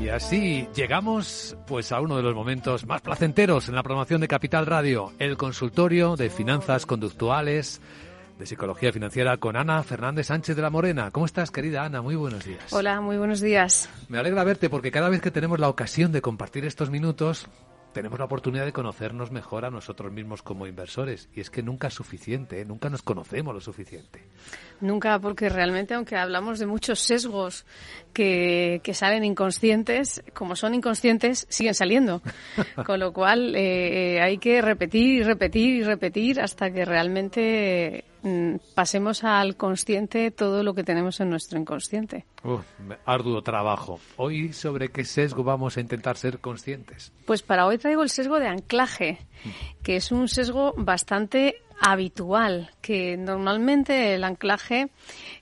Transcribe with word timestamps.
Y 0.00 0.08
así 0.08 0.68
llegamos 0.74 1.56
pues 1.66 1.90
a 1.90 2.00
uno 2.00 2.16
de 2.16 2.22
los 2.22 2.32
momentos 2.32 2.86
más 2.86 3.02
placenteros 3.02 3.68
en 3.68 3.74
la 3.74 3.82
programación 3.82 4.20
de 4.20 4.28
Capital 4.28 4.64
Radio, 4.64 5.12
el 5.18 5.36
consultorio 5.36 6.14
de 6.14 6.30
finanzas 6.30 6.86
conductuales 6.86 7.80
de 8.38 8.46
psicología 8.46 8.92
financiera 8.92 9.36
con 9.38 9.56
Ana 9.56 9.82
Fernández 9.82 10.26
Sánchez 10.26 10.54
de 10.54 10.62
la 10.62 10.70
Morena. 10.70 11.10
¿Cómo 11.10 11.26
estás, 11.26 11.50
querida 11.50 11.84
Ana? 11.84 12.02
Muy 12.02 12.14
buenos 12.14 12.44
días. 12.44 12.72
Hola, 12.72 13.00
muy 13.00 13.16
buenos 13.16 13.40
días. 13.40 13.88
Me 14.08 14.18
alegra 14.18 14.44
verte 14.44 14.70
porque 14.70 14.90
cada 14.90 15.08
vez 15.08 15.20
que 15.20 15.30
tenemos 15.30 15.58
la 15.58 15.68
ocasión 15.68 16.12
de 16.12 16.22
compartir 16.22 16.64
estos 16.64 16.90
minutos, 16.90 17.48
tenemos 17.96 18.18
la 18.18 18.26
oportunidad 18.26 18.66
de 18.66 18.74
conocernos 18.74 19.30
mejor 19.30 19.64
a 19.64 19.70
nosotros 19.70 20.12
mismos 20.12 20.42
como 20.42 20.66
inversores. 20.66 21.30
Y 21.32 21.40
es 21.40 21.48
que 21.48 21.62
nunca 21.62 21.88
es 21.88 21.94
suficiente, 21.94 22.60
¿eh? 22.60 22.64
nunca 22.66 22.90
nos 22.90 23.00
conocemos 23.00 23.54
lo 23.54 23.60
suficiente. 23.62 24.22
Nunca, 24.82 25.18
porque 25.18 25.48
realmente, 25.48 25.94
aunque 25.94 26.14
hablamos 26.14 26.58
de 26.58 26.66
muchos 26.66 27.00
sesgos 27.00 27.64
que, 28.16 28.80
que 28.82 28.94
salen 28.94 29.24
inconscientes, 29.24 30.24
como 30.32 30.56
son 30.56 30.74
inconscientes, 30.74 31.46
siguen 31.50 31.74
saliendo. 31.74 32.22
Con 32.86 32.98
lo 32.98 33.12
cual, 33.12 33.54
eh, 33.54 34.22
hay 34.22 34.38
que 34.38 34.62
repetir 34.62 35.20
y 35.20 35.22
repetir 35.22 35.74
y 35.74 35.82
repetir 35.82 36.40
hasta 36.40 36.70
que 36.70 36.86
realmente 36.86 38.04
mm, 38.22 38.54
pasemos 38.74 39.22
al 39.22 39.56
consciente 39.58 40.30
todo 40.30 40.62
lo 40.62 40.72
que 40.72 40.82
tenemos 40.82 41.20
en 41.20 41.28
nuestro 41.28 41.58
inconsciente. 41.58 42.24
Uf, 42.42 42.64
arduo 43.04 43.42
trabajo. 43.42 44.00
Hoy, 44.16 44.54
¿sobre 44.54 44.88
qué 44.88 45.04
sesgo 45.04 45.44
vamos 45.44 45.76
a 45.76 45.82
intentar 45.82 46.16
ser 46.16 46.38
conscientes? 46.38 47.12
Pues 47.26 47.42
para 47.42 47.66
hoy 47.66 47.76
traigo 47.76 48.02
el 48.02 48.08
sesgo 48.08 48.40
de 48.40 48.48
anclaje, 48.48 49.18
que 49.82 49.96
es 49.96 50.10
un 50.10 50.26
sesgo 50.28 50.72
bastante 50.78 51.56
habitual, 51.82 52.70
que 52.80 53.18
normalmente 53.18 54.14
el 54.14 54.24
anclaje 54.24 54.88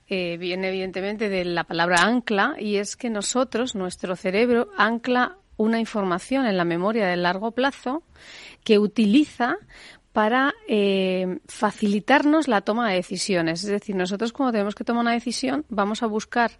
eh, 0.07 0.37
viene 0.37 0.69
evidentemente 0.69 1.29
de 1.29 1.45
la 1.45 1.63
palabra 1.63 2.03
ancla 2.03 2.55
y 2.59 2.77
es 2.77 2.95
que 2.95 3.09
nosotros, 3.09 3.75
nuestro 3.75 4.15
cerebro, 4.15 4.69
ancla 4.77 5.37
una 5.57 5.79
información 5.79 6.45
en 6.45 6.57
la 6.57 6.65
memoria 6.65 7.07
de 7.07 7.15
largo 7.15 7.51
plazo 7.51 8.03
que 8.63 8.77
utiliza 8.77 9.57
para 10.11 10.53
eh, 10.67 11.39
facilitarnos 11.47 12.47
la 12.47 12.61
toma 12.61 12.89
de 12.89 12.95
decisiones. 12.95 13.63
Es 13.63 13.69
decir, 13.69 13.95
nosotros 13.95 14.31
cuando 14.31 14.53
tenemos 14.53 14.75
que 14.75 14.83
tomar 14.83 15.01
una 15.01 15.11
decisión 15.11 15.65
vamos 15.69 16.03
a 16.03 16.07
buscar 16.07 16.51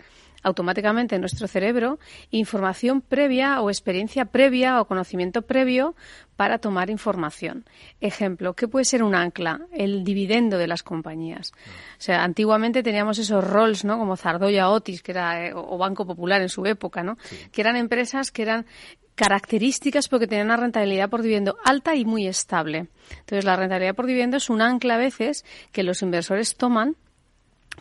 automáticamente 0.45 1.15
en 1.15 1.21
nuestro 1.21 1.47
cerebro 1.47 1.97
información 2.29 3.01
previa 3.01 3.61
o 3.61 3.69
experiencia 3.69 4.25
previa 4.25 4.79
o 4.79 4.85
conocimiento 4.85 5.41
previo 5.41 5.95
para 6.37 6.59
tomar 6.59 6.89
información. 6.89 7.65
Ejemplo, 7.99 8.53
¿qué 8.53 8.67
puede 8.67 8.85
ser 8.85 9.01
un 9.01 9.15
ancla? 9.15 9.61
El 9.73 10.03
dividendo 10.03 10.59
de 10.59 10.67
las 10.67 10.83
compañías. 10.83 11.51
O 11.97 12.01
sea, 12.01 12.23
antiguamente 12.23 12.83
teníamos 12.83 13.17
esos 13.17 13.43
roles, 13.43 13.83
¿no? 13.85 13.97
Como 13.97 14.17
Zardoya 14.17 14.69
Otis, 14.69 15.01
que 15.01 15.13
era, 15.13 15.47
eh, 15.47 15.53
o 15.55 15.77
Banco 15.79 16.05
Popular 16.05 16.41
en 16.41 16.49
su 16.49 16.65
época, 16.65 17.01
¿no? 17.01 17.17
Que 17.51 17.61
eran 17.61 17.75
empresas 17.75 18.31
que 18.31 18.43
eran 18.43 18.67
características 19.15 20.09
porque 20.09 20.27
tenían 20.27 20.47
una 20.47 20.57
rentabilidad 20.57 21.09
por 21.09 21.23
dividendo 21.23 21.57
alta 21.63 21.95
y 21.95 22.05
muy 22.05 22.27
estable. 22.27 22.87
Entonces, 23.19 23.45
la 23.45 23.55
rentabilidad 23.55 23.95
por 23.95 24.05
dividendo 24.05 24.37
es 24.37 24.49
un 24.49 24.61
ancla 24.61 24.95
a 24.95 24.97
veces 24.97 25.43
que 25.71 25.81
los 25.81 26.03
inversores 26.03 26.55
toman 26.55 26.97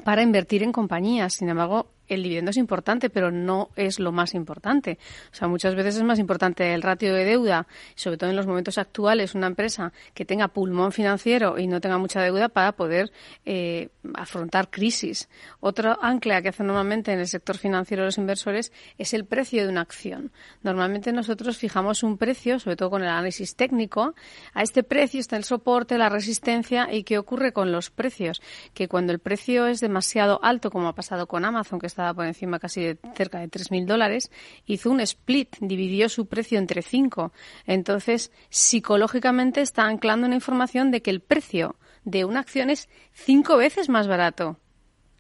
para 0.03 0.23
invertir 0.23 0.63
en 0.63 0.73
compañías. 0.73 1.35
Sin 1.35 1.49
embargo, 1.49 1.91
el 2.09 2.23
dividendo 2.23 2.51
es 2.51 2.57
importante, 2.57 3.11
pero 3.11 3.31
no 3.31 3.71
es 3.77 3.99
lo 3.99 4.13
más 4.13 4.35
importante. 4.35 4.99
O 5.33 5.35
sea, 5.35 5.49
muchas 5.49 5.75
veces 5.75 5.97
es 5.97 6.03
más 6.03 6.19
importante 6.19 6.75
el 6.75 6.83
ratio 6.83 7.15
de 7.15 7.25
deuda, 7.25 7.67
sobre 7.95 8.17
todo 8.17 8.31
en 8.31 8.37
los 8.37 8.47
momentos 8.47 8.79
actuales, 8.79 9.35
una 9.35 9.47
empresa 9.47 9.93
que 10.15 10.25
tenga 10.25 10.49
pulmón 10.49 10.93
financiero 10.93 11.59
y 11.59 11.67
no 11.67 11.81
tenga 11.81 11.99
mucha 11.99 12.21
deuda 12.23 12.49
para 12.49 12.73
poder 12.73 13.13
eh, 13.45 13.89
afrontar 14.15 14.71
crisis. 14.71 15.29
Otro 15.61 15.99
ancla 16.03 16.43
que 16.43 16.49
hacen 16.49 16.67
normalmente 16.67 17.13
en 17.13 17.21
el 17.21 17.29
sector 17.29 17.59
financiero 17.59 18.05
los 18.05 18.19
inversores 18.19 18.73
es 18.99 19.15
el 19.15 19.25
precio 19.25 19.63
de 19.63 19.69
una 19.69 19.81
acción. 19.81 20.33
Normalmente 20.63 21.13
nosotros 21.13 21.57
fijamos 21.57 22.03
un 22.03 22.19
precio, 22.19 22.59
sobre 22.59 22.77
todo 22.77 22.91
con 22.91 23.03
el 23.03 23.09
análisis 23.09 23.57
técnico, 23.57 24.15
a 24.53 24.63
este 24.63 24.83
precio 24.83 25.21
está 25.21 25.37
el 25.37 25.45
soporte, 25.45 25.99
la 25.99 26.09
resistencia 26.09 26.93
y 26.93 27.05
qué 27.05 27.19
ocurre 27.19 27.53
con 27.53 27.73
los 27.73 27.91
precios, 27.91 28.43
que 28.75 28.89
cuando 28.89 29.13
el 29.13 29.19
precio 29.19 29.67
es 29.67 29.81
demasiado 29.81 30.41
alto, 30.43 30.71
como 30.71 30.89
ha 30.89 30.95
pasado 30.95 31.27
con 31.27 31.45
Amazon, 31.45 31.79
que 31.79 31.87
estaba 31.95 32.13
por 32.13 32.27
encima 32.27 32.59
casi 32.59 32.83
de 32.83 32.99
cerca 33.15 33.39
de 33.39 33.49
3.000 33.49 33.87
dólares, 33.87 34.33
hizo 34.67 34.91
un 34.91 35.01
split, 35.01 35.57
dividió 35.61 36.09
su 36.09 36.27
precio 36.27 36.59
entre 36.59 36.83
cinco. 36.83 37.33
Entonces, 37.67 38.33
psicológicamente 38.51 39.61
está 39.61 39.85
anclando 39.85 40.27
una 40.27 40.35
información 40.35 40.91
de 40.91 41.03
que 41.03 41.11
el 41.11 41.21
precio 41.21 41.77
de 42.05 42.25
una 42.25 42.41
acción 42.41 42.69
es 42.69 42.89
cinco 43.13 43.57
veces 43.57 43.89
más 43.89 44.09
barato 44.09 44.59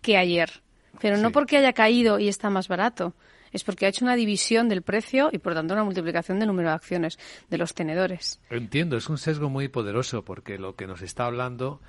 que 0.02 0.16
ayer. 0.16 0.62
Pero 1.00 1.16
no 1.16 1.30
porque 1.30 1.58
haya 1.58 1.72
caído 1.72 2.18
y 2.18 2.28
está 2.28 2.50
más 2.50 2.66
barato, 2.66 3.14
es 3.52 3.62
porque 3.62 3.86
ha 3.86 3.88
hecho 3.88 4.04
una 4.04 4.16
división 4.16 4.68
del 4.68 4.82
precio 4.82 5.30
y 5.32 5.38
por 5.38 5.54
tanto 5.54 5.74
una 5.74 5.84
multiplicación 5.84 6.40
del 6.40 6.48
número 6.48 6.70
de 6.70 6.74
acciones 6.74 7.18
de 7.50 7.58
los 7.58 7.74
tenedores. 7.74 8.40
Entiendo, 8.50 8.96
es 8.96 9.08
un 9.08 9.18
sesgo 9.18 9.48
muy 9.48 9.68
poderoso 9.68 10.24
porque 10.24 10.58
lo 10.58 10.74
que 10.74 10.88
nos 10.88 11.02
está 11.02 11.26
hablando 11.26 11.80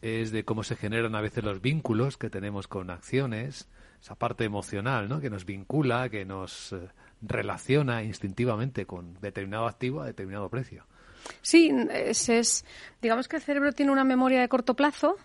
es 0.00 0.30
de 0.30 0.44
cómo 0.44 0.62
se 0.62 0.76
generan 0.76 1.14
a 1.14 1.20
veces 1.20 1.44
los 1.44 1.60
vínculos 1.60 2.16
que 2.16 2.30
tenemos 2.30 2.68
con 2.68 2.90
acciones, 2.90 3.68
esa 4.00 4.14
parte 4.14 4.44
emocional, 4.44 5.08
¿no? 5.08 5.20
Que 5.20 5.30
nos 5.30 5.44
vincula, 5.44 6.08
que 6.08 6.24
nos 6.24 6.72
eh, 6.72 6.88
relaciona 7.22 8.02
instintivamente 8.02 8.86
con 8.86 9.20
determinado 9.20 9.66
activo 9.66 10.02
a 10.02 10.06
determinado 10.06 10.48
precio. 10.48 10.84
Sí, 11.42 11.72
es, 11.90 12.28
es, 12.28 12.64
digamos 13.02 13.28
que 13.28 13.36
el 13.36 13.42
cerebro 13.42 13.72
tiene 13.72 13.92
una 13.92 14.04
memoria 14.04 14.40
de 14.40 14.48
corto 14.48 14.74
plazo 14.74 15.16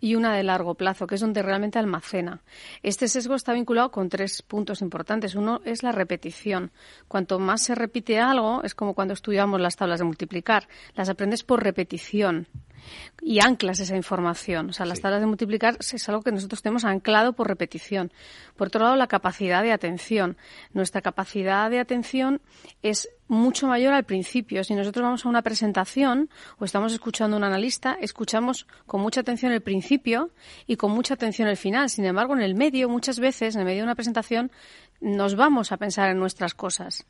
y 0.00 0.14
una 0.14 0.34
de 0.34 0.42
largo 0.42 0.74
plazo, 0.74 1.06
que 1.06 1.14
es 1.14 1.20
donde 1.20 1.42
realmente 1.42 1.78
almacena. 1.78 2.42
Este 2.82 3.06
sesgo 3.06 3.34
está 3.34 3.52
vinculado 3.52 3.90
con 3.90 4.08
tres 4.08 4.42
puntos 4.42 4.80
importantes. 4.80 5.34
Uno 5.34 5.60
es 5.64 5.82
la 5.82 5.92
repetición. 5.92 6.72
Cuanto 7.06 7.38
más 7.38 7.62
se 7.62 7.74
repite 7.74 8.18
algo, 8.18 8.62
es 8.64 8.74
como 8.74 8.94
cuando 8.94 9.14
estudiamos 9.14 9.60
las 9.60 9.76
tablas 9.76 10.00
de 10.00 10.06
multiplicar. 10.06 10.68
Las 10.94 11.08
aprendes 11.08 11.44
por 11.44 11.62
repetición 11.62 12.48
y 13.22 13.40
anclas 13.40 13.80
esa 13.80 13.96
información. 13.96 14.70
O 14.70 14.72
sea, 14.72 14.86
las 14.86 15.00
tablas 15.00 15.20
de 15.20 15.26
multiplicar 15.26 15.76
es 15.78 16.08
algo 16.08 16.22
que 16.22 16.32
nosotros 16.32 16.62
tenemos 16.62 16.84
anclado 16.84 17.32
por 17.32 17.48
repetición. 17.48 18.12
Por 18.56 18.68
otro 18.68 18.82
lado, 18.82 18.96
la 18.96 19.06
capacidad 19.06 19.62
de 19.62 19.72
atención. 19.72 20.36
Nuestra 20.72 21.02
capacidad 21.02 21.70
de 21.70 21.80
atención 21.80 22.40
es 22.82 23.08
mucho 23.28 23.68
mayor 23.68 23.92
al 23.92 24.04
principio. 24.04 24.64
Si 24.64 24.74
nosotros 24.74 25.02
vamos 25.02 25.24
a 25.24 25.28
una 25.28 25.42
presentación 25.42 26.30
o 26.58 26.64
estamos 26.64 26.92
escuchando 26.92 27.36
a 27.36 27.38
un 27.38 27.44
analista, 27.44 27.96
escuchamos 28.00 28.66
con 28.86 29.00
mucha 29.00 29.20
atención 29.20 29.52
el 29.52 29.60
principio 29.60 30.30
y 30.66 30.76
con 30.76 30.90
mucha 30.90 31.14
atención 31.14 31.48
el 31.48 31.56
final. 31.56 31.90
Sin 31.90 32.04
embargo, 32.04 32.34
en 32.34 32.42
el 32.42 32.54
medio, 32.54 32.88
muchas 32.88 33.20
veces, 33.20 33.54
en 33.54 33.60
el 33.60 33.66
medio 33.66 33.78
de 33.78 33.84
una 33.84 33.94
presentación, 33.94 34.50
nos 35.00 35.36
vamos 35.36 35.72
a 35.72 35.76
pensar 35.76 36.10
en 36.10 36.18
nuestras 36.18 36.54
cosas. 36.54 37.06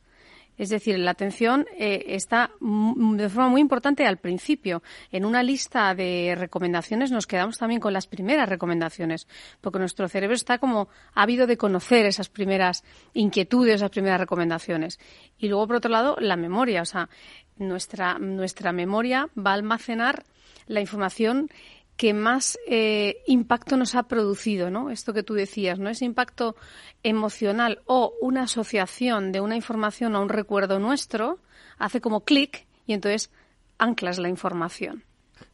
Es 0.60 0.68
decir, 0.68 0.98
la 0.98 1.12
atención 1.12 1.64
eh, 1.78 2.04
está 2.08 2.50
de 2.60 3.28
forma 3.30 3.48
muy 3.48 3.62
importante 3.62 4.06
al 4.06 4.18
principio. 4.18 4.82
En 5.10 5.24
una 5.24 5.42
lista 5.42 5.94
de 5.94 6.34
recomendaciones 6.36 7.10
nos 7.10 7.26
quedamos 7.26 7.56
también 7.56 7.80
con 7.80 7.94
las 7.94 8.06
primeras 8.06 8.46
recomendaciones, 8.46 9.26
porque 9.62 9.78
nuestro 9.78 10.06
cerebro 10.06 10.36
está 10.36 10.58
como 10.58 10.90
ávido 11.14 11.46
de 11.46 11.56
conocer 11.56 12.04
esas 12.04 12.28
primeras 12.28 12.84
inquietudes, 13.14 13.76
esas 13.76 13.88
primeras 13.88 14.20
recomendaciones. 14.20 15.00
Y 15.38 15.48
luego, 15.48 15.66
por 15.66 15.76
otro 15.76 15.90
lado, 15.90 16.16
la 16.20 16.36
memoria. 16.36 16.82
O 16.82 16.84
sea, 16.84 17.08
nuestra, 17.56 18.18
nuestra 18.18 18.70
memoria 18.72 19.30
va 19.34 19.52
a 19.52 19.54
almacenar 19.54 20.24
la 20.66 20.82
información 20.82 21.48
que 22.00 22.14
más 22.14 22.58
eh, 22.66 23.18
impacto 23.26 23.76
nos 23.76 23.94
ha 23.94 24.04
producido, 24.04 24.70
¿no? 24.70 24.88
Esto 24.88 25.12
que 25.12 25.22
tú 25.22 25.34
decías, 25.34 25.78
¿no? 25.78 25.90
Ese 25.90 26.06
impacto 26.06 26.56
emocional 27.02 27.82
o 27.84 28.14
una 28.22 28.44
asociación 28.44 29.32
de 29.32 29.42
una 29.42 29.54
información 29.54 30.16
a 30.16 30.20
un 30.20 30.30
recuerdo 30.30 30.78
nuestro 30.78 31.40
hace 31.76 32.00
como 32.00 32.24
clic 32.24 32.66
y 32.86 32.94
entonces 32.94 33.30
anclas 33.76 34.18
la 34.18 34.30
información. 34.30 35.04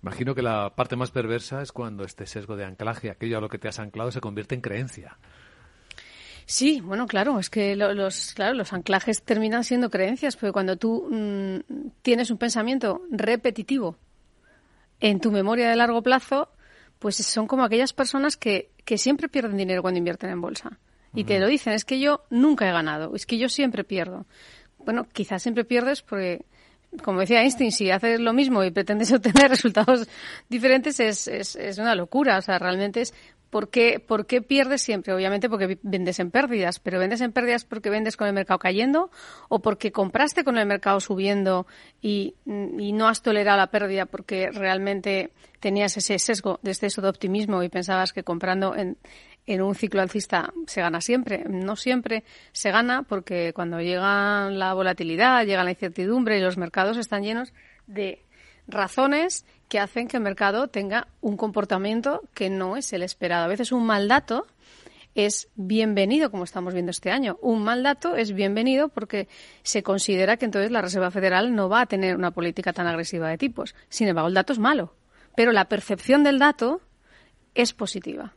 Imagino 0.04 0.37
que 0.37 0.43
la 0.43 0.76
parte 0.76 0.94
más 0.94 1.10
perversa 1.10 1.62
es 1.62 1.72
cuando 1.72 2.04
este 2.04 2.26
sesgo 2.26 2.54
de 2.54 2.64
anclaje, 2.64 3.10
aquello 3.10 3.38
a 3.38 3.40
lo 3.40 3.48
que 3.48 3.58
te 3.58 3.66
has 3.66 3.81
anclado, 3.81 4.12
se 4.12 4.20
convierte 4.20 4.54
en 4.54 4.60
creencia. 4.60 5.19
Sí, 6.44 6.81
bueno, 6.81 7.08
claro, 7.08 7.40
es 7.40 7.50
que 7.50 7.75
los, 7.75 8.34
claro, 8.34 8.54
los 8.54 8.72
anclajes 8.72 9.25
terminan 9.25 9.64
siendo 9.64 9.90
creencias, 9.90 10.37
porque 10.37 10.52
cuando 10.52 10.76
tú 10.76 11.08
mm, 11.10 11.88
tienes 12.02 12.31
un 12.31 12.38
pensamiento 12.38 13.02
repetitivo 13.10 13.98
en 15.00 15.20
tu 15.20 15.31
memoria 15.31 15.69
de 15.69 15.76
largo 15.76 16.02
plazo, 16.02 16.50
pues 16.98 17.16
son 17.16 17.46
como 17.46 17.64
aquellas 17.64 17.93
personas 17.93 18.37
que, 18.37 18.70
que 18.84 18.98
siempre 18.98 19.28
pierden 19.28 19.56
dinero 19.56 19.82
cuando 19.82 19.98
invierten 19.98 20.31
en 20.31 20.40
bolsa. 20.40 20.78
Y 21.14 21.25
te 21.25 21.40
lo 21.40 21.46
dicen, 21.46 21.72
es 21.72 21.87
que 21.87 21.98
yo 21.98 22.25
nunca 22.28 22.69
he 22.69 22.72
ganado, 22.72 23.14
es 23.14 23.25
que 23.25 23.38
yo 23.38 23.48
siempre 23.48 23.84
pierdo. 23.84 24.26
Bueno, 24.78 25.06
quizás 25.10 25.43
siempre 25.43 25.64
pierdes 25.64 26.02
porque, 26.02 26.44
como 27.02 27.20
decía 27.20 27.40
Einstein, 27.40 27.72
si 27.72 27.90
haces 27.90 28.20
lo 28.20 28.34
mismo 28.34 28.62
y 28.62 28.70
pretendes 28.70 29.12
obtener 29.14 29.48
resultados 29.48 30.06
diferentes 30.50 31.00
es, 31.00 31.26
es, 31.26 31.56
es 31.56 31.78
una 31.78 31.94
locura. 31.94 32.37
O 32.37 32.43
sea, 32.43 32.58
realmente 32.58 33.00
es 33.00 33.14
¿Por 33.50 33.70
qué, 33.70 34.00
¿Por 34.00 34.26
qué 34.26 34.43
pierdes 34.43 34.82
siempre? 34.82 35.14
Obviamente 35.14 35.48
porque 35.48 35.78
vendes 35.82 36.19
en 36.19 36.31
pérdidas, 36.31 36.81
pero 36.81 36.98
vendes 36.98 37.20
en 37.20 37.32
pérdidas 37.32 37.64
porque 37.64 37.90
vendes 37.90 38.16
con 38.16 38.26
el 38.26 38.32
mercado 38.32 38.58
cayendo 38.58 39.10
o 39.48 39.60
porque 39.60 39.93
compraste 39.93 40.43
con 40.43 40.58
el 40.58 40.66
mercado 40.66 40.98
subiendo 41.00 41.66
y, 42.02 42.34
no 42.44 43.08
has 43.08 43.22
tolerado 43.22 43.58
la 43.58 43.69
pérdida 43.69 44.06
porque 44.06 44.50
realmente 44.50 45.31
tenías 45.60 45.96
ese 45.96 46.19
sesgo 46.19 46.58
de 46.62 46.72
exceso 46.72 47.02
de 47.02 47.08
optimismo 47.08 47.62
y 47.62 47.69
pensabas 47.69 48.12
que 48.12 48.25
comprando 48.25 48.75
en, 48.75 48.96
en 49.46 49.62
un 49.62 49.75
ciclo 49.75 50.02
alcista 50.02 50.52
se 50.66 50.81
gana 50.81 51.00
siempre. 51.00 51.44
No 51.48 51.76
siempre 51.76 52.25
se 52.52 52.70
gana 52.70 53.04
porque 53.04 53.52
cuando 53.54 53.81
llega 53.81 54.50
la 54.50 54.75
volatilidad, 54.75 55.44
llega 55.44 55.64
la 55.64 55.70
incertidumbre 55.70 56.38
y 56.38 56.40
los 56.40 56.56
mercados 56.56 56.96
están 56.96 57.22
llenos 57.22 57.52
de 57.87 58.25
razones 58.66 59.44
que 59.68 59.78
hacen 59.80 60.08
que 60.08 60.16
el 60.16 60.22
mercado 60.22 60.68
tenga 60.68 61.08
un 61.20 61.36
comportamiento 61.36 62.22
que 62.34 62.50
no 62.50 62.76
es 62.76 62.92
el 62.92 63.02
esperado. 63.02 63.44
A 63.44 63.48
veces 63.48 63.72
un 63.72 63.84
mal 63.84 64.08
dato 64.08 64.46
es 65.16 65.48
bienvenido, 65.56 66.30
como 66.30 66.44
estamos 66.44 66.74
viendo 66.74 66.90
este 66.90 67.10
año. 67.10 67.38
Un 67.40 67.64
mal 67.64 67.82
dato 67.82 68.16
es 68.16 68.32
bienvenido 68.32 68.88
porque 68.88 69.28
se 69.62 69.82
considera 69.82 70.36
que 70.36 70.44
entonces 70.44 70.70
la 70.70 70.82
Reserva 70.82 71.10
Federal 71.10 71.54
no 71.54 71.68
va 71.68 71.80
a 71.80 71.86
tener 71.86 72.16
una 72.16 72.30
política 72.30 72.72
tan 72.72 72.86
agresiva 72.86 73.28
de 73.28 73.38
tipos. 73.38 73.74
Sin 73.88 74.08
embargo, 74.08 74.28
el 74.28 74.34
dato 74.34 74.52
es 74.52 74.58
malo, 74.58 74.94
pero 75.34 75.52
la 75.52 75.69
percepción 75.69 76.22
del 76.22 76.38
dato 76.38 76.82
es 77.54 77.72
positiva. 77.72 78.35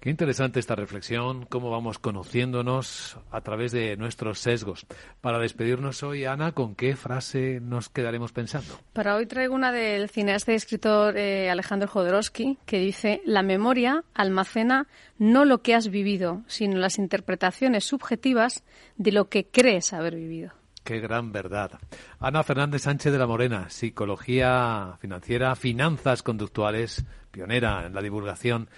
Qué 0.00 0.08
interesante 0.08 0.58
esta 0.60 0.74
reflexión, 0.74 1.44
cómo 1.44 1.70
vamos 1.70 1.98
conociéndonos 1.98 3.18
a 3.30 3.42
través 3.42 3.70
de 3.70 3.98
nuestros 3.98 4.38
sesgos. 4.38 4.86
Para 5.20 5.38
despedirnos 5.38 6.02
hoy, 6.02 6.24
Ana, 6.24 6.52
¿con 6.52 6.74
qué 6.74 6.96
frase 6.96 7.60
nos 7.60 7.90
quedaremos 7.90 8.32
pensando? 8.32 8.80
Para 8.94 9.14
hoy 9.16 9.26
traigo 9.26 9.54
una 9.54 9.72
del 9.72 10.08
cineasta 10.08 10.52
y 10.52 10.54
escritor 10.54 11.18
eh, 11.18 11.50
Alejandro 11.50 11.86
Jodorowsky, 11.86 12.56
que 12.64 12.78
dice, 12.78 13.20
la 13.26 13.42
memoria 13.42 14.02
almacena 14.14 14.88
no 15.18 15.44
lo 15.44 15.60
que 15.60 15.74
has 15.74 15.90
vivido, 15.90 16.44
sino 16.46 16.78
las 16.78 16.98
interpretaciones 16.98 17.84
subjetivas 17.84 18.64
de 18.96 19.12
lo 19.12 19.28
que 19.28 19.48
crees 19.48 19.92
haber 19.92 20.14
vivido. 20.16 20.52
Qué 20.82 20.98
gran 21.00 21.30
verdad. 21.30 21.72
Ana 22.18 22.42
Fernández 22.42 22.82
Sánchez 22.84 23.12
de 23.12 23.18
la 23.18 23.26
Morena, 23.26 23.68
psicología 23.68 24.96
financiera, 24.98 25.54
finanzas 25.56 26.22
conductuales, 26.22 27.04
pionera 27.30 27.86
en 27.86 27.94
la 27.94 28.00
divulgación 28.00 28.70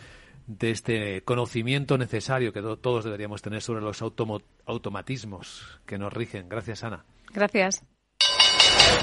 de 0.47 0.71
este 0.71 1.23
conocimiento 1.23 1.99
necesario 1.99 2.53
que 2.53 2.63
todos 2.63 3.05
deberíamos 3.05 3.43
tener 3.43 3.63
sobre 3.63 3.81
los 3.81 4.03
automatismos 4.03 5.81
que 5.87 5.99
nos 5.99 6.13
rigen. 6.13 6.49
Gracias, 6.49 6.85
Ana. 6.85 7.05
Gracias. 7.33 7.85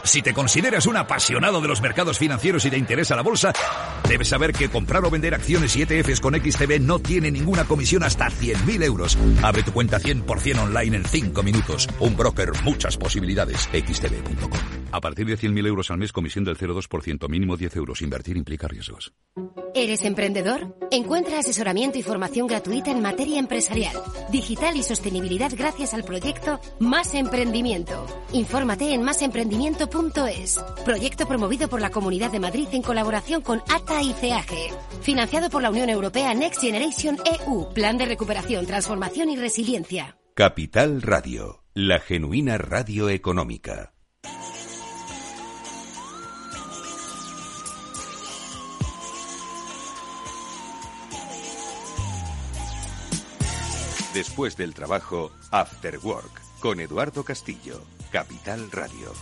Si 0.03 0.21
te 0.21 0.33
consideras 0.33 0.85
un 0.85 0.97
apasionado 0.97 1.61
de 1.61 1.67
los 1.67 1.81
mercados 1.81 2.17
financieros 2.17 2.65
y 2.65 2.69
te 2.69 2.77
interesa 2.77 3.15
la 3.15 3.21
bolsa, 3.21 3.53
debes 4.07 4.29
saber 4.29 4.53
que 4.53 4.69
comprar 4.69 5.03
o 5.05 5.09
vender 5.09 5.33
acciones 5.33 5.75
y 5.75 5.83
ETFs 5.83 6.19
con 6.19 6.35
XTB 6.35 6.79
no 6.81 6.99
tiene 6.99 7.31
ninguna 7.31 7.65
comisión 7.65 8.03
hasta 8.03 8.27
100.000 8.27 8.83
euros. 8.83 9.17
Abre 9.43 9.63
tu 9.63 9.71
cuenta 9.71 9.99
100% 9.99 10.59
online 10.63 10.97
en 10.97 11.05
5 11.05 11.43
minutos. 11.43 11.87
Un 11.99 12.15
broker, 12.15 12.51
muchas 12.63 12.97
posibilidades. 12.97 13.69
XTB.com. 13.73 14.59
A 14.91 15.01
partir 15.01 15.27
de 15.27 15.37
100.000 15.37 15.67
euros 15.67 15.91
al 15.91 15.97
mes, 15.97 16.11
comisión 16.11 16.43
del 16.43 16.57
0,2%, 16.57 17.29
mínimo 17.29 17.57
10 17.57 17.75
euros. 17.75 18.01
Invertir 18.01 18.37
implica 18.37 18.67
riesgos. 18.67 19.13
¿Eres 19.75 20.03
emprendedor? 20.03 20.75
Encuentra 20.89 21.39
asesoramiento 21.39 21.99
y 21.99 22.03
formación 22.03 22.47
gratuita 22.47 22.89
en 22.89 23.01
materia 23.01 23.37
empresarial, 23.37 23.95
digital 24.31 24.75
y 24.75 24.83
sostenibilidad 24.83 25.51
gracias 25.55 25.93
al 25.93 26.03
proyecto 26.03 26.59
Más 26.79 27.13
Emprendimiento. 27.13 28.07
Infórmate 28.33 28.93
en 28.93 29.03
másemprendimiento.es. 29.89 30.59
Proyecto 30.85 31.27
promovido 31.27 31.67
por 31.67 31.81
la 31.81 31.89
Comunidad 31.89 32.31
de 32.31 32.39
Madrid 32.39 32.67
en 32.71 32.81
colaboración 32.81 33.41
con 33.41 33.61
ATA 33.69 34.01
y 34.01 34.13
CEAGE. 34.13 34.71
Financiado 35.01 35.49
por 35.49 35.61
la 35.61 35.69
Unión 35.69 35.89
Europea 35.89 36.33
Next 36.33 36.61
Generation 36.61 37.17
EU. 37.47 37.73
Plan 37.73 37.97
de 37.97 38.05
recuperación, 38.05 38.65
transformación 38.65 39.29
y 39.29 39.37
resiliencia. 39.37 40.17
Capital 40.33 41.01
Radio. 41.01 41.63
La 41.73 41.99
genuina 41.99 42.57
radio 42.57 43.09
económica. 43.09 43.93
Después 54.13 54.57
del 54.57 54.73
trabajo, 54.73 55.31
After 55.51 55.99
Work, 55.99 56.41
con 56.59 56.79
Eduardo 56.79 57.23
Castillo, 57.23 57.79
Capital 58.11 58.71
Radio. 58.71 59.13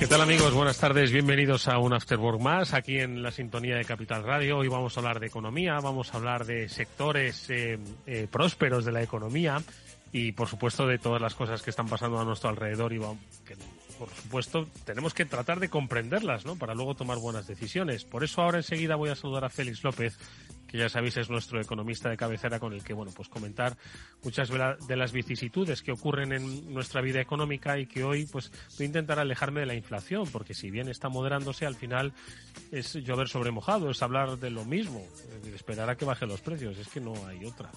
¿Qué 0.00 0.06
tal 0.06 0.22
amigos? 0.22 0.54
Buenas 0.54 0.78
tardes, 0.78 1.12
bienvenidos 1.12 1.68
a 1.68 1.78
un 1.78 1.92
After 1.92 2.18
Work 2.18 2.40
más 2.40 2.72
aquí 2.72 3.00
en 3.00 3.22
la 3.22 3.30
sintonía 3.30 3.76
de 3.76 3.84
Capital 3.84 4.24
Radio. 4.24 4.56
Hoy 4.56 4.68
vamos 4.68 4.96
a 4.96 5.00
hablar 5.00 5.20
de 5.20 5.26
economía, 5.26 5.78
vamos 5.78 6.14
a 6.14 6.16
hablar 6.16 6.46
de 6.46 6.70
sectores 6.70 7.50
eh, 7.50 7.78
eh, 8.06 8.26
prósperos 8.32 8.86
de 8.86 8.92
la 8.92 9.02
economía 9.02 9.62
y 10.10 10.32
por 10.32 10.48
supuesto 10.48 10.86
de 10.86 10.96
todas 10.96 11.20
las 11.20 11.34
cosas 11.34 11.60
que 11.60 11.68
están 11.68 11.86
pasando 11.86 12.18
a 12.18 12.24
nuestro 12.24 12.48
alrededor 12.48 12.94
y 12.94 12.98
que 13.44 13.56
por 13.98 14.08
supuesto, 14.08 14.66
tenemos 14.86 15.12
que 15.12 15.26
tratar 15.26 15.60
de 15.60 15.68
comprenderlas, 15.68 16.46
¿no? 16.46 16.56
Para 16.56 16.74
luego 16.74 16.94
tomar 16.94 17.18
buenas 17.18 17.46
decisiones. 17.46 18.06
Por 18.06 18.24
eso 18.24 18.40
ahora 18.40 18.56
enseguida 18.56 18.96
voy 18.96 19.10
a 19.10 19.14
saludar 19.14 19.44
a 19.44 19.50
Félix 19.50 19.84
López, 19.84 20.16
que 20.70 20.78
ya 20.78 20.88
sabéis 20.88 21.16
es 21.16 21.28
nuestro 21.28 21.60
economista 21.60 22.08
de 22.08 22.16
cabecera 22.16 22.60
con 22.60 22.72
el 22.72 22.84
que, 22.84 22.92
bueno, 22.92 23.12
pues 23.14 23.28
comentar 23.28 23.76
muchas 24.22 24.48
de 24.48 24.96
las 24.96 25.12
vicisitudes 25.12 25.82
que 25.82 25.90
ocurren 25.90 26.32
en 26.32 26.72
nuestra 26.72 27.00
vida 27.00 27.20
económica 27.20 27.78
y 27.78 27.86
que 27.86 28.04
hoy, 28.04 28.26
pues, 28.26 28.52
voy 28.78 28.84
a 28.84 28.86
intentar 28.86 29.18
alejarme 29.18 29.60
de 29.60 29.66
la 29.66 29.74
inflación, 29.74 30.28
porque 30.30 30.54
si 30.54 30.70
bien 30.70 30.88
está 30.88 31.08
moderándose, 31.08 31.66
al 31.66 31.74
final 31.74 32.12
es 32.70 32.94
llover 32.94 33.28
sobre 33.28 33.50
mojado, 33.50 33.90
es 33.90 34.00
hablar 34.02 34.38
de 34.38 34.50
lo 34.50 34.64
mismo, 34.64 35.04
esperar 35.52 35.90
a 35.90 35.96
que 35.96 36.04
bajen 36.04 36.28
los 36.28 36.40
precios, 36.40 36.78
es 36.78 36.88
que 36.88 37.00
no 37.00 37.14
hay 37.26 37.44
otra. 37.44 37.70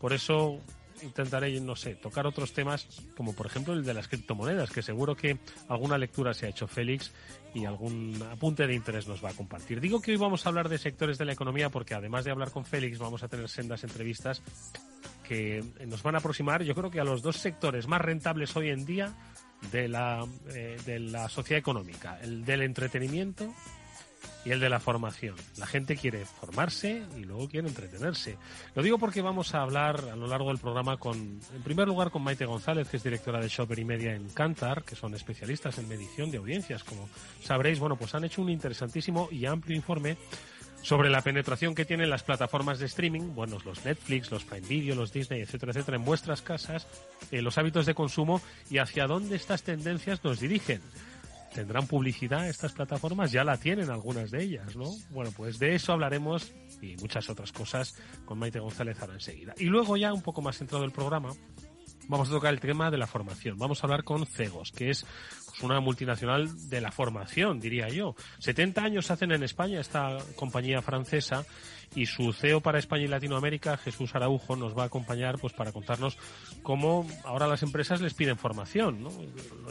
Por 0.00 0.12
eso 0.12 0.60
intentaré, 1.02 1.60
no 1.60 1.76
sé, 1.76 1.94
tocar 1.94 2.26
otros 2.26 2.52
temas, 2.52 2.86
como 3.16 3.34
por 3.34 3.46
ejemplo 3.46 3.74
el 3.74 3.84
de 3.84 3.94
las 3.94 4.08
criptomonedas, 4.08 4.70
que 4.70 4.82
seguro 4.82 5.16
que 5.16 5.38
alguna 5.68 5.98
lectura 5.98 6.34
se 6.34 6.46
ha 6.46 6.48
hecho 6.50 6.66
Félix 6.66 7.12
y 7.54 7.64
algún 7.64 8.22
apunte 8.30 8.66
de 8.66 8.74
interés 8.74 9.08
nos 9.08 9.24
va 9.24 9.30
a 9.30 9.34
compartir. 9.34 9.80
Digo 9.80 10.00
que 10.00 10.12
hoy 10.12 10.16
vamos 10.16 10.44
a 10.44 10.48
hablar 10.48 10.68
de 10.68 10.78
sectores 10.78 11.18
de 11.18 11.24
la 11.24 11.32
economía 11.32 11.70
porque 11.70 11.94
además 11.94 12.24
de 12.24 12.30
hablar 12.30 12.50
con 12.50 12.64
Félix 12.64 12.98
vamos 12.98 13.22
a 13.22 13.28
tener 13.28 13.48
sendas 13.48 13.84
entrevistas 13.84 14.42
que 15.26 15.64
nos 15.86 16.02
van 16.02 16.16
a 16.16 16.18
aproximar, 16.18 16.64
yo 16.64 16.74
creo 16.74 16.90
que 16.90 16.98
a 16.98 17.04
los 17.04 17.22
dos 17.22 17.36
sectores 17.36 17.86
más 17.86 18.00
rentables 18.00 18.56
hoy 18.56 18.70
en 18.70 18.84
día 18.84 19.14
de 19.70 19.88
la, 19.88 20.26
eh, 20.48 20.76
de 20.84 20.98
la 20.98 21.28
sociedad 21.28 21.60
económica, 21.60 22.18
el 22.20 22.44
del 22.44 22.62
entretenimiento 22.62 23.54
y 24.44 24.50
el 24.50 24.60
de 24.60 24.68
la 24.68 24.80
formación. 24.80 25.36
La 25.58 25.66
gente 25.66 25.96
quiere 25.96 26.24
formarse 26.24 27.02
y 27.16 27.24
luego 27.24 27.48
quiere 27.48 27.68
entretenerse. 27.68 28.36
Lo 28.74 28.82
digo 28.82 28.98
porque 28.98 29.22
vamos 29.22 29.54
a 29.54 29.62
hablar 29.62 30.04
a 30.12 30.16
lo 30.16 30.26
largo 30.26 30.48
del 30.48 30.58
programa 30.58 30.96
con, 30.96 31.40
en 31.54 31.62
primer 31.62 31.88
lugar, 31.88 32.10
con 32.10 32.22
Maite 32.22 32.46
González, 32.46 32.88
que 32.88 32.96
es 32.96 33.02
directora 33.02 33.40
de 33.40 33.48
Shopper 33.48 33.78
y 33.78 33.84
Media 33.84 34.14
en 34.14 34.28
Cantar, 34.30 34.84
que 34.84 34.96
son 34.96 35.14
especialistas 35.14 35.78
en 35.78 35.88
medición 35.88 36.30
de 36.30 36.38
audiencias. 36.38 36.84
Como 36.84 37.08
sabréis, 37.42 37.78
bueno, 37.78 37.96
pues 37.96 38.14
han 38.14 38.24
hecho 38.24 38.42
un 38.42 38.50
interesantísimo 38.50 39.28
y 39.30 39.46
amplio 39.46 39.76
informe 39.76 40.16
sobre 40.82 41.10
la 41.10 41.22
penetración 41.22 41.74
que 41.74 41.84
tienen 41.84 42.10
las 42.10 42.22
plataformas 42.22 42.78
de 42.78 42.86
streaming, 42.86 43.34
bueno, 43.34 43.58
los 43.64 43.84
Netflix, 43.84 44.30
los 44.30 44.44
Prime 44.44 44.66
Video, 44.66 44.94
los 44.94 45.12
Disney, 45.12 45.42
etcétera, 45.42 45.72
etcétera, 45.72 45.96
en 45.98 46.04
vuestras 46.04 46.42
casas, 46.42 46.86
eh, 47.30 47.42
los 47.42 47.58
hábitos 47.58 47.86
de 47.86 47.94
consumo 47.94 48.40
y 48.70 48.78
hacia 48.78 49.06
dónde 49.06 49.36
estas 49.36 49.62
tendencias 49.62 50.24
nos 50.24 50.40
dirigen. 50.40 50.80
¿Tendrán 51.54 51.86
publicidad 51.86 52.48
estas 52.48 52.72
plataformas? 52.72 53.32
Ya 53.32 53.42
la 53.42 53.56
tienen 53.56 53.90
algunas 53.90 54.30
de 54.30 54.42
ellas, 54.42 54.76
¿no? 54.76 54.90
Bueno, 55.10 55.32
pues 55.36 55.58
de 55.58 55.74
eso 55.74 55.92
hablaremos 55.92 56.52
y 56.80 56.96
muchas 56.96 57.28
otras 57.28 57.50
cosas 57.52 57.94
con 58.24 58.38
Maite 58.38 58.60
González 58.60 59.00
ahora 59.00 59.14
enseguida. 59.14 59.54
Y 59.58 59.64
luego 59.64 59.96
ya 59.96 60.12
un 60.12 60.22
poco 60.22 60.42
más 60.42 60.58
centrado 60.58 60.84
el 60.84 60.92
programa, 60.92 61.32
vamos 62.08 62.28
a 62.28 62.32
tocar 62.32 62.52
el 62.52 62.60
tema 62.60 62.90
de 62.90 62.98
la 62.98 63.06
formación. 63.06 63.58
Vamos 63.58 63.82
a 63.82 63.86
hablar 63.86 64.04
con 64.04 64.26
Cegos, 64.26 64.72
que 64.72 64.90
es 64.90 65.04
pues, 65.46 65.62
una 65.62 65.80
multinacional 65.80 66.68
de 66.68 66.80
la 66.80 66.92
formación, 66.92 67.60
diría 67.60 67.88
yo. 67.88 68.14
70 68.38 68.82
años 68.82 69.10
hacen 69.10 69.32
en 69.32 69.42
España 69.42 69.80
esta 69.80 70.18
compañía 70.36 70.82
francesa 70.82 71.44
y 71.94 72.06
su 72.06 72.32
CEO 72.32 72.60
para 72.60 72.78
España 72.78 73.04
y 73.04 73.08
Latinoamérica, 73.08 73.76
Jesús 73.76 74.14
Araujo, 74.14 74.56
nos 74.56 74.76
va 74.76 74.84
a 74.84 74.86
acompañar 74.86 75.38
pues 75.38 75.52
para 75.52 75.72
contarnos 75.72 76.18
cómo 76.62 77.06
ahora 77.24 77.46
las 77.46 77.62
empresas 77.62 78.00
les 78.00 78.14
piden 78.14 78.36
formación. 78.36 79.02
¿no? 79.02 79.10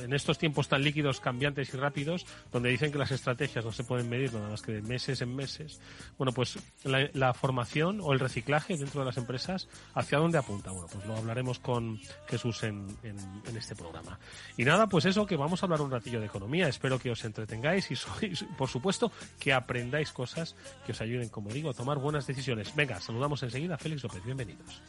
En 0.01 0.13
estos 0.13 0.37
tiempos 0.37 0.67
tan 0.67 0.83
líquidos, 0.83 1.19
cambiantes 1.19 1.73
y 1.73 1.77
rápidos, 1.77 2.25
donde 2.51 2.69
dicen 2.69 2.91
que 2.91 2.97
las 2.97 3.11
estrategias 3.11 3.63
no 3.63 3.71
se 3.71 3.83
pueden 3.83 4.09
medir 4.09 4.33
nada 4.33 4.49
más 4.49 4.61
que 4.61 4.73
de 4.73 4.81
meses 4.81 5.21
en 5.21 5.35
meses, 5.35 5.79
bueno, 6.17 6.33
pues 6.33 6.57
la, 6.83 7.33
formación 7.33 8.01
o 8.01 8.11
el 8.11 8.19
reciclaje 8.19 8.75
dentro 8.75 9.01
de 9.01 9.05
las 9.05 9.17
empresas, 9.17 9.69
¿hacia 9.93 10.17
dónde 10.17 10.37
apunta? 10.37 10.71
Bueno, 10.71 10.87
pues 10.91 11.05
lo 11.05 11.15
hablaremos 11.15 11.59
con 11.59 11.99
Jesús 12.27 12.63
en, 12.63 12.97
en, 13.03 13.17
este 13.55 13.75
programa. 13.75 14.19
Y 14.57 14.65
nada, 14.65 14.87
pues 14.87 15.05
eso, 15.05 15.25
que 15.25 15.35
vamos 15.35 15.61
a 15.61 15.65
hablar 15.65 15.81
un 15.81 15.91
ratillo 15.91 16.19
de 16.19 16.25
economía. 16.25 16.67
Espero 16.67 16.97
que 16.97 17.11
os 17.11 17.23
entretengáis 17.23 17.91
y, 17.91 17.95
sois, 17.95 18.45
por 18.57 18.67
supuesto, 18.69 19.11
que 19.39 19.53
aprendáis 19.53 20.11
cosas 20.11 20.55
que 20.85 20.91
os 20.91 21.01
ayuden, 21.01 21.29
como 21.29 21.49
digo, 21.51 21.69
a 21.69 21.73
tomar 21.73 21.97
buenas 21.97 22.08
buenas 22.09 22.25
decisiones. 22.25 22.75
Venga, 22.75 22.99
saludamos 22.99 23.43
enseguida 23.43 23.75
a 23.75 23.77
Félix 23.77 24.01
López. 24.01 24.23
Bienvenidos. 24.23 24.81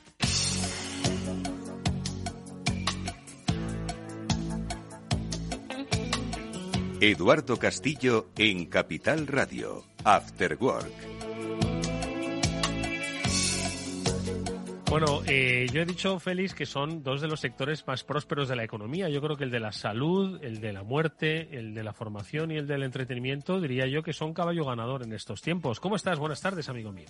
Eduardo 7.02 7.58
Castillo 7.58 8.30
en 8.36 8.64
Capital 8.66 9.26
Radio, 9.26 9.84
After 10.04 10.56
Work. 10.58 11.19
Bueno, 14.90 15.22
eh, 15.24 15.68
yo 15.72 15.82
he 15.82 15.86
dicho, 15.86 16.18
Félix, 16.18 16.52
que 16.52 16.66
son 16.66 17.04
dos 17.04 17.20
de 17.20 17.28
los 17.28 17.38
sectores 17.38 17.86
más 17.86 18.02
prósperos 18.02 18.48
de 18.48 18.56
la 18.56 18.64
economía. 18.64 19.08
Yo 19.08 19.22
creo 19.22 19.36
que 19.36 19.44
el 19.44 19.52
de 19.52 19.60
la 19.60 19.70
salud, 19.70 20.42
el 20.42 20.60
de 20.60 20.72
la 20.72 20.82
muerte, 20.82 21.56
el 21.56 21.74
de 21.74 21.84
la 21.84 21.92
formación 21.92 22.50
y 22.50 22.56
el 22.56 22.66
del 22.66 22.82
entretenimiento, 22.82 23.60
diría 23.60 23.86
yo 23.86 24.02
que 24.02 24.12
son 24.12 24.34
caballo 24.34 24.64
ganador 24.64 25.04
en 25.04 25.12
estos 25.12 25.42
tiempos. 25.42 25.78
¿Cómo 25.78 25.94
estás? 25.94 26.18
Buenas 26.18 26.40
tardes, 26.40 26.68
amigo 26.68 26.90
mío. 26.90 27.06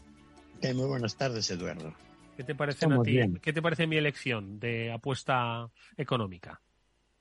Eh, 0.60 0.74
muy 0.74 0.88
buenas 0.88 1.16
tardes, 1.16 1.50
Eduardo. 1.50 1.94
¿Qué 2.36 2.44
te 2.44 2.54
parece 2.54 2.84
a 2.84 3.02
ti? 3.02 3.18
¿Qué 3.40 3.54
te 3.54 3.62
parece 3.62 3.86
mi 3.86 3.96
elección 3.96 4.60
de 4.60 4.92
apuesta 4.92 5.70
económica? 5.96 6.60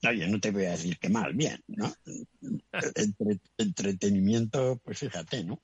Oye, 0.05 0.27
no 0.27 0.41
te 0.41 0.51
voy 0.51 0.65
a 0.65 0.71
decir 0.71 0.99
que 0.99 1.07
mal, 1.07 1.33
bien, 1.35 1.63
¿no? 1.67 1.89
entretenimiento, 3.57 4.77
pues 4.83 4.99
fíjate, 4.99 5.41
¿no? 5.45 5.61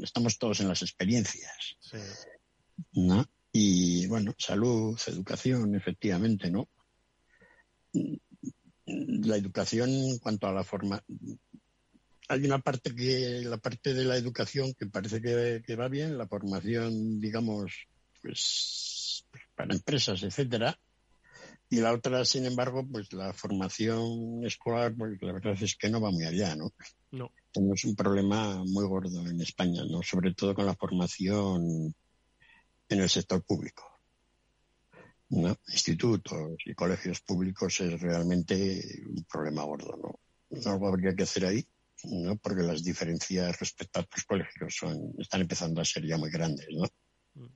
Estamos 0.00 0.38
todos 0.38 0.60
en 0.60 0.68
las 0.68 0.80
experiencias. 0.80 1.76
Sí. 1.80 1.98
¿No? 2.92 3.26
Y 3.60 4.06
bueno, 4.06 4.36
salud, 4.38 4.96
educación, 5.08 5.74
efectivamente, 5.74 6.48
¿no? 6.48 6.68
La 8.86 9.36
educación 9.36 9.90
en 9.90 10.18
cuanto 10.20 10.46
a 10.46 10.52
la 10.52 10.62
forma. 10.62 11.02
Hay 12.28 12.44
una 12.44 12.60
parte 12.60 12.94
que, 12.94 13.42
la 13.44 13.56
parte 13.56 13.94
de 13.94 14.04
la 14.04 14.16
educación 14.16 14.74
que 14.74 14.86
parece 14.86 15.20
que, 15.20 15.74
va 15.74 15.88
bien, 15.88 16.16
la 16.16 16.28
formación, 16.28 17.18
digamos, 17.18 17.88
pues 18.22 19.26
para 19.56 19.74
empresas, 19.74 20.22
etcétera. 20.22 20.78
Y 21.68 21.80
la 21.80 21.92
otra, 21.92 22.24
sin 22.24 22.46
embargo, 22.46 22.86
pues 22.86 23.12
la 23.12 23.32
formación 23.32 24.46
escolar, 24.46 24.94
pues 24.96 25.20
la 25.20 25.32
verdad 25.32 25.60
es 25.60 25.74
que 25.74 25.90
no 25.90 26.00
va 26.00 26.12
muy 26.12 26.26
allá, 26.26 26.54
¿no? 26.54 26.72
No. 27.10 27.32
Tenemos 27.52 27.82
un 27.82 27.96
problema 27.96 28.62
muy 28.64 28.86
gordo 28.86 29.26
en 29.26 29.40
España, 29.40 29.82
¿no? 29.90 30.00
Sobre 30.04 30.32
todo 30.32 30.54
con 30.54 30.64
la 30.64 30.76
formación 30.76 31.92
en 32.88 33.00
el 33.00 33.08
sector 33.08 33.42
público. 33.42 33.84
Institutos 35.30 36.56
y 36.64 36.74
colegios 36.74 37.20
públicos 37.20 37.80
es 37.80 38.00
realmente 38.00 38.82
un 39.06 39.24
problema 39.24 39.62
gordo, 39.62 39.96
¿no? 39.96 40.70
Algo 40.70 40.88
habría 40.88 41.14
que 41.14 41.24
hacer 41.24 41.44
ahí, 41.44 41.66
¿no? 42.04 42.36
Porque 42.36 42.62
las 42.62 42.82
diferencias 42.82 43.58
respecto 43.60 44.00
a 44.00 44.02
otros 44.02 44.24
colegios 44.24 44.74
son, 44.74 45.12
están 45.18 45.42
empezando 45.42 45.82
a 45.82 45.84
ser 45.84 46.06
ya 46.06 46.16
muy 46.16 46.30
grandes, 46.30 46.68
¿no? 46.70 46.86
Mm. 47.34 47.48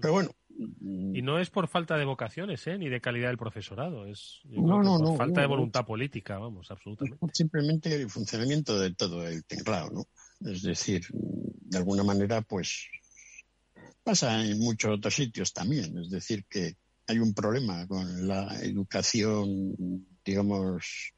Pero 0.00 0.12
bueno. 0.12 0.30
Y 0.56 1.22
no 1.22 1.40
es 1.40 1.50
por 1.50 1.66
falta 1.68 1.96
de 1.96 2.04
vocaciones, 2.04 2.64
¿eh? 2.66 2.76
Ni 2.78 2.88
de 2.88 3.00
calidad 3.00 3.28
del 3.28 3.38
profesorados 3.38 4.08
es 4.08 4.40
por 4.54 5.16
falta 5.16 5.40
de 5.40 5.46
voluntad 5.46 5.84
política, 5.84 6.38
vamos, 6.38 6.70
absolutamente. 6.70 7.18
Simplemente 7.32 7.94
el 7.94 8.10
funcionamiento 8.10 8.78
de 8.78 8.94
todo 8.94 9.26
el 9.26 9.44
teclado, 9.44 9.90
¿no? 9.90 10.50
Es 10.50 10.62
decir, 10.62 11.06
de 11.10 11.78
alguna 11.78 12.04
manera, 12.04 12.42
pues 12.42 12.88
Pasa 14.04 14.44
en 14.44 14.58
muchos 14.58 14.98
otros 14.98 15.14
sitios 15.14 15.54
también, 15.54 15.96
es 15.96 16.10
decir, 16.10 16.44
que 16.44 16.76
hay 17.06 17.18
un 17.18 17.32
problema 17.32 17.86
con 17.86 18.28
la 18.28 18.60
educación, 18.62 19.74
digamos, 20.22 21.14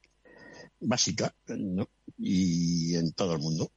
básica, 0.78 1.34
¿no? 1.48 1.88
Y 2.16 2.94
en 2.94 3.12
todo 3.12 3.34
el 3.34 3.40
mundo. 3.40 3.72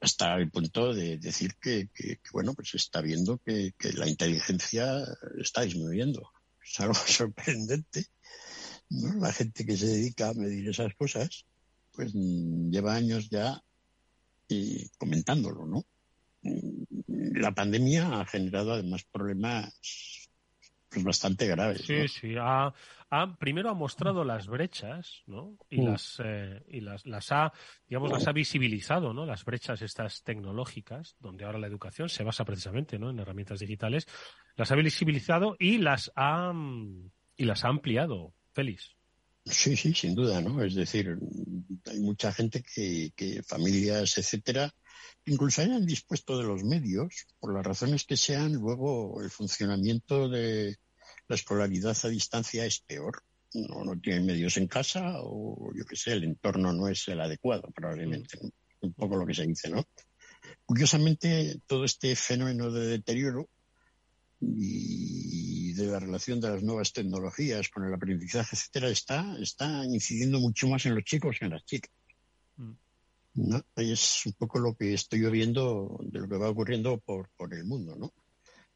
Hasta 0.00 0.36
el 0.36 0.50
punto 0.50 0.92
de 0.92 1.16
decir 1.16 1.54
que, 1.56 1.88
bueno, 2.30 2.52
pues 2.52 2.74
está 2.74 3.00
viendo 3.00 3.38
que, 3.38 3.72
la 3.94 4.06
inteligencia 4.06 5.02
está 5.38 5.62
disminuyendo. 5.62 6.30
Es 6.62 6.78
algo 6.80 6.94
sorprendente. 7.06 8.06
¿no? 8.90 9.14
La 9.14 9.32
gente 9.32 9.64
que 9.64 9.76
se 9.76 9.86
dedica 9.86 10.28
a 10.28 10.34
medir 10.34 10.68
esas 10.68 10.94
cosas, 10.94 11.46
pues 11.92 12.12
lleva 12.12 12.94
años 12.94 13.30
ya 13.30 13.62
y 14.48 14.88
comentándolo, 14.98 15.66
¿no? 15.66 15.84
La 17.08 17.52
pandemia 17.52 18.20
ha 18.20 18.24
generado 18.24 18.72
además 18.72 19.04
problemas 19.04 20.30
pues, 20.88 21.04
bastante 21.04 21.46
graves. 21.46 21.82
Sí, 21.82 22.08
sí. 22.08 22.34
Ha, 22.38 22.72
primero 23.38 23.70
ha 23.70 23.74
mostrado 23.74 24.24
las 24.24 24.46
brechas, 24.46 25.22
¿no? 25.26 25.56
Y 25.68 25.80
mm. 25.80 25.84
las 25.86 26.22
eh, 26.24 26.62
y 26.68 26.80
las, 26.80 27.06
las 27.06 27.30
ha, 27.32 27.52
digamos, 27.88 28.10
las 28.10 28.26
ha 28.26 28.32
visibilizado, 28.32 29.12
¿no? 29.12 29.26
Las 29.26 29.44
brechas 29.44 29.82
estas 29.82 30.22
tecnológicas, 30.22 31.16
donde 31.20 31.44
ahora 31.44 31.58
la 31.58 31.66
educación 31.66 32.08
se 32.08 32.24
basa 32.24 32.44
precisamente, 32.44 32.98
¿no? 32.98 33.10
En 33.10 33.18
herramientas 33.18 33.60
digitales, 33.60 34.06
las 34.56 34.72
ha 34.72 34.76
visibilizado 34.76 35.56
y 35.58 35.78
las 35.78 36.12
ha 36.16 36.52
y 37.36 37.44
las 37.44 37.64
ha 37.64 37.68
ampliado. 37.68 38.32
Félix. 38.52 38.95
Sí, 39.46 39.76
sí, 39.76 39.94
sin 39.94 40.14
duda, 40.14 40.40
¿no? 40.40 40.62
Es 40.62 40.74
decir, 40.74 41.16
hay 41.86 42.00
mucha 42.00 42.32
gente 42.32 42.62
que, 42.62 43.12
que 43.14 43.42
familias, 43.44 44.18
etcétera, 44.18 44.74
incluso 45.24 45.62
hayan 45.62 45.86
dispuesto 45.86 46.36
de 46.36 46.44
los 46.44 46.64
medios, 46.64 47.26
por 47.38 47.54
las 47.54 47.64
razones 47.64 48.04
que 48.04 48.16
sean, 48.16 48.54
luego 48.54 49.22
el 49.22 49.30
funcionamiento 49.30 50.28
de 50.28 50.76
la 51.28 51.36
escolaridad 51.36 51.96
a 52.02 52.08
distancia 52.08 52.66
es 52.66 52.80
peor. 52.80 53.22
No, 53.54 53.84
no 53.84 53.98
tienen 54.00 54.26
medios 54.26 54.56
en 54.56 54.66
casa 54.66 55.14
o 55.20 55.72
yo 55.74 55.84
qué 55.86 55.96
sé, 55.96 56.12
el 56.12 56.24
entorno 56.24 56.72
no 56.72 56.88
es 56.88 57.06
el 57.08 57.20
adecuado 57.20 57.70
probablemente. 57.74 58.38
Un 58.80 58.92
poco 58.92 59.16
lo 59.16 59.26
que 59.26 59.34
se 59.34 59.46
dice, 59.46 59.70
¿no? 59.70 59.84
Curiosamente, 60.64 61.60
todo 61.66 61.84
este 61.84 62.14
fenómeno 62.16 62.70
de 62.70 62.86
deterioro 62.86 63.48
y 64.40 65.55
de 65.76 65.86
la 65.86 66.00
relación 66.00 66.40
de 66.40 66.48
las 66.50 66.62
nuevas 66.62 66.92
tecnologías 66.92 67.68
con 67.68 67.84
el 67.84 67.94
aprendizaje, 67.94 68.56
etcétera, 68.56 68.88
está, 68.88 69.36
está 69.40 69.84
incidiendo 69.84 70.40
mucho 70.40 70.68
más 70.68 70.86
en 70.86 70.94
los 70.94 71.04
chicos 71.04 71.36
que 71.38 71.44
en 71.44 71.52
las 71.52 71.64
chicas. 71.64 71.90
Mm. 72.56 72.72
¿no? 73.34 73.62
Es 73.76 74.24
un 74.26 74.32
poco 74.32 74.58
lo 74.58 74.74
que 74.74 74.94
estoy 74.94 75.20
viendo 75.30 75.98
de 76.02 76.20
lo 76.20 76.28
que 76.28 76.36
va 76.36 76.48
ocurriendo 76.48 76.98
por, 76.98 77.28
por 77.36 77.52
el 77.52 77.64
mundo, 77.64 77.94
¿no? 77.96 78.12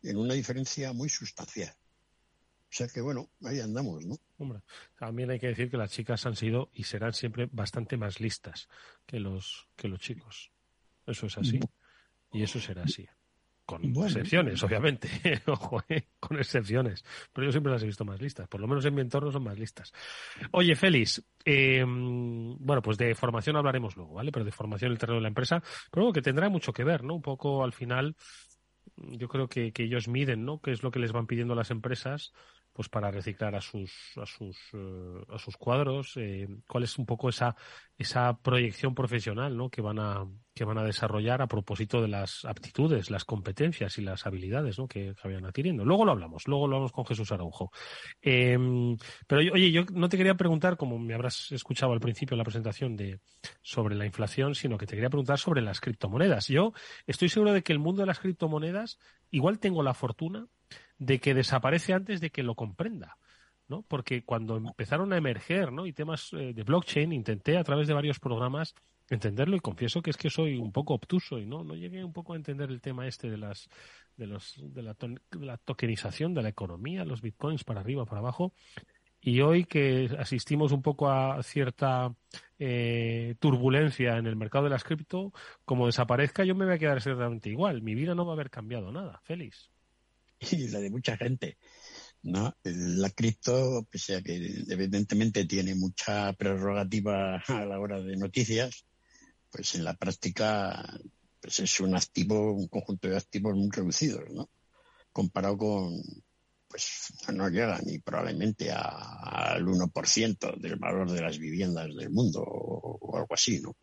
En 0.03 0.17
una 0.17 0.35
diferencia 0.35 0.93
muy 0.93 1.09
sustancial. 1.09 1.73
O 1.73 2.73
sea 2.73 2.87
que 2.87 3.01
bueno, 3.01 3.31
ahí 3.43 3.59
andamos, 3.61 4.05
¿no? 4.05 4.17
Hombre, 4.39 4.61
también 4.99 5.31
hay 5.31 5.41
que 5.41 5.49
decir 5.49 5.71
que 5.71 5.77
las 5.77 5.91
chicas 5.91 6.25
han 6.27 6.37
sido 6.37 6.71
y 6.75 6.85
serán 6.85 7.15
siempre 7.15 7.49
bastante 7.51 7.97
más 7.97 8.21
listas 8.21 8.69
que 9.07 9.19
los 9.19 9.67
que 9.77 9.89
los 9.89 10.01
chicos. 10.01 10.53
Eso 11.07 11.27
es 11.27 11.39
así. 11.39 11.59
Y 12.33 12.43
eso 12.43 12.61
será 12.61 12.85
así 12.85 13.09
con 13.71 14.05
excepciones, 14.05 14.61
obviamente, 14.65 15.09
ojo, 15.47 15.81
eh, 15.89 16.09
con 16.19 16.39
excepciones, 16.39 17.05
pero 17.33 17.47
yo 17.47 17.53
siempre 17.53 17.73
las 17.73 17.83
he 17.85 17.87
visto 17.87 18.05
más 18.05 18.21
listas, 18.21 18.49
por 18.49 18.61
lo 18.61 18.67
menos 18.67 18.85
en 18.85 18.95
mi 18.95 19.01
entorno 19.01 19.31
son 19.31 19.45
más 19.45 19.57
listas. 19.57 19.93
Oye, 20.51 20.75
Félix, 20.75 21.23
em, 21.45 22.57
bueno, 22.59 22.83
pues 22.83 22.99
de 22.99 23.15
formación 23.15 23.57
hablaremos 23.57 23.97
luego, 23.97 24.15
¿vale? 24.15 24.33
Pero 24.33 24.45
de 24.45 24.51
formación 24.51 24.89
en 24.89 24.93
el 24.93 24.99
terreno 24.99 25.19
de 25.19 25.23
la 25.23 25.29
empresa, 25.29 25.63
pero 25.93 26.13
que 26.13 26.23
tendrá 26.23 26.49
mucho 26.49 26.73
que 26.73 26.83
ver, 26.83 27.05
¿no? 27.05 27.15
Un 27.15 27.23
poco 27.23 27.63
al 27.63 27.73
final, 27.73 28.17
yo 28.97 29.29
creo 29.29 29.49
que, 29.49 29.73
que 29.73 29.85
ellos 29.85 30.09
miden, 30.09 30.45
¿no? 30.45 30.61
¿Qué 30.61 30.73
es 30.73 30.83
lo 30.83 30.91
que 30.91 30.99
les 30.99 31.13
van 31.13 31.29
pidiendo 31.29 31.55
las 31.55 31.71
empresas? 31.71 32.33
Pues 32.81 32.89
para 32.89 33.11
reciclar 33.11 33.55
a 33.55 33.61
sus 33.61 33.93
a 34.17 34.25
sus 34.25 34.57
eh, 34.73 35.23
a 35.29 35.39
sus 35.39 35.59
cuadros 35.59 36.17
eh, 36.17 36.49
cuál 36.67 36.85
es 36.85 36.97
un 36.97 37.05
poco 37.05 37.29
esa 37.29 37.55
esa 37.99 38.39
proyección 38.39 38.95
profesional 38.95 39.55
¿no? 39.55 39.69
que 39.69 39.83
van 39.83 39.99
a 39.99 40.27
que 40.55 40.65
van 40.65 40.79
a 40.79 40.83
desarrollar 40.83 41.43
a 41.43 41.47
propósito 41.47 42.01
de 42.01 42.09
las 42.09 42.47
aptitudes 42.47 43.11
las 43.11 43.27
competencias 43.27 43.99
y 43.99 44.01
las 44.01 44.25
habilidades 44.25 44.79
¿no? 44.79 44.89
que, 44.89 45.15
que 45.15 45.29
vayan 45.29 45.45
adquiriendo 45.45 45.85
luego 45.85 46.07
lo 46.07 46.13
hablamos 46.13 46.49
luego 46.49 46.69
lo 46.69 46.77
hablamos 46.77 46.93
con 46.93 47.05
Jesús 47.05 47.31
Araujo 47.33 47.71
em, 48.23 48.97
pero 49.27 49.43
oye 49.53 49.71
yo 49.71 49.85
no 49.93 50.09
te 50.09 50.17
quería 50.17 50.37
preguntar 50.37 50.79
como 50.79 50.99
me 50.99 51.13
habrás 51.13 51.53
escuchado 51.53 51.93
al 51.93 52.01
principio 52.01 52.35
en 52.35 52.39
la 52.39 52.45
presentación 52.45 52.97
de 52.97 53.21
sobre 53.61 53.95
la 53.95 54.07
inflación 54.07 54.55
sino 54.55 54.79
que 54.79 54.87
te 54.87 54.95
quería 54.95 55.11
preguntar 55.11 55.39
sobre 55.39 55.61
las 55.61 55.83
criptomonedas 55.83 56.49
yo 56.49 56.73
estoy 57.07 57.29
seguro 57.29 57.53
de 57.53 57.63
que 57.63 57.75
el 57.75 57.79
mundo 57.79 58.01
de 58.01 58.07
las 58.07 58.21
criptomonedas 58.21 58.99
igual 59.31 59.59
tengo 59.59 59.83
la 59.83 59.93
fortuna 59.93 60.49
de 61.01 61.19
que 61.19 61.35
desaparece 61.35 61.93
antes 61.93 62.21
de 62.21 62.31
que 62.31 62.45
lo 62.45 62.55
comprenda. 62.55 63.17
¿no? 63.67 63.83
Porque 63.83 64.25
cuando 64.25 64.57
empezaron 64.57 65.13
a 65.13 65.17
emerger, 65.17 65.73
¿no? 65.73 65.87
Y 65.87 65.93
temas 65.93 66.33
eh, 66.33 66.53
de 66.53 66.63
blockchain, 66.65 67.13
intenté 67.13 67.57
a 67.57 67.63
través 67.65 67.87
de 67.87 67.95
varios 67.95 68.19
programas 68.19 68.75
entenderlo 69.09 69.57
y 69.57 69.61
confieso 69.61 70.03
que 70.03 70.11
es 70.11 70.17
que 70.17 70.31
soy 70.31 70.57
un 70.57 70.73
poco 70.73 70.95
obtuso 70.95 71.39
y 71.39 71.47
no, 71.47 71.65
no 71.65 71.75
llegué 71.75 72.05
un 72.05 72.13
poco 72.13 72.33
a 72.33 72.37
entender 72.37 72.71
el 72.71 72.81
tema 72.81 73.07
este 73.07 73.29
de 73.29 73.39
las 73.39 73.69
de 74.17 74.27
los 74.27 74.55
de 74.61 74.83
la, 74.83 74.97
la 75.33 75.57
tokenización 75.57 76.35
de 76.35 76.43
la 76.43 76.49
economía, 76.49 77.05
los 77.05 77.21
bitcoins 77.21 77.65
para 77.65 77.81
arriba, 77.81 78.05
para 78.05 78.21
abajo. 78.21 78.53
Y 79.23 79.41
hoy 79.41 79.65
que 79.65 80.09
asistimos 80.19 80.73
un 80.73 80.83
poco 80.83 81.11
a 81.11 81.43
cierta 81.43 82.15
eh, 82.59 83.35
turbulencia 83.39 84.17
en 84.17 84.27
el 84.27 84.35
mercado 84.35 84.65
de 84.65 84.71
las 84.71 84.83
cripto, 84.83 85.33
como 85.65 85.87
desaparezca, 85.87 86.45
yo 86.45 86.55
me 86.55 86.65
voy 86.65 86.75
a 86.75 86.79
quedar 86.79 86.97
exactamente 86.97 87.51
igual. 87.51 87.83
Mi 87.83 87.95
vida 87.95 88.15
no 88.15 88.25
va 88.25 88.33
a 88.33 88.35
haber 88.35 88.51
cambiado 88.51 88.91
nada. 88.91 89.21
Feliz. 89.25 89.71
Y 90.41 90.69
la 90.69 90.81
de 90.81 90.91
mucha 90.91 91.17
gente. 91.17 91.59
¿no? 92.23 92.55
La 92.65 93.11
cripto, 93.11 93.87
pese 93.91 94.17
a 94.17 94.23
que 94.23 94.65
evidentemente 94.69 95.47
tiene 95.47 95.75
mucha 95.75 96.33
prerrogativa 96.35 97.37
a 97.47 97.65
la 97.65 97.81
hora 97.81 98.01
de 98.01 98.17
noticias, 98.17 98.85
pues 99.51 99.75
en 99.75 99.85
la 99.85 99.95
práctica 99.95 101.01
pues 101.41 101.61
es 101.61 101.81
un 101.81 101.97
activo, 101.97 102.53
un 102.53 102.69
conjunto 102.69 103.09
de 103.09 103.17
activos 103.17 103.55
muy 103.57 103.71
reducidos, 103.71 104.31
¿no? 104.31 104.51
Comparado 105.11 105.57
con, 105.57 106.03
pues 106.69 107.15
no 107.33 107.49
llega 107.49 107.81
ni 107.85 107.99
probablemente 107.99 108.71
al 108.71 109.65
1% 109.65 110.61
del 110.61 110.77
valor 110.77 111.11
de 111.11 111.23
las 111.23 111.39
viviendas 111.39 111.89
del 111.97 112.11
mundo 112.11 112.43
o, 112.47 113.17
algo 113.17 113.35
así, 113.35 113.61
¿no? 113.61 113.75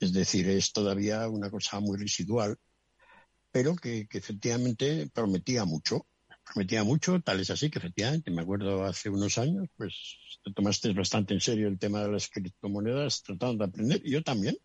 Es 0.00 0.12
decir, 0.12 0.48
es 0.48 0.72
todavía 0.72 1.28
una 1.28 1.50
cosa 1.50 1.78
muy 1.78 1.98
residual, 1.98 2.56
pero 3.52 3.76
que, 3.76 4.08
efectivamente 4.10 5.08
prometía 5.12 5.64
mucho. 5.64 6.06
Prometía 6.44 6.82
mucho, 6.82 7.20
tal 7.20 7.40
es 7.40 7.50
así 7.50 7.70
que 7.70 7.78
efectivamente, 7.78 8.30
me 8.30 8.42
acuerdo 8.42 8.84
hace 8.84 9.08
unos 9.08 9.38
años, 9.38 9.68
pues 9.76 10.18
te 10.42 10.52
tomaste 10.52 10.92
bastante 10.92 11.34
en 11.34 11.40
serio 11.40 11.68
el 11.68 11.78
tema 11.78 12.02
de 12.02 12.10
las 12.10 12.28
criptomonedas 12.28 13.22
tratando 13.22 13.58
de 13.58 13.70
aprender, 13.70 14.02
y 14.04 14.10
yo 14.10 14.22
también. 14.22 14.56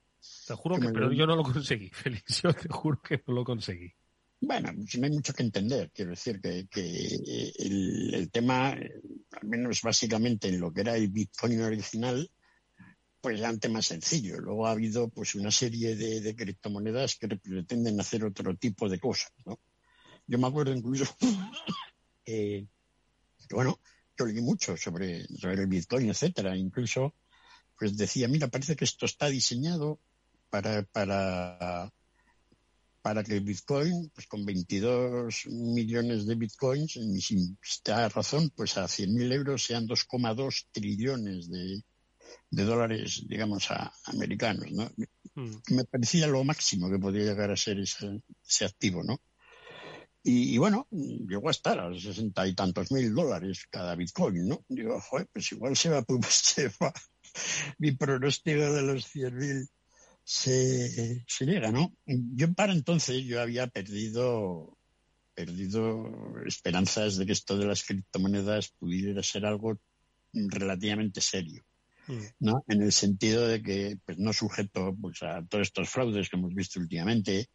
Te 0.48 0.56
juro 0.56 0.79
que, 0.79 0.89
pero 0.89 1.12
yo 1.12 1.27
no 1.27 1.36
lo 1.36 1.44
conseguí, 1.44 1.89
Félix, 1.94 2.41
yo 2.41 2.53
te 2.53 2.67
juro 2.70 3.00
que 3.01 3.22
no 3.27 3.34
lo 3.36 3.44
conseguí. 3.44 3.94
Bueno, 4.39 4.72
no 4.72 5.06
hay 5.06 5.12
mucho 5.12 5.34
que 5.34 5.44
entender. 5.44 5.91
Quiero 5.91 6.12
decir 6.12 6.39
que, 6.39 6.67
que 6.67 7.51
el, 7.58 8.29
tema, 8.32 8.70
al 8.70 9.48
menos 9.48 9.82
básicamente 9.82 10.48
en 10.48 10.60
lo 10.60 10.72
que 10.72 10.82
era 10.82 10.96
el 10.96 11.10
Bitcoin 11.10 11.62
original, 11.62 12.29
pues 13.27 13.41
era 13.41 13.50
un 13.50 13.60
tema 13.60 13.81
sencillo. 13.81 14.39
Luego 14.39 14.67
ha 14.67 14.72
habido 14.72 15.10
pues 15.10 15.36
una 15.36 15.51
serie 15.51 15.98
de, 15.98 16.34
criptomonedas 16.34 17.17
que 17.17 17.27
pretenden 17.27 18.00
hacer 18.00 18.24
otro 18.24 18.55
tipo 18.55 18.88
de 18.88 19.01
cosas, 19.01 19.34
¿no? 19.46 19.60
Yo 20.25 20.38
me 20.38 20.48
acuerdo 20.48 20.74
incluso 20.74 21.03
bueno, 23.51 23.81
yo 24.17 24.25
leí 24.25 24.41
mucho 24.41 24.77
sobre, 24.77 25.27
sobre 25.27 25.63
el 25.63 25.67
Bitcoin, 25.67 26.10
etcétera. 26.10 26.55
Incluso, 26.55 27.15
pues 27.77 27.98
decía, 27.98 28.29
mira, 28.29 28.48
parece 28.48 28.77
que 28.77 28.86
esto 28.86 29.05
está 29.05 29.27
diseñado 29.27 30.00
para, 30.50 30.84
para 30.84 31.91
para 33.01 33.25
que 33.25 33.36
el 33.36 33.43
Bitcoin, 33.43 34.10
pues 34.15 34.25
con 34.27 34.46
22 34.46 35.48
millones 35.48 36.25
de 36.25 36.36
Bitcoins, 36.36 36.96
en 36.96 37.12
mi 37.12 37.19
esta 37.62 38.07
razón, 38.07 38.51
pues 38.55 38.77
a 38.77 38.86
100.000 38.86 39.34
euros 39.34 39.65
sean 39.65 39.86
2,2 39.86 40.67
trillones 40.72 41.50
de, 41.50 41.84
dólares, 42.50 43.24
digamos, 43.27 43.69
a, 43.72 43.91
americanos, 44.05 44.72
¿no? 44.72 44.89
Mm. 45.36 45.75
Me 45.75 45.86
parecía 45.86 46.27
lo 46.27 46.43
máximo 46.43 46.89
que 46.89 47.00
podía 47.00 47.24
llegar 47.24 47.51
a 47.51 47.57
ser 47.57 47.79
ese, 47.79 48.65
activo, 48.65 49.03
¿no? 49.03 49.22
Y, 50.24 50.57
bueno, 50.57 50.88
llegó 50.91 51.48
a 51.48 51.51
estar 51.51 51.79
a 51.79 51.98
sesenta 51.98 52.46
y 52.46 52.53
tantos 52.53 52.91
mil 52.91 53.13
dólares 53.15 53.65
cada 53.69 53.96
Bitcoin, 53.96 54.48
¿no? 54.48 54.65
Digo, 54.67 55.00
joder, 55.00 55.27
pues 55.31 55.51
igual 55.53 55.77
se 55.77 55.89
va, 55.89 56.01
pues 56.01 56.25
se 56.55 56.69
va 56.81 56.93
mi 57.77 57.91
pronóstico 57.91 58.74
de 58.74 58.81
los 58.81 59.13
100.000 59.13 59.67
se, 60.24 61.24
se 61.25 61.46
llega, 61.46 61.72
¿no? 61.72 61.96
Yo 62.05 62.53
para 62.53 62.74
entonces 62.74 63.24
yo 63.24 63.41
había 63.41 63.67
perdido, 63.67 64.77
perdido 65.34 66.36
esperanzas 66.46 67.15
de 67.15 67.25
que 67.25 67.31
esto 67.31 67.57
de 67.57 67.65
las 67.65 67.84
criptomonedas 67.84 68.74
pudiera 68.77 69.24
ser 69.24 69.46
algo 69.46 69.79
relativamente 70.34 71.22
serio. 71.22 71.63
Mm. 72.08 72.24
¿no? 72.40 72.64
En 72.68 72.82
el 72.82 72.92
sentido 72.92 73.48
de 73.48 73.62
que 73.62 73.98
pues, 74.06 74.18
no 74.18 74.34
sujeto 74.34 74.96
pues, 75.00 75.22
a 75.24 75.46
todos 75.46 75.68
estos 75.68 75.90
fraudes 75.90 76.30
que 76.30 76.38
hemos 76.38 76.54
visto 76.54 76.80
últimamente 76.80 77.50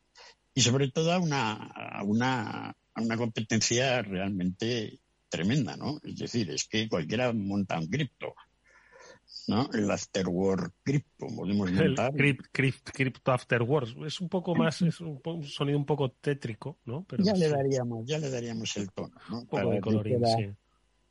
y 0.55 0.61
sobre 0.61 0.91
todo 0.91 1.13
a 1.13 1.19
una, 1.19 1.53
a 1.53 2.03
una, 2.05 2.71
a 2.71 3.03
una 3.03 3.17
competencia 3.17 4.03
realmente 4.03 5.01
tremenda, 5.29 5.77
¿no? 5.77 5.99
Es 6.05 6.17
decir, 6.17 6.51
es 6.51 6.69
que 6.69 6.89
cualquiera 6.89 7.33
monta 7.33 7.79
un 7.79 7.89
cripto. 7.89 8.35
¿no? 9.49 9.69
El 9.73 9.91
Afterworld 9.91 10.73
Crypto, 10.85 11.27
podemos 11.35 11.73
montar. 11.73 12.13
El 12.17 12.37
Crypto 12.53 13.33
Afterworld. 13.33 14.05
Es 14.07 14.21
un 14.21 14.29
poco 14.29 14.55
más, 14.55 14.83
es 14.83 15.01
un, 15.01 15.21
sonido 15.45 15.79
un 15.79 15.87
poco 15.87 16.13
tétrico, 16.13 16.79
¿no? 16.85 17.05
Pero 17.09 17.25
ya 17.25 17.33
le 17.33 17.49
daríamos, 17.49 18.07
ya 18.07 18.19
le 18.19 18.31
daríamos 18.31 18.77
el 18.77 18.93
tono, 18.93 19.15
¿no? 19.31 19.41
Un 19.41 19.47
poco 19.47 19.71
de 19.71 19.81
colorín, 19.81 20.21
sí. 20.27 20.51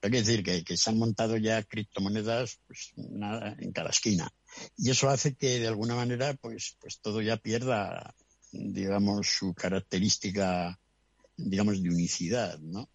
Que 0.01 0.09
decir 0.09 0.43
que, 0.43 0.77
se 0.77 0.89
han 0.89 0.97
montado 0.97 1.37
ya 1.37 1.61
criptomonedas 1.61 2.59
pues, 2.65 2.93
en 2.97 3.71
cada 3.71 3.91
esquina. 3.91 4.33
Y 4.75 4.89
eso 4.89 5.09
hace 5.09 5.35
que 5.35 5.59
de 5.59 5.67
alguna 5.67 5.95
manera 5.95 6.33
pues, 6.33 6.75
pues 6.81 6.99
todo 6.99 7.21
ya 7.21 7.37
pierda, 7.37 8.15
digamos, 8.51 9.27
su 9.27 9.53
característica, 9.53 10.79
digamos, 11.37 11.81
de 11.83 11.89
unicidad, 11.89 12.59
¿no? 12.59 12.89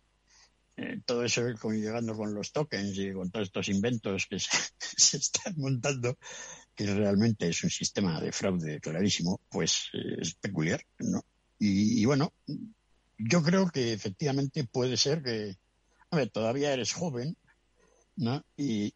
Eh, 0.78 1.00
todo 1.06 1.24
eso 1.24 1.42
llegando 1.72 2.14
con 2.14 2.34
los 2.34 2.52
tokens 2.52 2.98
y 2.98 3.10
con 3.12 3.30
todos 3.30 3.46
estos 3.46 3.68
inventos 3.70 4.26
que 4.26 4.38
se, 4.78 5.16
están 5.16 5.54
montando, 5.56 6.18
que 6.74 6.86
realmente 6.86 7.48
es 7.48 7.64
un 7.64 7.70
sistema 7.70 8.20
de 8.20 8.32
fraude 8.32 8.78
clarísimo, 8.80 9.40
pues 9.48 9.88
es 10.18 10.34
peculiar, 10.34 10.82
¿no? 10.98 11.24
Y, 11.58 12.04
bueno, 12.04 12.34
yo 13.16 13.42
creo 13.42 13.70
que 13.70 13.94
efectivamente 13.94 14.64
puede 14.64 14.98
ser 14.98 15.22
que, 15.22 15.56
todavía 16.32 16.72
eres 16.72 16.92
joven, 16.92 17.36
¿no? 18.16 18.44
Y 18.56 18.94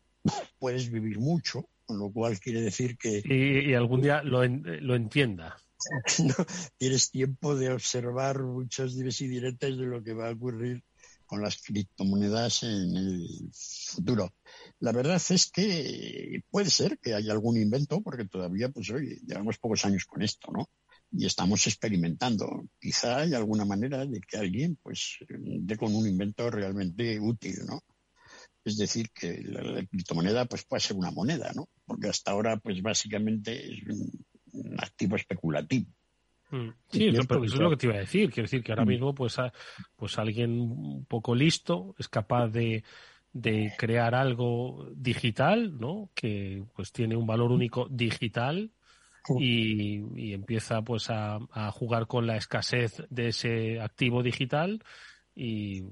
puedes 0.58 0.90
vivir 0.90 1.18
mucho, 1.18 1.68
con 1.86 1.98
lo 1.98 2.10
cual 2.10 2.38
quiere 2.40 2.60
decir 2.60 2.96
que... 2.96 3.22
Y, 3.24 3.74
algún 3.74 4.02
día 4.02 4.22
lo, 4.22 4.44
lo 4.46 4.94
entienda. 4.94 5.56
tienes 6.78 7.10
tiempo 7.10 7.54
de 7.54 7.72
observar 7.72 8.42
muchos 8.42 8.96
dimes 8.96 9.20
y 9.20 9.28
diretes 9.28 9.78
de 9.78 9.86
lo 9.86 10.02
que 10.02 10.12
va 10.12 10.28
a 10.28 10.32
ocurrir 10.32 10.82
con 11.30 11.42
las 11.42 11.62
criptomonedas 11.62 12.64
en 12.64 12.96
el 12.96 13.50
futuro. 13.54 14.34
La 14.80 14.90
verdad 14.90 15.22
es 15.28 15.48
que 15.50 16.42
puede 16.50 16.70
ser 16.70 16.98
que 16.98 17.14
haya 17.14 17.32
algún 17.32 17.56
invento, 17.56 18.00
porque 18.02 18.24
todavía, 18.24 18.68
pues 18.68 18.90
hoy 18.90 19.20
llevamos 19.24 19.58
pocos 19.58 19.84
años 19.84 20.06
con 20.06 20.22
esto, 20.22 20.50
¿no? 20.50 20.68
Y 21.12 21.26
estamos 21.26 21.66
experimentando. 21.66 22.68
Quizá 22.78 23.18
hay 23.18 23.34
alguna 23.34 23.64
manera 23.64 24.06
de 24.06 24.20
que 24.20 24.36
alguien, 24.36 24.78
pues, 24.82 25.18
dé 25.28 25.76
con 25.76 25.94
un 25.94 26.06
invento 26.06 26.50
realmente 26.50 27.18
útil, 27.18 27.56
¿no? 27.66 27.82
Es 28.64 28.76
decir, 28.76 29.10
que 29.10 29.42
la, 29.42 29.84
criptomoneda, 29.86 30.44
pues, 30.44 30.64
puede 30.64 30.80
ser 30.80 30.96
una 30.96 31.10
moneda, 31.10 31.52
¿no? 31.54 31.68
Porque 31.84 32.08
hasta 32.08 32.30
ahora, 32.30 32.58
pues, 32.58 32.80
básicamente 32.80 33.72
es 33.72 33.82
un 34.52 34.74
activo 34.78 35.16
especulativo. 35.16 35.86
Mm. 36.50 36.68
Sí, 36.90 37.08
eso, 37.08 37.44
es 37.44 37.54
lo 37.54 37.70
que 37.70 37.76
te 37.76 37.86
iba 37.86 37.96
a 37.96 38.00
decir. 38.00 38.30
Quiero 38.30 38.46
decir 38.46 38.62
que 38.62 38.72
ahora 38.72 38.84
mm. 38.84 38.88
mismo, 38.88 39.14
pues, 39.14 39.36
pues 39.96 40.18
alguien 40.18 40.60
un 40.60 41.04
poco 41.06 41.34
listo 41.34 41.94
es 41.98 42.08
capaz 42.08 42.48
de, 42.48 42.84
de 43.32 43.72
crear 43.78 44.14
algo 44.14 44.88
digital, 44.94 45.78
¿no? 45.78 46.10
Que 46.14 46.64
pues 46.74 46.92
tiene 46.92 47.16
un 47.16 47.26
valor 47.26 47.52
único 47.52 47.88
digital 47.90 48.70
y, 49.38 50.32
empieza 50.32 50.82
pues 50.82 51.10
a, 51.10 51.38
a, 51.50 51.70
jugar 51.70 52.06
con 52.06 52.26
la 52.26 52.36
escasez 52.36 53.02
de 53.10 53.28
ese 53.28 53.80
activo 53.80 54.22
digital 54.22 54.82
y, 55.34 55.82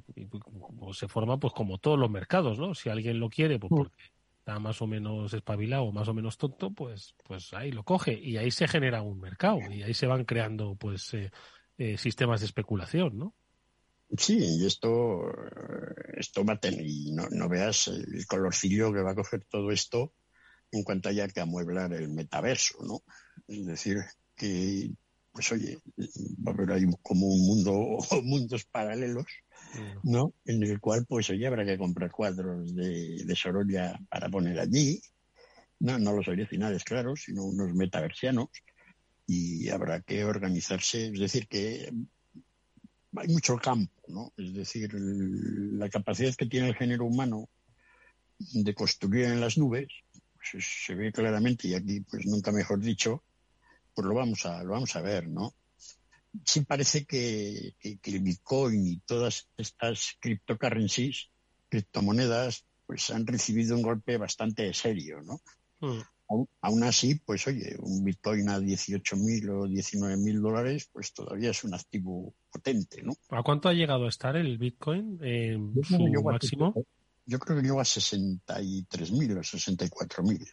pues, 0.78 0.98
se 0.98 1.08
forma 1.08 1.38
pues 1.38 1.52
como 1.52 1.78
todos 1.78 1.98
los 1.98 2.10
mercados, 2.10 2.58
¿no? 2.58 2.74
Si 2.74 2.88
alguien 2.88 3.20
lo 3.20 3.30
quiere, 3.30 3.58
pues 3.58 3.70
porque 3.70 4.02
está 4.38 4.58
más 4.58 4.80
o 4.82 4.86
menos 4.86 5.32
espabilado 5.32 5.84
o 5.84 5.92
más 5.92 6.08
o 6.08 6.14
menos 6.14 6.36
tonto, 6.36 6.70
pues, 6.70 7.14
pues 7.26 7.52
ahí 7.54 7.70
lo 7.70 7.82
coge 7.82 8.12
y 8.12 8.36
ahí 8.36 8.50
se 8.50 8.68
genera 8.68 9.02
un 9.02 9.20
mercado 9.20 9.60
y 9.70 9.82
ahí 9.82 9.94
se 9.94 10.06
van 10.06 10.24
creando 10.24 10.74
pues 10.74 11.14
eh, 11.14 11.30
eh, 11.78 11.96
sistemas 11.96 12.40
de 12.40 12.46
especulación, 12.46 13.18
¿no? 13.18 13.34
Sí, 14.16 14.38
y 14.38 14.66
esto, 14.66 15.30
esto 16.16 16.42
va 16.42 16.54
a 16.54 16.60
tener, 16.60 16.86
y 16.86 17.12
no, 17.12 17.28
no 17.30 17.48
veas 17.48 17.88
el 17.88 18.26
colorcillo 18.26 18.90
que 18.90 19.02
va 19.02 19.10
a 19.10 19.14
coger 19.14 19.44
todo 19.44 19.70
esto 19.70 20.14
en 20.72 20.83
cuanto 20.83 21.09
haya 21.09 21.28
que 21.28 21.40
amueblar 21.40 21.92
el 21.92 22.09
metaverso, 22.09 22.78
¿no? 22.85 23.02
Es 23.46 23.66
decir, 23.66 23.98
que, 24.37 24.90
pues 25.33 25.50
oye, 25.52 25.78
va 26.46 26.52
a 26.52 26.54
haber 26.54 26.72
ahí 26.72 26.85
como 27.02 27.26
un 27.26 27.46
mundo 27.46 27.98
mundos 28.22 28.64
paralelos 28.64 29.26
¿no? 30.02 30.35
En 30.44 30.62
el 30.62 30.81
cual, 30.81 31.04
pues, 31.07 31.31
hoy 31.31 31.44
habrá 31.44 31.64
que 31.64 31.78
comprar 31.78 32.11
cuadros 32.11 32.74
de, 32.74 33.24
de 33.24 33.37
Sorolla 33.37 33.98
para 34.09 34.28
poner 34.28 34.59
allí, 34.59 35.00
no, 35.81 35.98
no 35.98 36.12
los 36.12 36.28
originales, 36.28 36.85
claro, 36.85 37.16
sino 37.16 37.44
unos 37.44 37.74
metaversianos, 37.74 38.48
y 39.26 39.68
habrá 39.68 40.00
que 40.00 40.24
organizarse, 40.24 41.09
es 41.09 41.20
decir, 41.20 41.46
que 41.48 41.92
hay 43.16 43.28
mucho 43.28 43.57
campo, 43.57 44.02
¿no? 44.09 44.33
Es 44.37 44.54
decir, 44.54 44.92
la 44.94 45.88
capacidad 45.88 46.35
que 46.35 46.46
tiene 46.46 46.68
el 46.68 46.76
género 46.76 47.04
humano 47.04 47.48
de 48.38 48.74
construir 48.74 49.26
en 49.26 49.40
las 49.40 49.59
nubes, 49.59 49.88
se 50.58 50.94
ve 50.94 51.12
claramente, 51.12 51.68
y 51.68 51.74
aquí, 51.74 52.00
pues 52.00 52.26
nunca 52.26 52.52
mejor 52.52 52.80
dicho, 52.80 53.22
pues 53.94 54.06
lo 54.06 54.14
vamos 54.14 54.46
a, 54.46 54.62
lo 54.62 54.72
vamos 54.72 54.94
a 54.96 55.02
ver, 55.02 55.28
¿no? 55.28 55.54
sí 56.44 56.62
parece 56.62 57.04
que, 57.04 57.74
el 57.82 58.20
Bitcoin 58.20 58.87
y 58.87 59.00
todas 59.00 59.48
estas 59.56 60.16
cryptocurrencies, 60.20 61.30
criptomonedas, 61.68 62.64
pues 62.87 63.11
han 63.11 63.26
recibido 63.26 63.76
un 63.76 63.82
golpe 63.82 64.16
bastante 64.16 64.72
serio, 64.72 65.20
¿no? 65.22 65.40
Hmm. 65.80 66.00
Aún, 66.61 66.82
así, 66.82 67.14
pues 67.14 67.46
oye, 67.46 67.74
un 67.80 68.04
Bitcoin 68.04 68.50
a 68.50 68.58
18.000 68.58 69.48
o 69.48 69.66
19.000 69.66 70.40
dólares, 70.42 70.90
pues 70.92 71.14
todavía 71.14 71.50
es 71.50 71.64
un 71.64 71.72
activo 71.72 72.34
potente, 72.52 73.02
¿no? 73.02 73.14
¿A 73.30 73.42
cuánto 73.42 73.70
ha 73.70 73.72
llegado 73.72 74.04
a 74.04 74.11
estar 74.11 74.37
el 74.37 74.58
Bitcoin 74.58 75.18
en 75.22 75.72
su 75.82 75.98
máximo? 76.22 76.74
Yo 77.28 77.38
creo 77.38 77.58
que 77.58 77.62
llegó 77.62 77.80
a 77.80 77.84
63.000 77.84 79.36
o 79.36 79.40
64.000. 79.40 80.50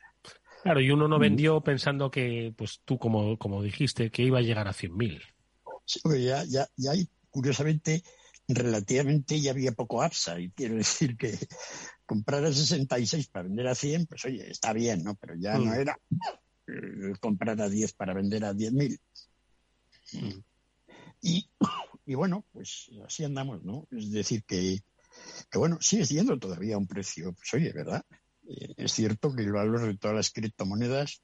Claro, 0.61 0.81
y 0.81 0.91
uno 0.91 1.07
no 1.07 1.17
vendió 1.17 1.61
pensando 1.61 2.11
que, 2.11 2.53
pues 2.57 2.81
tú 2.83 2.99
como, 2.99 3.37
como 3.37 3.63
dijiste, 3.63 4.11
que 4.11 4.23
iba 4.23 4.39
a 4.39 4.41
llegar 4.41 4.67
a 4.67 4.73
100.000. 4.73 5.21
Sí, 5.85 6.01
ya, 6.23 6.43
ya, 6.43 6.67
ya 6.75 6.91
hay, 6.91 7.07
curiosamente, 7.29 8.03
relativamente 8.49 9.39
ya 9.39 9.51
había 9.51 9.71
poco 9.71 10.01
APSA 10.01 10.41
y 10.41 10.49
quiero 10.49 10.75
decir 10.75 11.15
que 11.15 11.37
comprar 12.05 12.43
a 12.43 12.51
66 12.51 13.27
para 13.29 13.43
vender 13.43 13.67
a 13.67 13.75
100, 13.75 14.07
pues 14.07 14.25
oye, 14.25 14.51
está 14.51 14.73
bien, 14.73 15.01
¿no? 15.01 15.15
Pero 15.15 15.35
ya 15.35 15.57
no 15.57 15.71
mm. 15.71 15.73
era 15.75 15.97
eh, 16.67 17.13
comprar 17.21 17.61
a 17.61 17.69
10 17.69 17.93
para 17.93 18.13
vender 18.13 18.43
a 18.43 18.53
10.000. 18.53 18.99
Mm. 20.11 20.39
Y, 21.21 21.49
y 22.05 22.15
bueno, 22.15 22.43
pues 22.51 22.91
así 23.05 23.23
andamos, 23.23 23.63
¿no? 23.63 23.87
Es 23.91 24.11
decir, 24.11 24.43
que, 24.43 24.83
que 25.49 25.57
bueno, 25.57 25.77
sigue 25.81 26.05
siendo 26.05 26.39
todavía 26.39 26.77
un 26.77 26.87
precio, 26.87 27.33
pues 27.33 27.53
oye, 27.53 27.73
¿verdad? 27.73 28.05
Eh, 28.47 28.73
es 28.77 28.93
cierto 28.93 29.33
que 29.33 29.43
el 29.43 29.51
valor 29.51 29.81
de 29.81 29.97
todas 29.97 30.15
las 30.15 30.31
criptomonedas, 30.31 31.21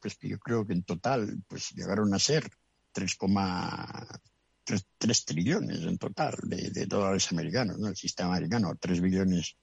pues 0.00 0.16
que 0.16 0.28
yo 0.28 0.38
creo 0.38 0.66
que 0.66 0.72
en 0.72 0.84
total, 0.84 1.42
pues 1.48 1.70
llegaron 1.70 2.14
a 2.14 2.18
ser 2.18 2.50
3,3 2.94 5.24
trillones 5.24 5.82
en 5.82 5.98
total 5.98 6.34
de, 6.44 6.86
dólares 6.86 7.30
americanos, 7.32 7.78
¿no? 7.78 7.88
El 7.88 7.96
sistema 7.96 8.36
americano, 8.36 8.76
3 8.78 9.00
billones 9.00 9.56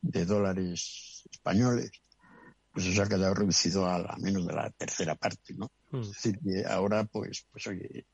de 0.00 0.24
dólares 0.24 1.24
españoles, 1.30 1.90
pues 2.72 2.86
eso 2.86 3.02
ha 3.02 3.08
quedado 3.08 3.34
reducido 3.34 3.86
a, 3.86 4.16
menos 4.18 4.46
de 4.46 4.54
la 4.54 4.70
tercera 4.70 5.14
parte, 5.14 5.54
¿no? 5.54 5.70
Hmm. 5.90 6.00
Es 6.00 6.12
decir, 6.12 6.38
que 6.38 6.64
ahora, 6.66 7.04
pues, 7.04 7.46
pues 7.50 7.66
oye, 7.66 8.06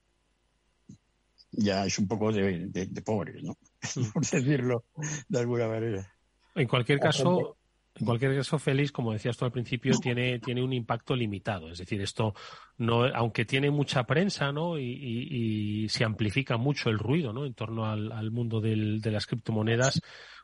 ya 1.57 1.87
es 1.87 1.99
un 1.99 2.09
poco 2.09 2.33
de, 2.33 2.67
de, 2.69 3.03
pobres, 3.03 3.43
¿no? 3.43 3.57
Hmm. 3.95 4.11
Por 4.13 4.23
decirlo 4.27 4.85
de 5.29 5.39
alguna 5.39 5.69
manera. 5.69 6.13
En 6.55 6.69
cualquier 6.69 7.01
caso, 7.01 7.57
en 7.97 8.07
cualquier 8.07 8.37
caso, 8.37 8.59
Félix, 8.59 8.91
como 8.91 9.13
decías 9.13 9.37
tú 9.37 9.45
al 9.45 9.53
principio, 9.53 9.97
tiene, 9.99 10.41
tiene 10.41 10.63
un 10.63 10.73
impacto 10.73 11.15
limitado. 11.15 11.71
Es 11.71 11.79
decir, 11.79 12.01
esto 12.01 12.35
no, 12.79 13.05
aunque 13.05 13.45
tiene 13.45 13.71
mucha 13.71 14.03
prensa, 14.05 14.51
¿no? 14.51 14.79
Y, 14.79 15.87
se 15.89 16.05
amplifica 16.05 16.57
mucho 16.57 16.91
el 16.91 16.99
ruido, 16.99 17.33
¿no? 17.33 17.47
En 17.47 17.55
torno 17.55 17.87
al, 17.87 18.31
mundo 18.33 18.61
del, 18.61 19.01
de 19.01 19.11
las 19.13 19.27
criptomonedas, 19.27 20.01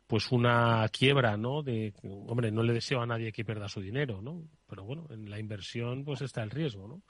pues 0.07 0.31
una 0.31 0.89
quiebra, 0.91 1.37
¿no? 1.37 1.63
De, 1.63 1.93
hombre, 2.03 2.53
no 2.53 2.63
le 2.63 2.73
deseo 2.73 3.01
a 3.01 3.07
nadie 3.07 3.33
que 3.33 3.45
pierda 3.45 3.69
su 3.69 3.81
dinero, 3.81 4.23
¿no? 4.23 4.45
Pero 4.69 4.85
bueno, 4.85 5.09
en 5.11 5.29
la 5.29 5.41
inversión, 5.41 6.05
pues 6.05 6.23
está 6.23 6.43
el 6.45 6.51
riesgo, 6.51 6.87
¿no? 6.87 7.03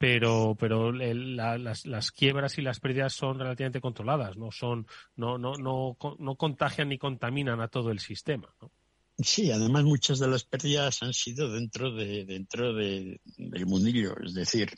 Pero 0.00 0.56
pero 0.58 0.92
las, 0.92 1.84
las, 1.84 2.10
quiebras 2.10 2.56
y 2.56 2.62
las 2.62 2.80
pérdidas 2.80 3.12
son 3.12 3.38
relativamente 3.38 3.82
controladas 3.82 4.38
no 4.38 4.50
son 4.50 4.86
no 5.14 5.36
no 5.36 5.52
no 5.56 5.94
no 6.18 6.36
contagian 6.36 6.88
ni 6.88 6.96
contaminan 6.96 7.60
a 7.60 7.68
todo 7.68 7.90
el 7.90 8.00
sistema 8.00 8.48
¿no? 8.62 8.72
Sí, 9.18 9.50
además 9.50 9.84
muchas 9.84 10.18
de 10.18 10.28
las 10.28 10.44
pérdidas 10.44 11.02
han 11.02 11.12
sido 11.12 11.52
dentro 11.52 11.94
de 11.94 12.24
dentro 12.24 12.72
de, 12.72 13.20
del 13.36 13.66
mundillo, 13.66 14.14
es 14.24 14.32
decir, 14.32 14.70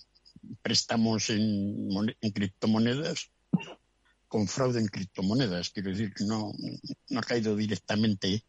préstamos 0.60 1.30
en, 1.30 1.88
en, 2.20 2.30
criptomonedas 2.32 3.30
con 4.26 4.48
fraude 4.48 4.80
en 4.80 4.88
criptomonedas, 4.88 5.70
quiero 5.70 5.90
decir 5.90 6.12
que 6.12 6.24
no, 6.24 6.50
no 7.10 7.20
ha 7.20 7.22
caído 7.22 7.54
directamente, 7.54 8.44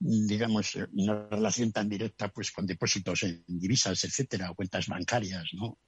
digamos, 0.00 0.76
una 0.94 1.28
relación 1.28 1.70
tan 1.70 1.88
directa 1.88 2.26
pues 2.32 2.50
con 2.50 2.66
depósitos 2.66 3.22
en 3.22 3.44
divisas, 3.46 4.02
etcétera, 4.02 4.50
o 4.50 4.56
cuentas 4.56 4.88
bancarias, 4.88 5.50
¿no? 5.52 5.78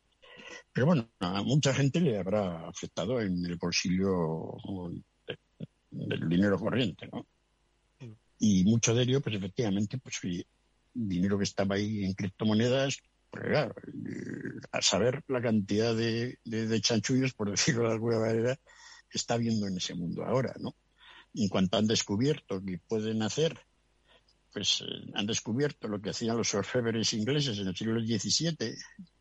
Pero 0.75 0.87
bueno, 0.87 1.09
a 1.21 1.41
mucha 1.43 1.73
gente 1.73 2.01
le 2.01 2.19
habrá 2.19 2.69
afectado 2.69 3.21
en 3.21 3.47
el 3.47 3.55
bolsillo 3.57 4.57
del 5.89 6.29
dinero 6.29 6.59
corriente, 6.59 7.09
¿no? 7.13 7.29
Y 8.41 8.65
mucho 8.65 8.93
de 8.93 9.05
ello, 9.05 9.21
pues 9.21 9.37
efectivamente, 9.37 9.99
pues 9.99 10.21
dinero 10.93 11.39
que 11.39 11.45
estaba 11.45 11.77
ahí 11.77 12.05
en 12.05 12.15
criptomonedas, 12.15 12.99
pues 13.31 13.45
claro, 13.45 13.73
a 14.73 14.83
saber 14.83 15.23
la 15.29 15.41
cantidad 15.41 15.95
de, 15.95 16.41
de, 16.45 16.81
chanchullos, 16.81 17.35
por 17.35 17.51
decirlo 17.53 17.87
de 17.87 17.93
alguna 17.93 18.19
manera, 18.19 18.57
que 19.09 19.19
está 19.19 19.35
habiendo 19.35 19.69
en 19.69 19.77
ese 19.77 19.95
mundo 19.95 20.25
ahora, 20.25 20.55
¿no? 20.59 20.75
En 21.35 21.49
cuanto 21.49 21.79
han 21.79 21.87
descubierto 21.87 22.61
que 22.65 22.79
pueden 22.79 23.23
hacer, 23.23 23.57
pues 24.53 24.81
eh, 24.81 25.13
han 25.15 25.27
descubierto 25.27 25.87
lo 25.87 26.01
que 26.01 26.11
hacían 26.11 26.37
los 26.37 26.53
orfebres 26.53 27.13
ingleses 27.13 27.61
en 27.61 27.69
el 27.69 27.77
siglo 27.77 28.01
XVII, 28.01 28.75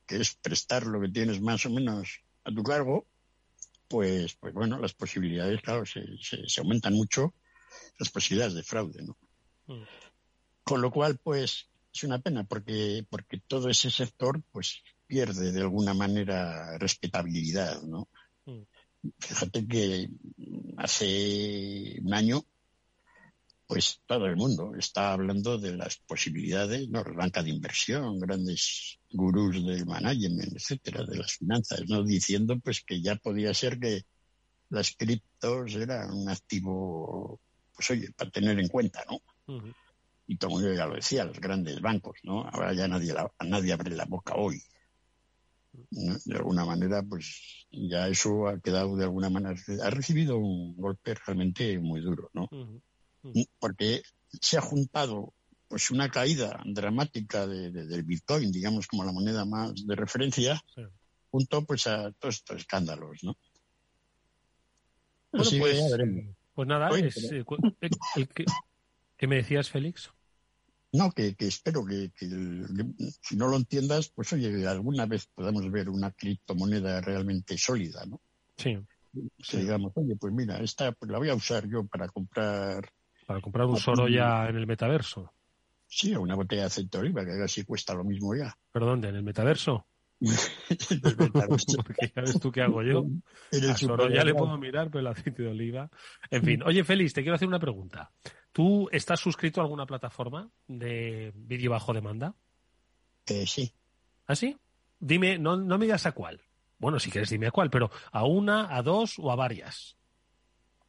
que 0.05 0.17
es 0.17 0.35
prestar 0.35 0.85
lo 0.85 1.01
que 1.01 1.09
tienes 1.09 1.41
más 1.41 1.65
o 1.65 1.69
menos 1.69 2.21
a 2.43 2.51
tu 2.51 2.63
cargo, 2.63 3.07
pues, 3.87 4.35
pues 4.35 4.53
bueno, 4.53 4.79
las 4.79 4.93
posibilidades, 4.93 5.61
claro, 5.61 5.85
se, 5.85 6.03
se 6.19 6.61
aumentan 6.61 6.93
mucho 6.93 7.33
las 7.99 8.09
posibilidades 8.09 8.55
de 8.55 8.63
fraude, 8.63 9.03
¿no? 9.03 9.17
Mm. 9.67 9.83
Con 10.63 10.81
lo 10.81 10.91
cual, 10.91 11.17
pues, 11.21 11.69
es 11.93 12.03
una 12.03 12.19
pena 12.19 12.43
porque, 12.43 13.05
porque 13.09 13.39
todo 13.39 13.69
ese 13.69 13.89
sector, 13.91 14.41
pues, 14.51 14.81
pierde 15.07 15.51
de 15.51 15.61
alguna 15.61 15.93
manera 15.93 16.77
respetabilidad, 16.77 17.81
¿no? 17.83 18.07
Mm. 18.45 18.61
Fíjate 19.19 19.67
que 19.67 20.09
hace 20.77 21.99
un 22.01 22.13
año, 22.13 22.45
pues 23.73 24.03
todo 24.05 24.27
el 24.27 24.35
mundo 24.35 24.75
está 24.77 25.13
hablando 25.13 25.57
de 25.57 25.75
las 25.75 25.97
posibilidades, 25.97 26.87
¿no? 26.89 27.03
La 27.03 27.13
banca 27.13 27.41
de 27.41 27.49
inversión, 27.49 28.19
grandes 28.19 28.99
gurús 29.09 29.65
del 29.65 29.87
management, 29.87 30.53
etcétera, 30.55 31.03
de 31.03 31.17
las 31.17 31.37
finanzas, 31.37 31.81
¿no? 31.89 32.03
Diciendo 32.03 32.59
pues 32.59 32.83
que 32.83 33.01
ya 33.01 33.15
podía 33.15 33.51
ser 33.55 33.79
que 33.79 34.03
las 34.69 34.95
criptos 34.95 35.73
eran 35.73 36.13
un 36.13 36.29
activo 36.29 37.39
pues 37.75 37.89
oye, 37.89 38.11
para 38.15 38.29
tener 38.29 38.59
en 38.59 38.67
cuenta, 38.67 39.03
¿no? 39.09 39.63
Y 40.27 40.37
como 40.37 40.61
yo 40.61 40.71
ya 40.71 40.85
lo 40.85 40.93
decía, 40.93 41.25
los 41.25 41.39
grandes 41.39 41.81
bancos, 41.81 42.19
¿no? 42.21 42.43
Ahora 42.43 42.73
ya 42.73 42.87
nadie, 42.87 43.15
nadie 43.43 43.73
abre 43.73 43.95
la 43.95 44.05
boca 44.05 44.35
hoy. 44.35 44.61
De 45.89 46.35
alguna 46.35 46.63
manera, 46.63 47.01
pues 47.01 47.65
ya 47.71 48.07
eso 48.07 48.47
ha 48.47 48.59
quedado 48.59 48.95
de 48.95 49.05
alguna 49.05 49.31
manera, 49.31 49.59
ha 49.83 49.89
recibido 49.89 50.37
un 50.37 50.75
golpe 50.77 51.15
realmente 51.15 51.79
muy 51.79 52.01
duro, 52.01 52.29
¿no? 52.33 52.47
Porque 53.59 54.01
se 54.41 54.57
ha 54.57 54.61
juntado 54.61 55.33
pues 55.67 55.89
una 55.89 56.09
caída 56.09 56.61
dramática 56.65 57.47
de, 57.47 57.71
del 57.71 58.03
Bitcoin, 58.03 58.51
digamos 58.51 58.87
como 58.87 59.03
la 59.03 59.11
moneda 59.11 59.43
más 59.45 59.87
de 59.87 59.95
referencia, 59.95 60.63
junto 61.31 61.65
pues 61.65 61.87
a 61.87 62.11
todos 62.11 62.35
estos 62.35 62.57
escándalos, 62.57 63.23
¿no? 63.23 63.35
Bueno, 65.31 65.49
pues, 65.59 65.81
pues 66.53 66.67
nada, 66.67 66.89
es, 66.89 67.17
eh, 67.31 67.43
el, 68.15 68.27
¿qué 69.17 69.27
me 69.27 69.37
decías, 69.37 69.71
Félix? 69.71 70.11
No, 70.91 71.11
que, 71.11 71.35
espero 71.39 71.83
que, 71.83 72.11
si 72.19 73.35
no 73.35 73.47
lo 73.47 73.57
entiendas, 73.57 74.09
pues 74.09 74.31
oye, 74.33 74.67
alguna 74.67 75.07
vez 75.07 75.25
podamos 75.25 75.71
ver 75.71 75.89
una 75.89 76.11
criptomoneda 76.11 77.01
realmente 77.01 77.57
sólida, 77.57 78.05
¿no? 78.05 78.21
Sí. 78.57 78.77
Que 79.49 79.57
digamos, 79.57 79.91
oye, 79.95 80.15
pues 80.15 80.31
mira, 80.31 80.57
esta 80.57 80.91
pues 80.91 81.09
la 81.09 81.17
voy 81.17 81.29
a 81.29 81.35
usar 81.35 81.67
yo 81.67 81.87
para 81.87 82.07
comprar... 82.09 82.87
Para 83.25 83.41
comprar 83.41 83.67
un 83.67 83.77
Sorolla 83.77 84.47
en 84.49 84.57
el 84.57 84.67
metaverso. 84.67 85.33
Sí, 85.87 86.15
una 86.15 86.35
botella 86.35 86.63
de 86.63 86.67
aceite 86.67 86.97
de 86.97 87.01
oliva, 87.03 87.25
que 87.25 87.37
casi 87.37 87.63
cuesta 87.63 87.93
lo 87.93 88.03
mismo 88.03 88.35
ya. 88.35 88.55
¿Pero 88.71 88.85
dónde? 88.85 89.09
¿En 89.09 89.15
el 89.15 89.23
metaverso? 89.23 89.85
Porque 90.19 92.11
ya 92.15 92.21
ves 92.21 92.39
tú 92.39 92.51
qué 92.51 92.61
hago 92.61 92.81
yo. 92.81 93.05
A 93.51 94.09
ya 94.09 94.23
le 94.23 94.33
puedo 94.33 94.57
mirar, 94.57 94.89
pero 94.89 95.01
el 95.01 95.07
aceite 95.07 95.43
de 95.43 95.49
oliva. 95.49 95.89
En 96.31 96.43
fin, 96.43 96.63
oye 96.63 96.83
Félix, 96.83 97.13
te 97.13 97.21
quiero 97.21 97.35
hacer 97.35 97.47
una 97.47 97.59
pregunta. 97.59 98.11
¿Tú 98.51 98.87
estás 98.91 99.19
suscrito 99.19 99.61
a 99.61 99.63
alguna 99.63 99.85
plataforma 99.85 100.49
de 100.67 101.31
vídeo 101.35 101.71
bajo 101.71 101.93
demanda? 101.93 102.35
Eh, 103.27 103.45
sí. 103.47 103.73
¿Ah, 104.27 104.35
sí? 104.35 104.55
Dime, 104.99 105.37
no, 105.37 105.57
no 105.57 105.77
me 105.77 105.85
digas 105.85 106.05
a 106.05 106.11
cuál. 106.13 106.41
Bueno, 106.77 106.99
si 106.99 107.09
quieres 107.09 107.29
dime 107.29 107.47
a 107.47 107.51
cuál, 107.51 107.69
pero 107.69 107.91
a 108.11 108.25
una, 108.25 108.75
a 108.75 108.81
dos 108.81 109.17
o 109.19 109.31
a 109.31 109.35
varias. 109.35 109.97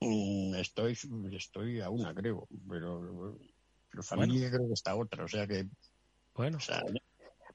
Mm, 0.04 0.54
estoy, 0.56 0.96
estoy 1.32 1.80
a 1.80 1.90
una, 1.90 2.14
creo, 2.14 2.46
pero, 2.68 3.38
pero 3.90 4.02
familia 4.02 4.50
creo 4.50 4.66
que 4.66 4.74
está 4.74 4.94
otra, 4.94 5.24
o 5.24 5.28
sea 5.28 5.46
que. 5.46 5.66
Bueno 6.34 6.58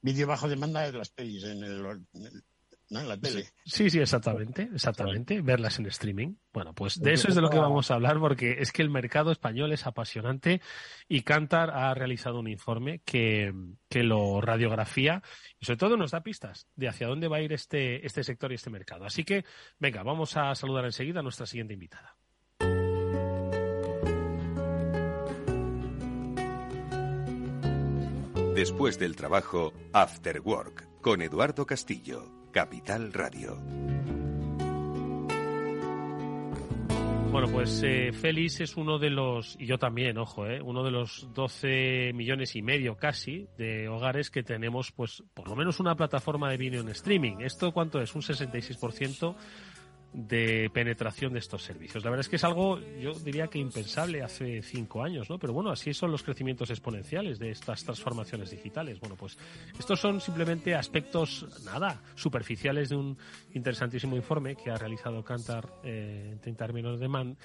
vídeo 0.02 0.26
bajo 0.26 0.48
demanda 0.48 0.90
de 0.90 0.96
las 0.96 1.10
pelis 1.10 1.44
en, 1.44 1.62
el, 1.62 1.82
¿no? 1.82 3.00
en 3.00 3.08
la 3.08 3.16
tele. 3.16 3.46
Sí, 3.64 3.90
sí, 3.90 4.00
exactamente, 4.00 4.68
exactamente, 4.74 5.40
verlas 5.42 5.78
en 5.78 5.86
streaming. 5.86 6.34
Bueno, 6.52 6.74
pues 6.74 7.00
de 7.00 7.12
eso 7.12 7.28
es 7.28 7.34
de 7.34 7.40
lo 7.40 7.50
que 7.50 7.58
vamos 7.58 7.90
a 7.90 7.94
hablar 7.94 8.18
porque 8.18 8.56
es 8.58 8.72
que 8.72 8.82
el 8.82 8.90
mercado 8.90 9.30
español 9.30 9.72
es 9.72 9.86
apasionante 9.86 10.60
y 11.08 11.22
Cantar 11.22 11.70
ha 11.70 11.94
realizado 11.94 12.40
un 12.40 12.48
informe 12.48 13.00
que, 13.04 13.54
que 13.88 14.02
lo 14.02 14.40
radiografía 14.40 15.22
y 15.58 15.66
sobre 15.66 15.78
todo 15.78 15.96
nos 15.96 16.10
da 16.10 16.22
pistas 16.22 16.66
de 16.74 16.88
hacia 16.88 17.06
dónde 17.06 17.28
va 17.28 17.36
a 17.36 17.42
ir 17.42 17.52
este, 17.52 18.04
este 18.04 18.24
sector 18.24 18.50
y 18.50 18.56
este 18.56 18.70
mercado. 18.70 19.04
Así 19.04 19.24
que, 19.24 19.44
venga, 19.78 20.02
vamos 20.02 20.36
a 20.36 20.54
saludar 20.54 20.84
enseguida 20.84 21.20
a 21.20 21.22
nuestra 21.22 21.46
siguiente 21.46 21.74
invitada. 21.74 22.16
Después 28.60 28.98
del 28.98 29.16
trabajo, 29.16 29.72
After 29.94 30.38
Work, 30.42 31.00
con 31.00 31.22
Eduardo 31.22 31.64
Castillo, 31.64 32.30
Capital 32.52 33.10
Radio. 33.10 33.56
Bueno, 37.32 37.48
pues 37.50 37.82
eh, 37.82 38.12
Félix 38.12 38.60
es 38.60 38.76
uno 38.76 38.98
de 38.98 39.08
los, 39.08 39.56
y 39.58 39.64
yo 39.64 39.78
también, 39.78 40.18
ojo, 40.18 40.46
eh, 40.46 40.60
uno 40.60 40.84
de 40.84 40.90
los 40.90 41.32
12 41.32 42.12
millones 42.12 42.54
y 42.54 42.60
medio 42.60 42.98
casi 42.98 43.46
de 43.56 43.88
hogares 43.88 44.30
que 44.30 44.42
tenemos, 44.42 44.92
pues 44.92 45.22
por 45.32 45.48
lo 45.48 45.56
menos 45.56 45.80
una 45.80 45.94
plataforma 45.94 46.50
de 46.50 46.58
vídeo 46.58 46.82
en 46.82 46.90
streaming. 46.90 47.36
¿Esto 47.40 47.72
cuánto 47.72 47.98
es? 48.02 48.14
Un 48.14 48.20
66% 48.20 49.36
de 50.12 50.70
penetración 50.72 51.32
de 51.32 51.38
estos 51.38 51.62
servicios. 51.62 52.02
La 52.02 52.10
verdad 52.10 52.22
es 52.22 52.28
que 52.28 52.36
es 52.36 52.44
algo, 52.44 52.80
yo 53.00 53.12
diría 53.12 53.48
que 53.48 53.58
impensable 53.58 54.22
hace 54.22 54.62
cinco 54.62 55.04
años, 55.04 55.30
¿no? 55.30 55.38
Pero 55.38 55.52
bueno, 55.52 55.70
así 55.70 55.94
son 55.94 56.10
los 56.10 56.22
crecimientos 56.22 56.70
exponenciales 56.70 57.38
de 57.38 57.50
estas 57.50 57.84
transformaciones 57.84 58.50
digitales. 58.50 58.98
Bueno, 58.98 59.16
pues 59.16 59.38
estos 59.78 60.00
son 60.00 60.20
simplemente 60.20 60.74
aspectos, 60.74 61.46
nada, 61.64 62.02
superficiales 62.14 62.88
de 62.88 62.96
un 62.96 63.18
interesantísimo 63.54 64.16
informe 64.16 64.56
que 64.56 64.70
ha 64.70 64.76
realizado 64.76 65.22
Cantar 65.24 65.68
eh, 65.84 66.30
en 66.32 66.38
30 66.40 66.66
términos 66.70 67.00
de 67.00 67.08
Man. 67.08 67.36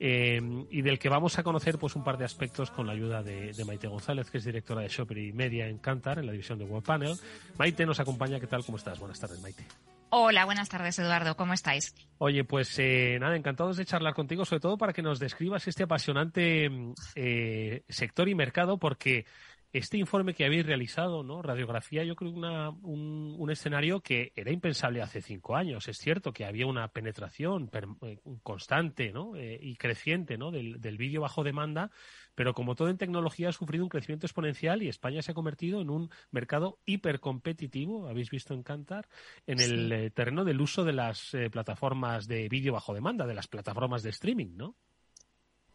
Eh, 0.00 0.40
y 0.70 0.82
del 0.82 0.96
que 0.96 1.08
vamos 1.08 1.40
a 1.40 1.42
conocer 1.42 1.76
pues 1.76 1.96
un 1.96 2.04
par 2.04 2.18
de 2.18 2.24
aspectos 2.24 2.70
con 2.70 2.86
la 2.86 2.92
ayuda 2.92 3.20
de, 3.24 3.52
Maite 3.66 3.88
González, 3.88 4.30
que 4.30 4.38
es 4.38 4.44
directora 4.44 4.82
de 4.82 4.88
Shopper 4.88 5.18
y 5.18 5.32
Media 5.32 5.66
en 5.66 5.78
Cantar, 5.78 6.20
en 6.20 6.26
la 6.26 6.32
división 6.32 6.58
de 6.58 6.64
Web 6.64 6.84
Panel. 6.84 7.16
Maite 7.58 7.84
nos 7.84 7.98
acompaña, 7.98 8.38
¿qué 8.38 8.46
tal? 8.46 8.64
¿Cómo 8.64 8.78
estás? 8.78 9.00
Buenas 9.00 9.18
tardes, 9.18 9.40
Maite. 9.40 9.64
Hola, 10.10 10.46
buenas 10.46 10.70
tardes, 10.70 10.98
Eduardo. 10.98 11.36
¿Cómo 11.36 11.52
estáis? 11.52 11.94
Oye, 12.16 12.42
pues 12.44 12.78
eh, 12.78 13.18
nada, 13.20 13.36
encantados 13.36 13.76
de 13.76 13.84
charlar 13.84 14.14
contigo, 14.14 14.46
sobre 14.46 14.60
todo 14.60 14.78
para 14.78 14.94
que 14.94 15.02
nos 15.02 15.18
describas 15.18 15.68
este 15.68 15.82
apasionante 15.82 16.70
eh, 17.14 17.82
sector 17.88 18.26
y 18.28 18.34
mercado, 18.34 18.78
porque 18.78 19.26
este 19.70 19.98
informe 19.98 20.32
que 20.32 20.46
habéis 20.46 20.64
realizado, 20.64 21.22
¿no? 21.22 21.42
Radiografía, 21.42 22.04
yo 22.04 22.16
creo 22.16 22.30
una, 22.30 22.70
un, 22.70 23.36
un, 23.38 23.50
escenario 23.50 24.00
que 24.00 24.32
era 24.34 24.50
impensable 24.50 25.02
hace 25.02 25.20
cinco 25.20 25.56
años. 25.56 25.86
Es 25.88 25.98
cierto 25.98 26.32
que 26.32 26.46
había 26.46 26.66
una 26.66 26.88
penetración 26.88 27.70
eh, 28.00 28.18
constante, 28.42 29.12
¿no? 29.12 29.32
y 29.36 29.76
creciente. 29.76 30.38
Del, 30.38 30.80
del 30.80 30.96
vídeo 30.96 31.20
bajo 31.20 31.44
demanda, 31.44 31.90
pero 32.38 32.54
como 32.54 32.76
todo 32.76 32.88
en 32.88 32.98
tecnología 32.98 33.48
ha 33.48 33.52
sufrido 33.52 33.82
un 33.82 33.88
crecimiento 33.88 34.24
exponencial 34.24 34.80
y 34.80 34.88
España 34.88 35.22
se 35.22 35.32
ha 35.32 35.34
convertido 35.34 35.80
en 35.80 35.90
un 35.90 36.08
mercado 36.30 36.78
hipercompetitivo, 36.86 38.06
habéis 38.06 38.30
visto 38.30 38.54
en 38.54 38.62
Cantar, 38.62 39.08
en 39.48 39.58
el 39.58 39.90
eh, 39.90 40.10
terreno 40.10 40.44
del 40.44 40.60
uso 40.60 40.84
de 40.84 40.92
las 40.92 41.34
eh, 41.34 41.50
plataformas 41.50 42.28
de 42.28 42.48
vídeo 42.48 42.74
bajo 42.74 42.94
demanda, 42.94 43.26
de 43.26 43.34
las 43.34 43.48
plataformas 43.48 44.04
de 44.04 44.10
streaming, 44.10 44.56
¿no? 44.56 44.76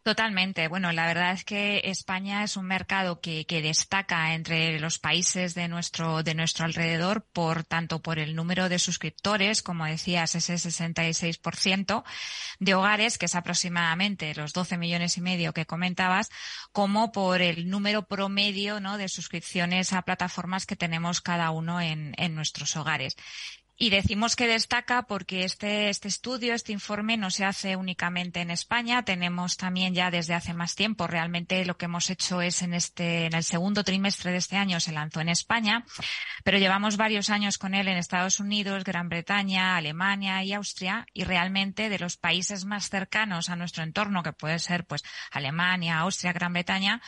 Totalmente. 0.04 0.68
Bueno, 0.68 0.92
la 0.92 1.06
verdad 1.06 1.32
es 1.32 1.44
que 1.44 1.80
España 1.84 2.44
es 2.44 2.58
un 2.58 2.66
mercado 2.66 3.22
que, 3.22 3.46
destaca 3.48 4.34
entre 4.34 4.78
los 4.78 4.98
países 4.98 5.54
de 5.54 5.66
nuestro, 5.66 6.22
de 6.22 6.34
nuestro 6.34 6.66
alrededor 6.66 7.24
por 7.32 7.64
tanto 7.64 8.02
por 8.02 8.18
el 8.18 8.36
número 8.36 8.68
de 8.68 8.78
suscriptores, 8.78 9.62
como 9.62 9.86
decías, 9.86 10.34
ese 10.34 10.56
66% 10.56 12.04
de 12.58 12.74
hogares, 12.74 13.16
que 13.16 13.24
es 13.24 13.34
aproximadamente 13.34 14.34
los 14.34 14.52
12 14.52 14.76
millones 14.76 15.16
y 15.16 15.22
medio 15.22 15.54
que 15.54 15.64
comentabas, 15.64 16.28
como 16.72 17.10
por 17.10 17.40
el 17.40 17.70
número 17.70 18.06
promedio 18.06 18.80
¿no? 18.80 18.98
de 18.98 19.08
suscripciones 19.08 19.94
a 19.94 20.02
plataformas 20.02 20.66
que 20.66 20.76
tenemos 20.76 21.22
cada 21.22 21.50
uno 21.50 21.80
en, 21.80 22.12
en 22.18 22.34
nuestros 22.34 22.76
hogares. 22.76 23.16
Y 23.76 23.90
decimos 23.90 24.36
que 24.36 24.46
destaca 24.46 25.02
porque 25.02 25.42
este, 25.42 25.88
este 25.88 26.06
estudio, 26.06 26.54
este 26.54 26.70
informe 26.70 27.16
no 27.16 27.30
se 27.32 27.44
hace 27.44 27.74
únicamente 27.74 28.40
en 28.40 28.52
España. 28.52 29.04
Tenemos 29.04 29.56
también 29.56 29.94
ya 29.94 30.12
desde 30.12 30.34
hace 30.34 30.54
más 30.54 30.76
tiempo. 30.76 31.08
Realmente 31.08 31.64
lo 31.64 31.76
que 31.76 31.86
hemos 31.86 32.08
hecho 32.08 32.40
es 32.40 32.62
en 32.62 32.72
este, 32.72 33.26
en 33.26 33.34
el 33.34 33.42
segundo 33.42 33.82
trimestre 33.82 34.30
de 34.30 34.38
este 34.38 34.56
año 34.56 34.78
se 34.78 34.92
lanzó 34.92 35.20
en 35.20 35.28
España, 35.28 35.84
pero 36.44 36.58
llevamos 36.58 36.96
varios 36.96 37.30
años 37.30 37.58
con 37.58 37.74
él 37.74 37.88
en 37.88 37.96
Estados 37.96 38.38
Unidos, 38.38 38.84
Gran 38.84 39.08
Bretaña, 39.08 39.76
Alemania 39.76 40.44
y 40.44 40.52
Austria. 40.52 41.06
Y 41.12 41.24
realmente 41.24 41.88
de 41.88 41.98
los 41.98 42.16
países 42.16 42.64
más 42.64 42.88
cercanos 42.88 43.50
a 43.50 43.56
nuestro 43.56 43.82
entorno, 43.82 44.22
que 44.22 44.32
puede 44.32 44.60
ser 44.60 44.84
pues 44.84 45.02
Alemania, 45.32 45.98
Austria, 45.98 46.32
Gran 46.32 46.52
Bretaña, 46.52 47.02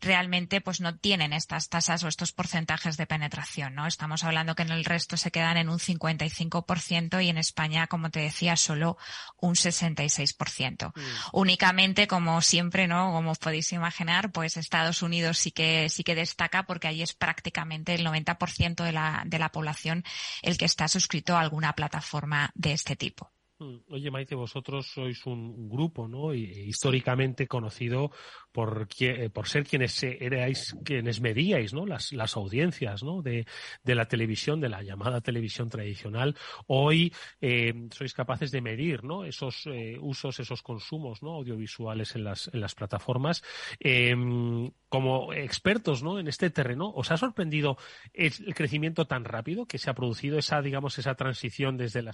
realmente 0.00 0.60
pues 0.60 0.80
no 0.80 0.96
tienen 0.96 1.32
estas 1.32 1.68
tasas 1.68 2.04
o 2.04 2.08
estos 2.08 2.32
porcentajes 2.32 2.96
de 2.96 3.06
penetración, 3.06 3.74
¿no? 3.74 3.86
Estamos 3.86 4.24
hablando 4.24 4.54
que 4.54 4.62
en 4.62 4.70
el 4.70 4.84
resto 4.84 5.16
se 5.16 5.30
quedan 5.30 5.56
en 5.56 5.68
un 5.68 5.78
55% 5.78 7.24
y 7.24 7.28
en 7.28 7.38
España, 7.38 7.86
como 7.86 8.10
te 8.10 8.20
decía, 8.20 8.56
solo 8.56 8.96
un 9.40 9.54
66%. 9.54 10.92
Mm. 10.94 11.00
Únicamente, 11.32 12.06
como 12.06 12.40
siempre, 12.40 12.86
¿no? 12.86 13.12
Como 13.12 13.34
podéis 13.34 13.72
imaginar, 13.72 14.32
pues 14.32 14.56
Estados 14.56 15.02
Unidos 15.02 15.38
sí 15.38 15.50
que, 15.50 15.88
sí 15.88 16.04
que 16.04 16.14
destaca 16.14 16.64
porque 16.64 16.88
allí 16.88 17.02
es 17.02 17.14
prácticamente 17.14 17.94
el 17.94 18.06
90% 18.06 18.84
de 18.84 18.92
la, 18.92 19.22
de 19.26 19.38
la 19.38 19.50
población 19.50 20.04
el 20.42 20.58
que 20.58 20.64
está 20.64 20.88
suscrito 20.88 21.36
a 21.36 21.40
alguna 21.40 21.72
plataforma 21.74 22.50
de 22.54 22.72
este 22.72 22.96
tipo. 22.96 23.32
Mm. 23.58 23.78
Oye, 23.90 24.10
Maite, 24.10 24.36
vosotros 24.36 24.86
sois 24.86 25.26
un 25.26 25.68
grupo, 25.68 26.06
¿no? 26.06 26.32
históricamente 26.32 27.48
conocido 27.48 28.12
por, 28.52 28.88
eh, 29.00 29.30
por 29.30 29.48
ser 29.48 29.64
quienes 29.64 30.02
erais, 30.02 30.76
quienes 30.84 31.20
medíais. 31.20 31.72
Las, 31.72 32.36
audiencias. 32.36 33.02
De, 33.22 33.94
la 33.94 34.06
televisión, 34.06 34.60
de 34.60 34.68
la 34.68 34.82
llamada 34.82 35.20
televisión 35.20 35.68
tradicional. 35.68 36.36
Hoy 36.66 37.12
eh, 37.40 37.88
sois 37.90 38.14
capaces 38.14 38.50
de 38.50 38.60
medir, 38.60 39.04
¿no? 39.04 39.24
Esos 39.24 39.66
eh, 39.66 39.96
usos, 40.00 40.40
esos 40.40 40.62
consumos, 40.62 41.22
¿no? 41.22 41.34
Audiovisuales 41.34 42.16
en 42.16 42.24
las, 42.24 42.50
en 42.52 42.60
las 42.60 42.74
plataformas. 42.74 43.42
Em, 43.80 44.70
como 44.88 45.32
expertos, 45.32 46.02
¿no? 46.02 46.18
En 46.18 46.28
este 46.28 46.50
terreno, 46.50 46.90
¿os 46.94 47.10
ha 47.10 47.16
sorprendido 47.16 47.76
el, 48.12 48.32
crecimiento 48.54 49.06
tan 49.06 49.24
rápido 49.24 49.66
que 49.66 49.78
se 49.78 49.90
ha 49.90 49.94
producido 49.94 50.38
esa, 50.38 50.62
digamos, 50.62 50.98
esa 50.98 51.14
transición 51.14 51.76
desde 51.76 52.02
la 52.02 52.12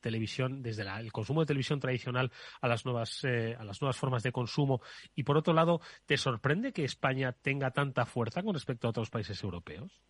televisión, 0.00 0.62
desde 0.62 0.82
el 0.82 1.12
consumo 1.12 1.40
de 1.40 1.46
televisión 1.46 1.80
tradicional 1.80 2.32
a 2.60 2.68
las 2.68 2.84
nuevas, 2.84 3.24
a 3.24 3.64
las 3.64 3.80
nuevas 3.80 3.96
formas 3.96 4.22
de 4.22 4.32
consumo? 4.32 4.80
Y 5.14 5.24
por 5.24 5.36
otro 5.36 5.52
lado, 5.52 5.65
¿te 6.06 6.16
sorprende 6.16 6.72
que 6.72 6.84
España 6.84 7.32
tenga 7.32 7.70
tanta 7.70 8.06
fuerza 8.06 8.42
con 8.42 8.54
respecto 8.54 8.86
a 8.86 8.90
otros 8.90 9.10
países 9.10 9.42
europeos? 9.42 10.00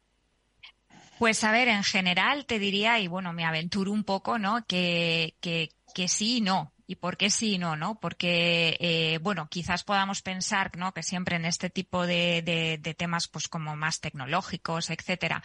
Pues 1.19 1.43
a 1.45 1.53
ver, 1.53 1.69
en 1.69 1.83
general 1.83 2.45
te 2.45 2.59
diría, 2.59 2.99
y 3.01 3.09
bueno, 3.09 3.33
me 3.33 3.45
aventuro 3.45 3.91
un 3.91 4.05
poco, 4.05 4.39
¿no? 4.39 4.67
Que, 4.67 5.37
que, 5.41 5.71
que 5.95 6.09
sí 6.09 6.39
y 6.39 6.41
no. 6.43 6.73
¿Y 6.87 6.97
por 6.97 7.17
qué 7.17 7.31
sí 7.31 7.55
y 7.55 7.59
no, 7.59 7.75
no? 7.75 7.99
Porque, 7.99 8.77
eh, 8.81 9.19
bueno, 9.21 9.49
quizás 9.51 9.83
podamos 9.83 10.23
pensar, 10.23 10.77
¿no? 10.77 10.93
Que 10.93 11.03
siempre 11.03 11.37
en 11.37 11.45
este 11.45 11.69
tipo 11.69 12.07
de, 12.07 12.43
de, 12.43 12.79
de 12.79 12.95
temas, 12.95 13.27
pues 13.27 13.49
como 13.49 13.75
más 13.75 14.01
tecnológicos, 14.01 14.91
etcétera, 14.91 15.43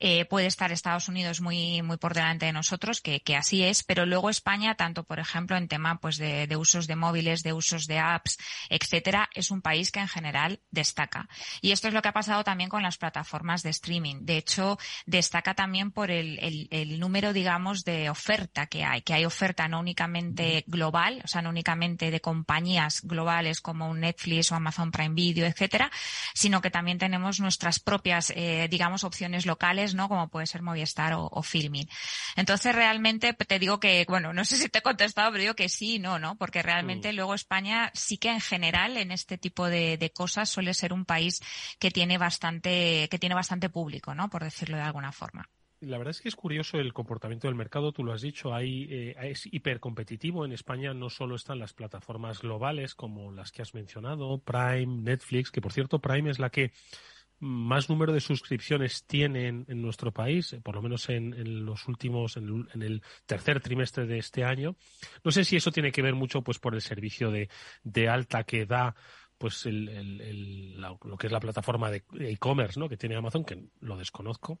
eh, 0.00 0.24
puede 0.24 0.46
estar 0.46 0.72
Estados 0.72 1.08
Unidos 1.08 1.40
muy, 1.40 1.82
muy 1.82 1.96
por 1.96 2.14
delante 2.14 2.46
de 2.46 2.52
nosotros, 2.52 3.00
que, 3.00 3.20
que 3.20 3.36
así 3.36 3.62
es, 3.62 3.84
pero 3.84 4.04
luego 4.04 4.30
España, 4.30 4.74
tanto 4.74 5.04
por 5.04 5.20
ejemplo 5.20 5.56
en 5.56 5.68
tema, 5.68 6.00
pues 6.00 6.16
de, 6.16 6.48
de 6.48 6.56
usos 6.56 6.88
de 6.88 6.96
móviles, 6.96 7.42
de 7.44 7.52
usos 7.52 7.86
de 7.86 8.00
apps, 8.00 8.36
etcétera, 8.68 9.28
es 9.34 9.52
un 9.52 9.62
país 9.62 9.92
que 9.92 10.00
en 10.00 10.08
general 10.08 10.60
destaca. 10.72 11.28
Y 11.60 11.70
esto 11.70 11.86
es 11.86 11.94
lo 11.94 12.02
que 12.02 12.08
ha 12.08 12.12
pasado 12.12 12.42
también 12.42 12.68
con 12.68 12.82
las 12.82 12.98
plataformas 12.98 13.62
de 13.62 13.70
streaming. 13.70 14.22
De 14.22 14.38
hecho, 14.38 14.76
destaca 15.06 15.54
también 15.54 15.92
por 15.92 16.10
el, 16.10 16.38
el, 16.40 16.66
el 16.72 16.98
número, 16.98 17.32
digamos, 17.32 17.84
de 17.84 18.10
oferta 18.10 18.66
que 18.66 18.84
hay, 18.84 19.02
que 19.02 19.14
hay 19.14 19.24
oferta 19.24 19.68
no 19.68 19.78
únicamente 19.78 20.64
global, 20.66 20.79
global, 20.80 21.20
o 21.22 21.28
sea, 21.28 21.42
no 21.42 21.50
únicamente 21.50 22.10
de 22.10 22.20
compañías 22.20 23.02
globales 23.02 23.60
como 23.60 23.90
un 23.90 24.00
Netflix 24.00 24.50
o 24.50 24.54
Amazon 24.54 24.90
Prime 24.90 25.14
Video, 25.14 25.46
etcétera, 25.46 25.90
sino 26.32 26.62
que 26.62 26.70
también 26.70 26.96
tenemos 26.96 27.38
nuestras 27.38 27.80
propias, 27.80 28.32
eh, 28.34 28.66
digamos, 28.70 29.04
opciones 29.04 29.44
locales, 29.44 29.94
¿no? 29.94 30.08
Como 30.08 30.28
puede 30.28 30.46
ser 30.46 30.62
Movistar 30.62 31.12
o, 31.12 31.28
o, 31.30 31.42
Filmin. 31.42 31.86
Entonces, 32.34 32.74
realmente 32.74 33.34
te 33.34 33.58
digo 33.58 33.78
que, 33.78 34.06
bueno, 34.08 34.32
no 34.32 34.44
sé 34.46 34.56
si 34.56 34.70
te 34.70 34.78
he 34.78 34.82
contestado, 34.82 35.30
pero 35.30 35.42
digo 35.42 35.54
que 35.54 35.68
sí, 35.68 35.98
no, 35.98 36.18
¿no? 36.18 36.36
Porque 36.36 36.62
realmente 36.62 37.12
mm. 37.12 37.16
luego 37.16 37.34
España 37.34 37.90
sí 37.92 38.16
que 38.16 38.30
en 38.30 38.40
general 38.40 38.96
en 38.96 39.12
este 39.12 39.36
tipo 39.36 39.68
de, 39.68 39.98
de 39.98 40.10
cosas 40.10 40.48
suele 40.48 40.72
ser 40.72 40.94
un 40.94 41.04
país 41.04 41.40
que 41.78 41.90
tiene 41.90 42.16
bastante, 42.16 43.06
que 43.10 43.18
tiene 43.18 43.34
bastante 43.34 43.68
público, 43.68 44.14
¿no? 44.14 44.30
Por 44.30 44.44
decirlo 44.44 44.78
de 44.78 44.84
alguna 44.84 45.12
forma 45.12 45.46
la 45.80 45.98
verdad 45.98 46.10
es 46.10 46.20
que 46.20 46.28
es 46.28 46.36
curioso 46.36 46.78
el 46.78 46.92
comportamiento 46.92 47.48
del 47.48 47.54
mercado, 47.54 47.92
tú 47.92 48.04
lo 48.04 48.12
has 48.12 48.20
dicho, 48.20 48.54
hay, 48.54 48.86
eh, 48.90 49.16
es 49.22 49.46
hipercompetitivo. 49.46 50.44
En 50.44 50.52
España 50.52 50.92
no 50.94 51.08
solo 51.08 51.36
están 51.36 51.58
las 51.58 51.72
plataformas 51.72 52.40
globales 52.42 52.94
como 52.94 53.32
las 53.32 53.50
que 53.50 53.62
has 53.62 53.74
mencionado, 53.74 54.38
Prime, 54.38 55.02
Netflix, 55.02 55.50
que 55.50 55.60
por 55.60 55.72
cierto 55.72 55.98
Prime 55.98 56.30
es 56.30 56.38
la 56.38 56.50
que 56.50 56.72
más 57.38 57.88
número 57.88 58.12
de 58.12 58.20
suscripciones 58.20 59.06
tiene 59.06 59.48
en, 59.48 59.64
nuestro 59.80 60.12
país, 60.12 60.54
por 60.62 60.74
lo 60.74 60.82
menos 60.82 61.08
en, 61.08 61.64
los 61.64 61.88
últimos, 61.88 62.36
en 62.36 62.82
el, 62.82 63.02
tercer 63.24 63.60
trimestre 63.60 64.06
de 64.06 64.18
este 64.18 64.44
año. 64.44 64.76
No 65.24 65.30
sé 65.30 65.44
si 65.44 65.56
eso 65.56 65.72
tiene 65.72 65.90
que 65.90 66.02
ver 66.02 66.14
mucho 66.14 66.42
pues 66.42 66.58
por 66.58 66.74
el 66.74 66.82
servicio 66.82 67.30
de, 67.30 67.48
de 67.82 68.08
alta 68.10 68.44
que 68.44 68.66
da 68.66 68.94
pues 69.38 69.64
el, 69.64 69.88
el, 69.88 70.78
lo 70.78 71.16
que 71.16 71.28
es 71.28 71.32
la 71.32 71.40
plataforma 71.40 71.90
de 71.90 72.04
e-commerce 72.18 72.78
¿no? 72.78 72.90
que 72.90 72.98
tiene 72.98 73.16
Amazon, 73.16 73.42
que 73.42 73.70
lo 73.80 73.96
desconozco 73.96 74.60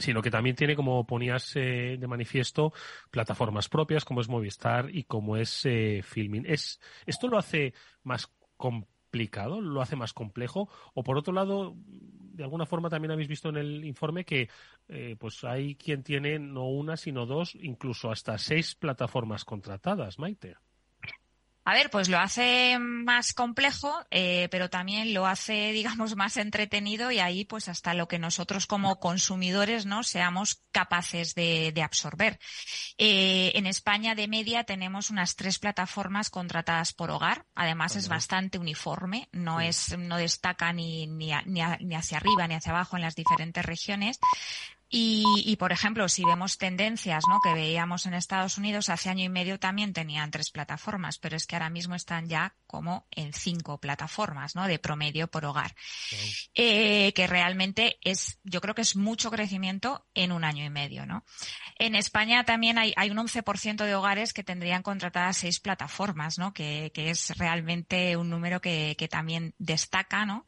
sino 0.00 0.22
que 0.22 0.30
también 0.30 0.56
tiene, 0.56 0.76
como 0.76 1.06
ponías 1.06 1.54
eh, 1.56 1.96
de 1.98 2.06
manifiesto, 2.06 2.72
plataformas 3.10 3.68
propias 3.68 4.04
como 4.04 4.20
es 4.20 4.28
Movistar 4.28 4.88
y 4.90 5.04
como 5.04 5.36
es 5.36 5.64
eh, 5.66 6.00
Filming. 6.02 6.44
¿Es, 6.46 6.80
¿Esto 7.06 7.28
lo 7.28 7.38
hace 7.38 7.74
más 8.02 8.32
complicado, 8.56 9.60
lo 9.60 9.80
hace 9.80 9.96
más 9.96 10.12
complejo? 10.12 10.68
O 10.94 11.02
por 11.02 11.18
otro 11.18 11.32
lado, 11.32 11.74
de 11.76 12.44
alguna 12.44 12.66
forma 12.66 12.88
también 12.88 13.12
habéis 13.12 13.28
visto 13.28 13.48
en 13.48 13.56
el 13.56 13.84
informe 13.84 14.24
que 14.24 14.48
eh, 14.88 15.16
pues 15.18 15.44
hay 15.44 15.74
quien 15.76 16.02
tiene 16.02 16.38
no 16.38 16.68
una, 16.68 16.96
sino 16.96 17.26
dos, 17.26 17.54
incluso 17.54 18.10
hasta 18.10 18.38
seis 18.38 18.74
plataformas 18.74 19.44
contratadas, 19.44 20.18
Maite. 20.18 20.56
A 21.64 21.74
ver, 21.74 21.90
pues 21.90 22.08
lo 22.08 22.18
hace 22.18 22.78
más 22.78 23.34
complejo, 23.34 23.94
eh, 24.10 24.48
pero 24.50 24.70
también 24.70 25.12
lo 25.12 25.26
hace, 25.26 25.72
digamos, 25.72 26.16
más 26.16 26.36
entretenido 26.36 27.10
y 27.10 27.18
ahí, 27.18 27.44
pues, 27.44 27.68
hasta 27.68 27.94
lo 27.94 28.08
que 28.08 28.18
nosotros 28.18 28.66
como 28.66 28.98
consumidores, 28.98 29.86
¿no? 29.86 30.02
Seamos 30.02 30.62
capaces 30.72 31.34
de, 31.34 31.72
absorber. 31.82 32.38
Eh, 32.98 33.52
en 33.54 33.66
España, 33.66 34.14
de 34.14 34.28
media, 34.28 34.64
tenemos 34.64 35.10
unas 35.10 35.36
tres 35.36 35.58
plataformas 35.58 36.30
contratadas 36.30 36.92
por 36.92 37.10
hogar. 37.10 37.46
Además, 37.54 37.96
es 37.96 38.08
bastante 38.08 38.58
uniforme, 38.58 39.28
no 39.32 39.60
es, 39.60 39.96
no 39.96 40.16
destaca 40.16 40.72
ni, 40.72 41.06
ni, 41.06 41.32
ni 41.46 41.94
hacia 41.94 42.18
arriba 42.18 42.46
ni 42.46 42.54
hacia 42.54 42.72
abajo 42.72 42.96
en 42.96 43.02
las 43.02 43.14
diferentes 43.14 43.64
regiones. 43.64 44.18
Y, 44.92 45.24
y, 45.46 45.56
por 45.56 45.70
ejemplo, 45.70 46.08
si 46.08 46.24
vemos 46.24 46.58
tendencias 46.58 47.22
¿no? 47.28 47.38
que 47.40 47.54
veíamos 47.54 48.06
en 48.06 48.14
Estados 48.14 48.58
Unidos, 48.58 48.88
hace 48.88 49.08
año 49.08 49.24
y 49.24 49.28
medio 49.28 49.60
también 49.60 49.92
tenían 49.92 50.32
tres 50.32 50.50
plataformas, 50.50 51.18
pero 51.18 51.36
es 51.36 51.46
que 51.46 51.54
ahora 51.54 51.70
mismo 51.70 51.94
están 51.94 52.28
ya 52.28 52.56
como 52.70 53.04
en 53.10 53.32
cinco 53.32 53.78
plataformas 53.78 54.54
¿no? 54.54 54.68
de 54.68 54.78
promedio 54.78 55.26
por 55.26 55.44
hogar. 55.44 55.74
Eh, 56.54 57.12
que 57.14 57.26
realmente 57.26 57.98
es, 58.02 58.38
yo 58.44 58.60
creo 58.60 58.76
que 58.76 58.82
es 58.82 58.94
mucho 58.94 59.28
crecimiento 59.32 60.06
en 60.14 60.30
un 60.30 60.44
año 60.44 60.64
y 60.64 60.70
medio. 60.70 61.04
¿no? 61.04 61.24
En 61.80 61.96
España 61.96 62.44
también 62.44 62.78
hay, 62.78 62.92
hay 62.96 63.10
un 63.10 63.16
11% 63.16 63.84
de 63.84 63.94
hogares 63.96 64.32
que 64.32 64.44
tendrían 64.44 64.84
contratadas 64.84 65.38
seis 65.38 65.58
plataformas, 65.58 66.38
¿no? 66.38 66.54
que, 66.54 66.92
que 66.94 67.10
es 67.10 67.36
realmente 67.36 68.16
un 68.16 68.30
número 68.30 68.60
que, 68.60 68.94
que 68.96 69.08
también 69.08 69.52
destaca. 69.58 70.24
¿no? 70.24 70.46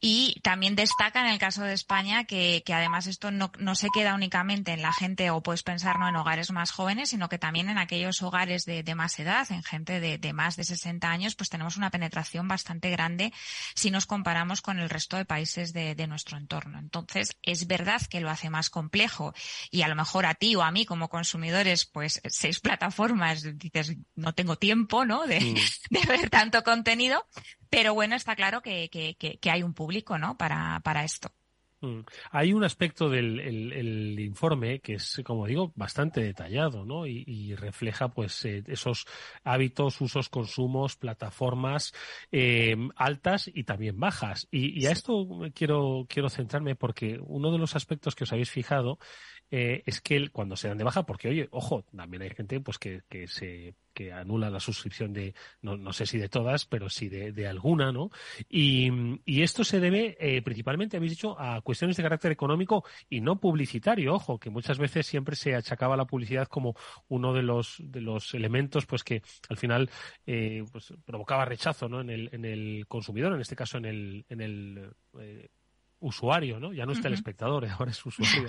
Y 0.00 0.40
también 0.42 0.76
destaca 0.76 1.20
en 1.20 1.26
el 1.26 1.38
caso 1.38 1.62
de 1.62 1.74
España 1.74 2.24
que, 2.24 2.62
que 2.64 2.72
además 2.72 3.06
esto 3.06 3.30
no, 3.30 3.52
no 3.58 3.74
se 3.74 3.88
queda 3.92 4.14
únicamente 4.14 4.72
en 4.72 4.80
la 4.80 4.94
gente 4.94 5.30
o 5.30 5.42
puedes 5.42 5.62
pensar 5.62 5.98
no 5.98 6.08
en 6.08 6.16
hogares 6.16 6.50
más 6.52 6.70
jóvenes, 6.70 7.10
sino 7.10 7.28
que 7.28 7.38
también 7.38 7.68
en 7.68 7.76
aquellos 7.76 8.22
hogares 8.22 8.64
de, 8.64 8.82
más 8.94 9.18
edad, 9.18 9.46
en 9.52 9.62
gente 9.62 10.00
de, 10.00 10.32
más 10.32 10.56
de 10.56 10.64
60 10.64 11.08
años, 11.08 11.34
pues 11.34 11.49
tenemos 11.50 11.76
una 11.76 11.90
penetración 11.90 12.48
bastante 12.48 12.90
grande 12.90 13.32
si 13.74 13.90
nos 13.90 14.06
comparamos 14.06 14.62
con 14.62 14.78
el 14.78 14.88
resto 14.88 15.16
de 15.16 15.24
países 15.24 15.72
de, 15.72 16.06
nuestro 16.06 16.38
entorno. 16.38 16.78
Entonces, 16.78 17.36
es 17.42 17.66
verdad 17.66 18.00
que 18.08 18.20
lo 18.20 18.30
hace 18.30 18.48
más 18.48 18.70
complejo 18.70 19.34
y 19.70 19.82
a 19.82 19.88
lo 19.88 19.94
mejor 19.94 20.26
a 20.26 20.34
ti 20.34 20.56
o 20.56 20.62
a 20.62 20.70
mí 20.70 20.86
como 20.86 21.08
consumidores, 21.08 21.84
pues 21.84 22.20
seis 22.28 22.60
plataformas, 22.60 23.58
dices, 23.58 23.96
no 24.14 24.34
tengo 24.34 24.56
tiempo, 24.56 25.04
¿no? 25.04 25.26
De, 25.26 25.38
ver 26.08 26.30
tanto 26.30 26.64
contenido, 26.64 27.26
pero 27.68 27.92
bueno, 27.94 28.16
está 28.16 28.34
claro 28.34 28.62
que, 28.62 28.88
que 28.88 29.50
hay 29.50 29.62
un 29.62 29.74
público, 29.74 30.18
¿no? 30.18 30.36
Para, 30.36 30.80
para 30.80 31.04
esto. 31.04 31.32
Mm. 31.82 32.00
Hay 32.30 32.52
un 32.52 32.62
aspecto 32.64 33.08
del 33.08 33.40
el, 33.40 34.20
informe 34.20 34.80
que 34.80 34.94
es, 34.94 35.22
como 35.24 35.46
digo, 35.46 35.72
bastante 35.76 36.20
detallado, 36.20 36.84
¿no? 36.84 37.06
Y, 37.06 37.54
refleja, 37.54 38.08
pues, 38.08 38.44
eh, 38.44 38.62
esos 38.66 39.06
hábitos, 39.44 40.00
usos, 40.00 40.28
consumos, 40.28 40.96
plataformas 40.96 41.92
eh, 42.32 42.76
altas 42.96 43.50
y 43.52 43.64
también 43.64 43.98
bajas. 43.98 44.46
Y, 44.50 44.86
a 44.86 44.92
esto 44.92 45.26
quiero 45.54 46.06
quiero 46.08 46.28
centrarme 46.28 46.74
porque 46.76 47.18
uno 47.22 47.50
de 47.50 47.58
los 47.58 47.76
aspectos 47.76 48.14
que 48.14 48.24
os 48.24 48.32
habéis 48.32 48.50
fijado 48.50 48.98
eh, 49.50 49.82
es 49.86 50.00
que 50.00 50.28
cuando 50.28 50.56
se 50.56 50.68
dan 50.68 50.78
de 50.78 50.84
baja, 50.84 51.04
porque 51.04 51.28
oye, 51.28 51.48
ojo, 51.50 51.84
también 51.94 52.22
hay 52.22 52.30
gente 52.30 52.60
pues 52.60 52.78
que, 52.78 53.02
que 53.08 53.26
se 53.28 53.74
que 53.92 54.12
anula 54.12 54.50
la 54.50 54.60
suscripción 54.60 55.12
de, 55.12 55.34
no, 55.62 55.76
no 55.76 55.92
sé 55.92 56.06
si 56.06 56.18
de 56.18 56.28
todas, 56.28 56.64
pero 56.66 56.88
sí 56.88 57.08
de, 57.08 57.32
de 57.32 57.46
alguna, 57.46 57.92
¿no? 57.92 58.10
Y, 58.48 58.90
y, 59.24 59.42
esto 59.42 59.64
se 59.64 59.80
debe 59.80 60.16
eh, 60.20 60.42
principalmente, 60.42 60.96
habéis 60.96 61.12
dicho, 61.12 61.38
a 61.38 61.60
cuestiones 61.60 61.96
de 61.96 62.02
carácter 62.02 62.32
económico 62.32 62.84
y 63.08 63.20
no 63.20 63.40
publicitario, 63.40 64.14
ojo, 64.14 64.38
que 64.38 64.50
muchas 64.50 64.78
veces 64.78 65.06
siempre 65.06 65.36
se 65.36 65.54
achacaba 65.54 65.96
la 65.96 66.04
publicidad 66.04 66.48
como 66.48 66.74
uno 67.08 67.32
de 67.32 67.42
los, 67.42 67.76
de 67.80 68.00
los 68.00 68.32
elementos 68.34 68.86
pues 68.86 69.04
que 69.04 69.22
al 69.48 69.56
final 69.56 69.90
eh, 70.26 70.64
pues, 70.70 70.94
provocaba 71.04 71.44
rechazo 71.44 71.88
¿no? 71.88 72.00
en, 72.00 72.10
el, 72.10 72.30
en 72.32 72.44
el 72.44 72.86
consumidor, 72.86 73.34
en 73.34 73.40
este 73.40 73.56
caso 73.56 73.78
en 73.78 73.84
el, 73.84 74.24
en 74.28 74.40
el 74.40 74.90
eh, 75.20 75.48
usuario, 76.00 76.58
¿no? 76.58 76.72
Ya 76.72 76.86
no 76.86 76.92
está 76.92 77.08
el 77.08 77.14
espectador, 77.14 77.66
ahora 77.78 77.90
es 77.90 78.04
usuario, 78.04 78.46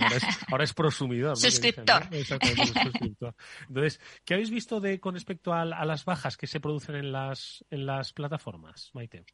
ahora 0.50 0.64
es, 0.64 0.74
prosumidor. 0.74 1.36
Suscriptor. 1.36 2.08
Entonces, 3.68 4.00
¿qué 4.24 4.34
habéis 4.34 4.50
visto 4.50 4.80
de 4.80 5.00
con 5.00 5.14
respecto 5.14 5.52
a, 5.52 5.62
a, 5.62 5.84
las 5.84 6.04
bajas 6.04 6.36
que 6.36 6.46
se 6.46 6.60
producen 6.60 6.96
en 6.96 7.12
las, 7.12 7.64
en 7.70 7.86
las 7.86 8.12
plataformas, 8.12 8.90
Maite? 8.94 9.24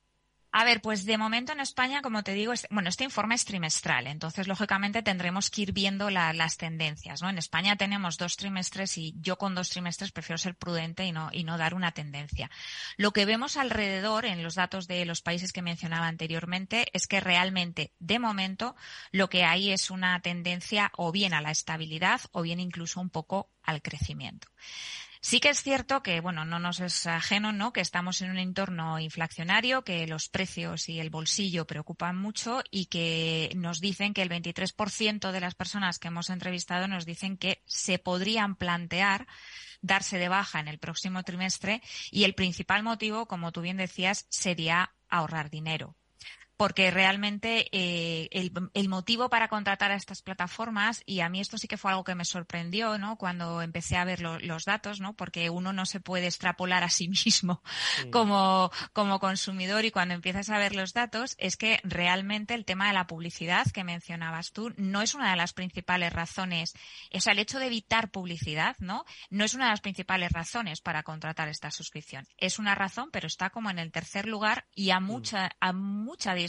A 0.50 0.64
ver, 0.64 0.80
pues 0.80 1.04
de 1.04 1.18
momento 1.18 1.52
en 1.52 1.60
España, 1.60 2.00
como 2.00 2.22
te 2.22 2.32
digo, 2.32 2.54
bueno, 2.70 2.88
este 2.88 3.04
informe 3.04 3.34
es 3.34 3.44
trimestral, 3.44 4.06
entonces 4.06 4.48
lógicamente 4.48 5.02
tendremos 5.02 5.50
que 5.50 5.62
ir 5.62 5.72
viendo 5.72 6.08
las 6.08 6.56
tendencias, 6.56 7.20
¿no? 7.20 7.28
En 7.28 7.36
España 7.36 7.76
tenemos 7.76 8.16
dos 8.16 8.36
trimestres 8.36 8.96
y 8.96 9.14
yo 9.20 9.36
con 9.36 9.54
dos 9.54 9.68
trimestres 9.68 10.10
prefiero 10.10 10.38
ser 10.38 10.56
prudente 10.56 11.04
y 11.04 11.12
no, 11.12 11.28
y 11.32 11.44
no 11.44 11.58
dar 11.58 11.74
una 11.74 11.92
tendencia. 11.92 12.50
Lo 12.96 13.12
que 13.12 13.26
vemos 13.26 13.58
alrededor 13.58 14.24
en 14.24 14.42
los 14.42 14.54
datos 14.54 14.88
de 14.88 15.04
los 15.04 15.20
países 15.20 15.52
que 15.52 15.60
mencionaba 15.60 16.06
anteriormente 16.06 16.86
es 16.94 17.06
que 17.06 17.20
realmente, 17.20 17.92
de 17.98 18.18
momento, 18.18 18.74
lo 19.12 19.28
que 19.28 19.44
hay 19.44 19.70
es 19.70 19.90
una 19.90 20.18
tendencia 20.20 20.90
o 20.96 21.12
bien 21.12 21.34
a 21.34 21.42
la 21.42 21.50
estabilidad 21.50 22.22
o 22.32 22.40
bien 22.40 22.58
incluso 22.58 23.00
un 23.00 23.10
poco 23.10 23.50
al 23.62 23.82
crecimiento. 23.82 24.48
Sí 25.20 25.40
que 25.40 25.50
es 25.50 25.62
cierto 25.62 26.02
que, 26.02 26.20
bueno, 26.20 26.44
no 26.44 26.58
nos 26.58 26.80
es 26.80 27.06
ajeno, 27.06 27.52
¿no? 27.52 27.72
Que 27.72 27.80
estamos 27.80 28.22
en 28.22 28.30
un 28.30 28.38
entorno 28.38 28.98
inflacionario, 29.00 29.82
que 29.82 30.06
los 30.06 30.28
precios 30.28 30.88
y 30.88 31.00
el 31.00 31.10
bolsillo 31.10 31.66
preocupan 31.66 32.16
mucho 32.16 32.62
y 32.70 32.86
que 32.86 33.50
nos 33.56 33.80
dicen 33.80 34.14
que 34.14 34.22
el 34.22 34.28
23% 34.28 35.32
de 35.32 35.40
las 35.40 35.54
personas 35.54 35.98
que 35.98 36.08
hemos 36.08 36.30
entrevistado 36.30 36.86
nos 36.86 37.04
dicen 37.04 37.36
que 37.36 37.62
se 37.66 37.98
podrían 37.98 38.54
plantear 38.56 39.26
darse 39.80 40.18
de 40.18 40.28
baja 40.28 40.60
en 40.60 40.68
el 40.68 40.78
próximo 40.78 41.22
trimestre 41.22 41.82
y 42.10 42.24
el 42.24 42.34
principal 42.34 42.82
motivo, 42.82 43.26
como 43.26 43.52
tú 43.52 43.60
bien 43.60 43.76
decías, 43.76 44.26
sería 44.28 44.94
ahorrar 45.08 45.50
dinero 45.50 45.96
porque 46.58 46.90
realmente 46.90 47.68
eh, 47.70 48.28
el, 48.74 48.88
motivo 48.88 49.30
para 49.30 49.46
contratar 49.46 49.92
a 49.92 49.94
estas 49.94 50.22
plataformas, 50.22 51.04
y 51.06 51.20
a 51.20 51.28
mí 51.28 51.38
esto 51.38 51.56
sí 51.56 51.68
que 51.68 51.76
fue 51.76 51.92
algo 51.92 52.02
que 52.02 52.16
me 52.16 52.24
sorprendió, 52.24 52.98
¿no? 52.98 53.14
Cuando 53.14 53.62
empecé 53.62 53.96
a 53.96 54.04
ver 54.04 54.20
los 54.20 54.64
datos, 54.64 55.00
¿no? 55.00 55.14
Porque 55.14 55.50
uno 55.50 55.72
no 55.72 55.86
se 55.86 56.00
puede 56.00 56.26
extrapolar 56.26 56.82
a 56.82 56.90
sí 56.90 57.08
mismo 57.08 57.62
como, 58.10 58.72
como 58.92 59.20
consumidor 59.20 59.84
y 59.84 59.92
cuando 59.92 60.14
empiezas 60.14 60.50
a 60.50 60.58
ver 60.58 60.74
los 60.74 60.92
datos 60.92 61.36
es 61.38 61.56
que 61.56 61.78
realmente 61.84 62.54
el 62.54 62.64
tema 62.64 62.88
de 62.88 62.94
la 62.94 63.06
publicidad 63.06 63.64
que 63.70 63.84
mencionabas 63.84 64.50
tú 64.50 64.74
no 64.76 65.00
es 65.00 65.14
una 65.14 65.30
de 65.30 65.36
las 65.36 65.52
principales 65.52 66.12
razones, 66.12 66.74
o 67.14 67.20
sea, 67.20 67.34
el 67.34 67.38
hecho 67.38 67.60
de 67.60 67.66
evitar 67.66 68.10
publicidad, 68.10 68.74
¿no? 68.80 69.04
No 69.30 69.44
es 69.44 69.54
una 69.54 69.66
de 69.66 69.70
las 69.70 69.80
principales 69.80 70.32
razones 70.32 70.80
para 70.80 71.04
contratar 71.04 71.46
esta 71.46 71.70
suscripción. 71.70 72.26
Es 72.36 72.58
una 72.58 72.74
razón, 72.74 73.10
pero 73.12 73.28
está 73.28 73.50
como 73.50 73.70
en 73.70 73.78
el 73.78 73.92
tercer 73.92 74.26
lugar 74.26 74.66
y 74.74 74.90
a 74.90 74.98
mm. 74.98 75.04
mucha, 75.04 75.50
a 75.60 75.72
mucha 75.72 76.34
distancia 76.34 76.47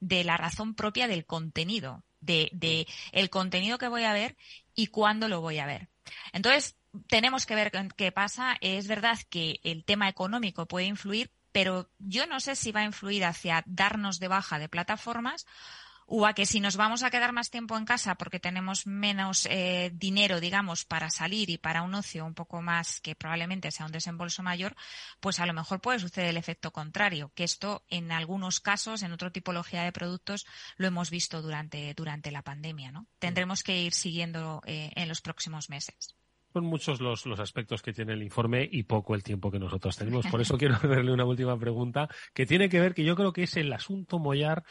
de 0.00 0.24
la 0.24 0.36
razón 0.36 0.74
propia 0.74 1.08
del 1.08 1.26
contenido, 1.26 2.04
de, 2.20 2.50
de 2.52 2.86
el 3.12 3.30
contenido 3.30 3.78
que 3.78 3.88
voy 3.88 4.04
a 4.04 4.12
ver 4.12 4.36
y 4.74 4.88
cuándo 4.88 5.28
lo 5.28 5.40
voy 5.40 5.58
a 5.58 5.66
ver. 5.66 5.88
Entonces, 6.32 6.76
tenemos 7.08 7.46
que 7.46 7.54
ver 7.54 7.72
qué 7.96 8.12
pasa. 8.12 8.56
Es 8.60 8.88
verdad 8.88 9.18
que 9.28 9.60
el 9.62 9.84
tema 9.84 10.08
económico 10.08 10.66
puede 10.66 10.86
influir, 10.86 11.30
pero 11.52 11.90
yo 11.98 12.26
no 12.26 12.40
sé 12.40 12.56
si 12.56 12.72
va 12.72 12.80
a 12.80 12.84
influir 12.84 13.24
hacia 13.24 13.62
darnos 13.66 14.18
de 14.20 14.28
baja 14.28 14.58
de 14.58 14.68
plataformas 14.68 15.46
o 16.10 16.26
a 16.26 16.32
que 16.32 16.46
si 16.46 16.58
nos 16.58 16.76
vamos 16.76 17.02
a 17.02 17.10
quedar 17.10 17.32
más 17.32 17.50
tiempo 17.50 17.76
en 17.76 17.84
casa 17.84 18.14
porque 18.14 18.40
tenemos 18.40 18.86
menos 18.86 19.46
eh, 19.50 19.90
dinero, 19.94 20.40
digamos, 20.40 20.86
para 20.86 21.10
salir 21.10 21.50
y 21.50 21.58
para 21.58 21.82
un 21.82 21.94
ocio 21.94 22.24
un 22.24 22.34
poco 22.34 22.62
más 22.62 23.00
que 23.00 23.14
probablemente 23.14 23.70
sea 23.70 23.86
un 23.86 23.92
desembolso 23.92 24.42
mayor, 24.42 24.74
pues 25.20 25.38
a 25.38 25.46
lo 25.46 25.52
mejor 25.52 25.80
puede 25.80 25.98
suceder 25.98 26.30
el 26.30 26.38
efecto 26.38 26.70
contrario, 26.72 27.30
que 27.34 27.44
esto 27.44 27.84
en 27.90 28.10
algunos 28.10 28.60
casos, 28.60 29.02
en 29.02 29.12
otra 29.12 29.30
tipología 29.30 29.82
de 29.82 29.92
productos, 29.92 30.46
lo 30.78 30.86
hemos 30.86 31.10
visto 31.10 31.42
durante, 31.42 31.92
durante 31.92 32.30
la 32.30 32.42
pandemia, 32.42 32.90
¿no? 32.90 33.06
Tendremos 33.18 33.62
que 33.62 33.82
ir 33.82 33.92
siguiendo 33.92 34.62
eh, 34.64 34.90
en 34.96 35.08
los 35.08 35.20
próximos 35.20 35.68
meses. 35.68 36.16
Son 36.54 36.64
muchos 36.64 37.02
los, 37.02 37.26
los 37.26 37.38
aspectos 37.38 37.82
que 37.82 37.92
tiene 37.92 38.14
el 38.14 38.22
informe 38.22 38.66
y 38.70 38.84
poco 38.84 39.14
el 39.14 39.22
tiempo 39.22 39.50
que 39.50 39.58
nosotros 39.58 39.94
tenemos. 39.96 40.26
Por 40.26 40.40
eso 40.40 40.56
quiero 40.56 40.74
hacerle 40.76 41.12
una 41.12 41.26
última 41.26 41.58
pregunta 41.58 42.08
que 42.32 42.46
tiene 42.46 42.70
que 42.70 42.80
ver, 42.80 42.94
que 42.94 43.04
yo 43.04 43.14
creo 43.14 43.34
que 43.34 43.42
es 43.42 43.56
el 43.58 43.70
asunto 43.72 44.18
mollar 44.18 44.64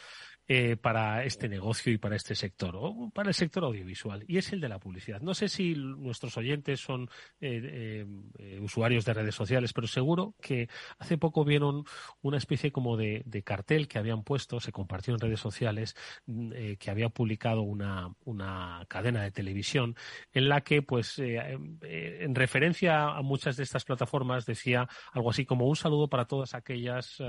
eh, 0.50 0.78
para 0.78 1.24
este 1.24 1.46
negocio 1.46 1.92
y 1.92 1.98
para 1.98 2.16
este 2.16 2.34
sector, 2.34 2.74
o 2.74 3.10
para 3.12 3.28
el 3.28 3.34
sector 3.34 3.64
audiovisual, 3.64 4.24
y 4.26 4.38
es 4.38 4.50
el 4.54 4.62
de 4.62 4.70
la 4.70 4.78
publicidad. 4.78 5.20
No 5.20 5.34
sé 5.34 5.50
si 5.50 5.74
nuestros 5.74 6.38
oyentes 6.38 6.80
son 6.80 7.10
eh, 7.38 8.06
eh, 8.38 8.58
usuarios 8.58 9.04
de 9.04 9.12
redes 9.12 9.34
sociales, 9.34 9.74
pero 9.74 9.86
seguro 9.86 10.34
que 10.40 10.70
hace 10.98 11.18
poco 11.18 11.44
vieron 11.44 11.84
una 12.22 12.38
especie 12.38 12.72
como 12.72 12.96
de, 12.96 13.24
cartel 13.44 13.88
que 13.88 13.98
habían 13.98 14.22
puesto, 14.22 14.58
se 14.58 14.72
compartió 14.72 15.12
en 15.12 15.20
redes 15.20 15.38
sociales, 15.38 15.94
mm, 16.24 16.52
que 16.78 16.90
había 16.90 17.10
publicado 17.10 17.60
una, 17.60 18.14
una, 18.24 18.86
cadena 18.88 19.22
de 19.24 19.30
televisión 19.30 19.96
en 20.32 20.48
la 20.48 20.62
que, 20.62 20.80
pues, 20.80 21.18
en 21.18 22.34
referencia 22.34 23.08
a 23.08 23.20
muchas 23.20 23.58
de 23.58 23.64
estas 23.64 23.84
plataformas, 23.84 24.46
decía 24.46 24.88
algo 25.12 25.28
así 25.28 25.44
como 25.44 25.66
un 25.66 25.76
saludo 25.76 26.08
para 26.08 26.24
todas 26.24 26.54
aquellas 26.54 27.22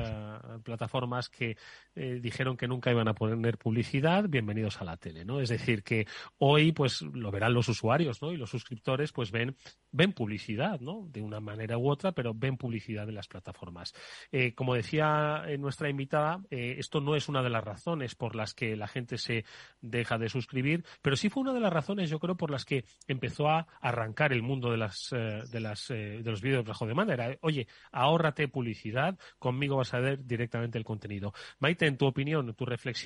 plataformas 0.64 1.28
que 1.28 1.58
dijeron 1.96 2.56
que 2.56 2.68
nunca 2.68 2.92
iban 2.92 3.09
a 3.10 3.14
poner 3.14 3.58
publicidad, 3.58 4.26
bienvenidos 4.30 4.82
a 4.82 4.86
la 4.86 4.98
tele, 4.98 5.26
¿no? 5.26 5.42
Es 5.42 5.50
decir, 5.50 5.84
que 5.84 6.08
hoy 6.38 6.72
pues 6.72 7.02
lo 7.02 7.32
verán 7.32 7.54
los 7.54 7.68
usuarios, 7.68 8.22
¿no? 8.22 8.32
Y 8.32 8.38
los 8.38 8.50
suscriptores 8.50 9.12
pues 9.12 9.32
ven 9.32 9.56
ven 9.92 10.14
publicidad, 10.14 10.80
¿no? 10.80 11.08
De 11.10 11.22
una 11.22 11.40
manera 11.40 11.78
u 11.78 11.90
otra, 11.90 12.12
pero 12.12 12.34
ven 12.34 12.58
publicidad 12.58 13.10
en 13.10 13.16
las 13.16 13.28
plataformas. 13.28 13.94
Eh, 14.32 14.54
como 14.54 14.76
decía 14.76 15.44
eh, 15.48 15.58
nuestra 15.58 15.90
invitada, 15.90 16.42
eh, 16.50 16.76
esto 16.78 17.02
no 17.02 17.16
es 17.16 17.28
una 17.28 17.42
de 17.42 17.50
las 17.50 17.64
razones 17.64 18.16
por 18.16 18.36
las 18.36 18.54
que 18.54 18.76
la 18.76 18.88
gente 18.88 19.18
se 19.18 19.46
deja 19.82 20.18
de 20.18 20.30
suscribir, 20.30 20.86
pero 21.02 21.16
sí 21.16 21.30
fue 21.30 21.42
una 21.42 21.54
de 21.54 21.60
las 21.60 21.74
razones, 21.74 22.10
yo 22.10 22.20
creo, 22.20 22.38
por 22.38 22.52
las 22.52 22.66
que 22.66 22.86
empezó 23.08 23.50
a 23.50 23.68
arrancar 23.82 24.32
el 24.32 24.44
mundo 24.44 24.72
de 24.72 24.78
las 24.78 25.10
de 25.10 25.60
las 25.60 25.88
de 25.88 26.22
los 26.24 26.42
vídeos 26.42 26.66
bajo 26.66 26.86
demanda. 26.86 27.14
Era, 27.14 27.38
oye, 27.42 27.68
ahórrate 27.92 28.48
publicidad, 28.48 29.18
conmigo 29.40 29.78
vas 29.78 29.94
a 29.94 30.00
ver 30.00 30.26
directamente 30.26 30.78
el 30.78 30.84
contenido. 30.84 31.34
Maite, 31.60 31.88
en 31.88 31.98
tu 31.98 32.06
opinión, 32.06 32.54
tu 32.54 32.66
reflexión, 32.66 32.99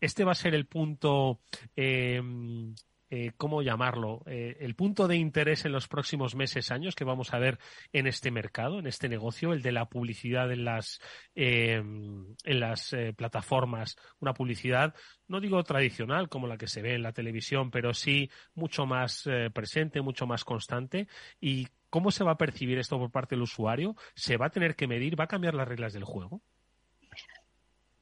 este 0.00 0.24
va 0.24 0.32
a 0.32 0.34
ser 0.34 0.54
el 0.54 0.66
punto 0.66 1.40
eh, 3.10 3.32
¿cómo 3.38 3.62
llamarlo? 3.62 4.22
Eh, 4.26 4.58
el 4.60 4.74
punto 4.74 5.08
de 5.08 5.16
interés 5.16 5.64
en 5.64 5.72
los 5.72 5.88
próximos 5.88 6.34
meses, 6.34 6.70
años 6.70 6.94
que 6.94 7.04
vamos 7.04 7.32
a 7.32 7.38
ver 7.38 7.58
en 7.92 8.06
este 8.06 8.30
mercado, 8.30 8.78
en 8.78 8.86
este 8.86 9.08
negocio, 9.08 9.54
el 9.54 9.62
de 9.62 9.72
la 9.72 9.86
publicidad 9.86 10.52
en 10.52 10.64
las, 10.64 11.00
eh, 11.34 11.76
en 11.76 12.60
las 12.60 12.94
plataformas, 13.16 13.96
una 14.20 14.34
publicidad, 14.34 14.94
no 15.26 15.40
digo 15.40 15.62
tradicional 15.62 16.28
como 16.28 16.46
la 16.46 16.58
que 16.58 16.66
se 16.66 16.82
ve 16.82 16.94
en 16.94 17.02
la 17.02 17.12
televisión, 17.12 17.70
pero 17.70 17.94
sí 17.94 18.30
mucho 18.54 18.84
más 18.84 19.26
presente, 19.54 20.02
mucho 20.02 20.26
más 20.26 20.44
constante. 20.44 21.08
¿Y 21.40 21.68
cómo 21.88 22.10
se 22.10 22.24
va 22.24 22.32
a 22.32 22.38
percibir 22.38 22.78
esto 22.78 22.98
por 22.98 23.10
parte 23.10 23.36
del 23.36 23.42
usuario? 23.42 23.96
¿Se 24.14 24.36
va 24.36 24.46
a 24.46 24.50
tener 24.50 24.76
que 24.76 24.86
medir? 24.86 25.18
¿Va 25.18 25.24
a 25.24 25.28
cambiar 25.28 25.54
las 25.54 25.68
reglas 25.68 25.94
del 25.94 26.04
juego? 26.04 26.42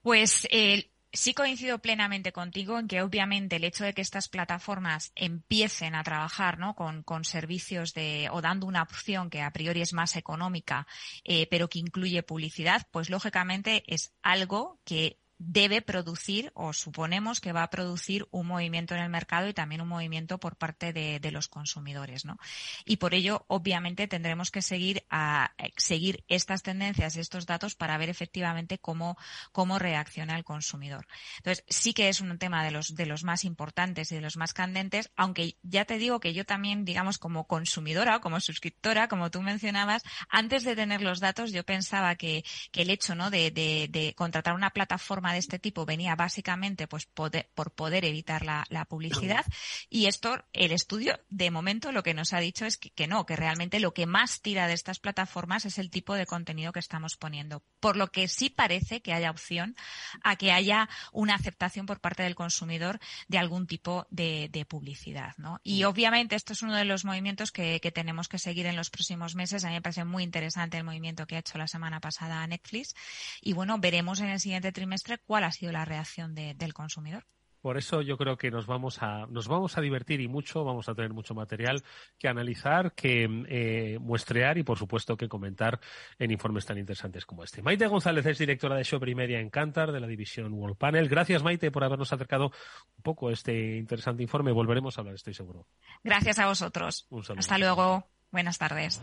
Pues 0.03 0.47
eh, 0.51 0.90
sí 1.17 1.35
coincido 1.35 1.79
plenamente 1.79 2.33
contigo 2.33 2.79
en 2.79 2.89
que 2.89 3.03
obviamente 3.03 3.57
el 3.57 3.64
hecho 3.64 3.85
de 3.85 3.95
que 3.95 4.03
estas 4.03 4.29
plataformas 4.29 5.12
empiecen 5.14 5.95
a 5.95 6.05
trabajar 6.05 6.59
¿no? 6.59 6.75
con, 6.75 7.25
servicios 7.25 7.95
de 7.95 8.29
o 8.31 8.41
dando 8.41 8.67
una 8.67 8.83
opción 8.83 9.31
que 9.31 9.43
a 9.43 9.51
priori 9.51 9.81
es 9.81 9.93
más 9.93 10.17
económica, 10.17 10.87
eh, 11.25 11.47
pero 11.51 11.69
que 11.69 11.79
incluye 11.79 12.23
publicidad, 12.23 12.87
pues 12.91 13.11
lógicamente 13.11 13.83
es 13.87 14.12
algo 14.23 14.79
que 14.85 15.19
debe 15.39 15.82
producir 15.82 16.51
o 16.55 16.72
suponemos 16.72 17.41
que 17.41 17.53
va 17.53 17.62
a 17.62 17.70
producir 17.70 18.26
un 18.30 18.47
movimiento 18.47 18.95
en 18.95 19.03
el 19.03 19.11
mercado 19.11 19.49
y 19.49 19.55
también 19.55 19.82
un 19.82 19.89
movimiento 19.89 20.39
por 20.39 20.57
parte 20.57 20.93
de, 20.93 21.26
los 21.26 21.49
consumidores, 21.49 22.24
¿no? 22.24 22.39
Y 22.84 22.99
por 22.99 23.12
ello, 23.12 23.45
obviamente, 23.49 24.07
tendremos 24.07 24.53
que 24.53 24.62
seguir 24.62 25.05
a 25.11 25.53
seguir 25.76 26.24
estas 26.28 26.62
tendencias, 26.62 27.16
estos 27.16 27.47
datos 27.47 27.74
para 27.74 27.99
ver 27.99 28.09
efectivamente 28.09 28.78
cómo, 28.78 29.18
cómo 29.51 29.80
reacciona 29.80 30.37
el 30.37 30.45
consumidor. 30.45 31.09
Entonces, 31.39 31.64
sí 31.68 31.93
que 31.93 32.09
es 32.09 32.20
un 32.20 32.39
tema 32.39 32.64
de 32.64 32.70
los, 32.70 32.95
de 32.95 33.07
los 33.07 33.24
más 33.24 33.45
importantes 33.45 34.12
y 34.12 34.14
de 34.14 34.20
los 34.20 34.37
más 34.37 34.55
candentes, 34.55 35.11
aunque 35.16 35.57
ya 35.62 35.84
te 35.84 35.99
digo 35.99 36.20
que 36.20 36.32
yo 36.32 36.45
también, 36.45 36.84
digamos, 36.84 37.18
como 37.18 37.49
consumidora 37.49 38.16
o 38.16 38.20
como 38.20 38.41
suscriptora, 38.41 39.09
como 39.09 39.30
tú 39.30 39.43
mencionabas, 39.43 40.05
antes 40.28 40.62
de 40.62 40.76
tener 40.76 41.03
los 41.03 41.18
datos, 41.18 41.51
yo 41.51 41.64
pensaba 41.64 42.14
que, 42.14 42.45
que 42.70 42.82
el 42.82 42.91
hecho, 42.91 43.16
¿no? 43.16 43.30
de, 43.30 43.51
de 43.51 44.14
contratar 44.16 44.55
una 44.55 44.70
plataforma 44.70 45.26
de 45.33 45.39
este 45.39 45.59
tipo 45.59 45.87
venía 45.87 46.14
básicamente 46.14 46.87
pues 46.87 47.07
por 47.07 47.70
poder 47.72 48.05
evitar 48.05 48.45
la, 48.45 48.64
publicidad 48.89 49.45
y 49.91 50.07
esto, 50.07 50.45
el 50.53 50.72
estudio 50.72 51.18
de 51.29 51.51
momento 51.51 51.93
lo 51.93 52.03
que 52.03 52.14
nos 52.14 52.33
ha 52.33 52.41
dicho 52.41 52.66
es 52.66 52.77
que, 52.77 53.07
no, 53.07 53.27
que 53.27 53.37
realmente 53.37 53.81
lo 53.81 53.95
que 53.95 54.07
más 54.07 54.41
tira 54.41 54.66
de 54.66 54.74
estas 54.74 54.99
plataformas 54.99 55.64
es 55.64 55.79
el 55.79 55.91
tipo 55.91 56.14
de 56.14 56.27
contenido 56.27 56.72
que 56.72 56.79
estamos 56.79 57.16
poniendo. 57.16 57.62
Por 57.81 57.97
lo 57.97 58.09
que 58.09 58.29
sí 58.29 58.51
parece 58.51 59.03
que 59.03 59.12
haya 59.12 59.31
opción 59.31 59.77
a 60.22 60.37
que 60.37 60.53
haya 60.53 60.89
una 61.12 61.35
aceptación 61.35 61.87
por 61.87 62.01
parte 62.01 62.22
del 62.22 62.35
consumidor 62.35 63.01
de 63.29 63.39
algún 63.39 63.66
tipo 63.66 64.07
de, 64.11 64.66
publicidad. 64.68 65.35
¿no? 65.37 65.61
Y 65.62 65.85
mm. 65.85 65.87
obviamente 65.87 66.37
esto 66.37 66.53
es 66.53 66.62
uno 66.62 66.74
de 66.74 66.85
los 66.85 67.05
movimientos 67.05 67.53
que, 67.53 67.81
que 67.81 67.93
tenemos 67.93 68.29
que 68.29 68.39
seguir 68.39 68.66
en 68.66 68.77
los 68.77 68.91
próximos 68.91 69.35
meses. 69.35 69.64
A 69.64 69.68
mí 69.68 69.74
me 69.74 69.83
parece 69.83 70.05
muy 70.05 70.22
interesante 70.22 70.77
el 70.77 70.85
movimiento 70.85 71.27
que 71.27 71.37
ha 71.37 71.41
hecho 71.41 71.59
la 71.59 71.68
semana 71.68 72.01
pasada 72.01 72.47
Netflix. 72.47 72.95
Y 73.41 73.53
bueno, 73.53 73.79
veremos 73.79 74.20
en 74.20 74.29
el 74.29 74.41
siguiente 74.41 74.72
trimestre 74.72 75.16
cuál 75.25 75.45
ha 75.45 75.53
sido 75.53 75.73
la 75.73 75.85
reacción 75.85 76.35
del 76.35 76.75
consumidor. 76.75 77.25
Por 77.67 77.79
eso 77.79 78.01
yo 78.01 78.17
creo 78.17 78.37
que 78.37 78.49
nos 78.49 78.67
vamos 78.67 79.03
a 79.03 79.27
nos 79.27 79.49
vamos 79.49 79.77
a 79.77 79.81
divertir 79.81 80.21
y 80.21 80.29
mucho, 80.29 80.62
vamos 80.62 80.89
a 80.89 80.95
tener 80.95 81.12
mucho 81.12 81.35
material 81.35 81.83
que 82.17 82.29
analizar, 82.29 82.93
que 82.93 83.25
eh, 83.49 83.99
muestrear 83.99 84.57
y 84.57 84.62
por 84.62 84.79
supuesto 84.79 85.17
que 85.17 85.29
comentar 85.29 85.81
en 86.17 86.31
informes 86.31 86.64
tan 86.64 86.79
interesantes 86.79 87.27
como 87.27 87.43
este. 87.43 87.62
Maite 87.62 87.89
González 87.89 88.25
es 88.27 88.39
directora 88.39 88.77
de 88.77 88.85
Shopper 88.85 89.09
y 89.09 89.14
Media 89.17 89.41
en 89.41 89.51
Cantar 89.51 89.91
de 89.91 89.99
la 89.99 90.07
división 90.07 90.53
World 90.53 90.77
Panel. 90.77 91.09
Gracias 91.09 91.43
Maite 91.43 91.73
por 91.73 91.83
habernos 91.83 92.12
acercado 92.12 92.53
un 92.99 93.03
poco 93.03 93.31
a 93.31 93.33
este 93.33 93.79
interesante 93.79 94.23
informe. 94.23 94.53
Volveremos 94.53 94.97
a 94.97 95.01
hablar, 95.01 95.17
estoy 95.17 95.35
seguro. 95.35 95.67
Gracias 96.05 96.39
a 96.39 96.47
vosotros. 96.47 97.09
Hasta 97.37 97.59
luego. 97.59 98.07
Buenas 98.31 98.59
tardes. 98.59 99.03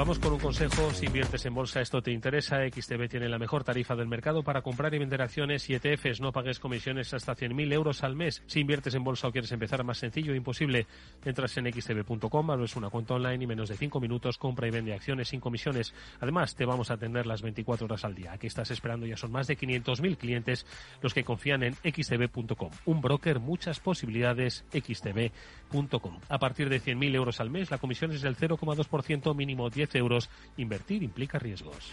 Vamos 0.00 0.18
con 0.18 0.32
un 0.32 0.38
consejo. 0.38 0.90
Si 0.94 1.04
inviertes 1.04 1.44
en 1.44 1.52
bolsa, 1.52 1.82
esto 1.82 2.00
te 2.00 2.10
interesa. 2.10 2.66
XTB 2.66 3.06
tiene 3.06 3.28
la 3.28 3.38
mejor 3.38 3.64
tarifa 3.64 3.94
del 3.94 4.08
mercado 4.08 4.42
para 4.42 4.62
comprar 4.62 4.94
y 4.94 4.98
vender 4.98 5.20
acciones 5.20 5.68
y 5.68 5.74
ETFs. 5.74 6.22
No 6.22 6.32
pagues 6.32 6.58
comisiones 6.58 7.12
hasta 7.12 7.36
100.000 7.36 7.70
euros 7.74 8.02
al 8.02 8.16
mes. 8.16 8.42
Si 8.46 8.60
inviertes 8.60 8.94
en 8.94 9.04
bolsa 9.04 9.28
o 9.28 9.30
quieres 9.30 9.52
empezar 9.52 9.84
más 9.84 9.98
sencillo 9.98 10.32
e 10.32 10.38
imposible, 10.38 10.86
entras 11.22 11.54
en 11.58 11.70
xtb.com, 11.70 12.50
abres 12.50 12.76
una 12.76 12.88
cuenta 12.88 13.12
online 13.12 13.44
y 13.44 13.46
menos 13.46 13.68
de 13.68 13.76
5 13.76 14.00
minutos 14.00 14.38
compra 14.38 14.66
y 14.68 14.70
vende 14.70 14.94
acciones 14.94 15.28
sin 15.28 15.40
comisiones. 15.40 15.92
Además, 16.18 16.56
te 16.56 16.64
vamos 16.64 16.90
a 16.90 16.94
atender 16.94 17.26
las 17.26 17.42
24 17.42 17.84
horas 17.84 18.02
al 18.06 18.14
día. 18.14 18.32
Aquí 18.32 18.46
estás 18.46 18.70
esperando? 18.70 19.04
Ya 19.04 19.18
son 19.18 19.32
más 19.32 19.48
de 19.48 19.58
500.000 19.58 20.16
clientes 20.16 20.64
los 21.02 21.12
que 21.12 21.24
confían 21.24 21.62
en 21.62 21.74
xtb.com. 21.74 22.70
Un 22.86 23.02
broker, 23.02 23.38
muchas 23.38 23.80
posibilidades, 23.80 24.64
xtb.com. 24.72 26.20
A 26.30 26.38
partir 26.38 26.70
de 26.70 26.80
100.000 26.80 27.14
euros 27.14 27.38
al 27.38 27.50
mes, 27.50 27.70
la 27.70 27.76
comisión 27.76 28.12
es 28.12 28.22
del 28.22 28.34
0,2% 28.34 29.34
mínimo 29.36 29.68
10 29.68 29.89
euros. 29.98 30.28
Invertir 30.56 31.02
implica 31.02 31.38
riesgos. 31.38 31.92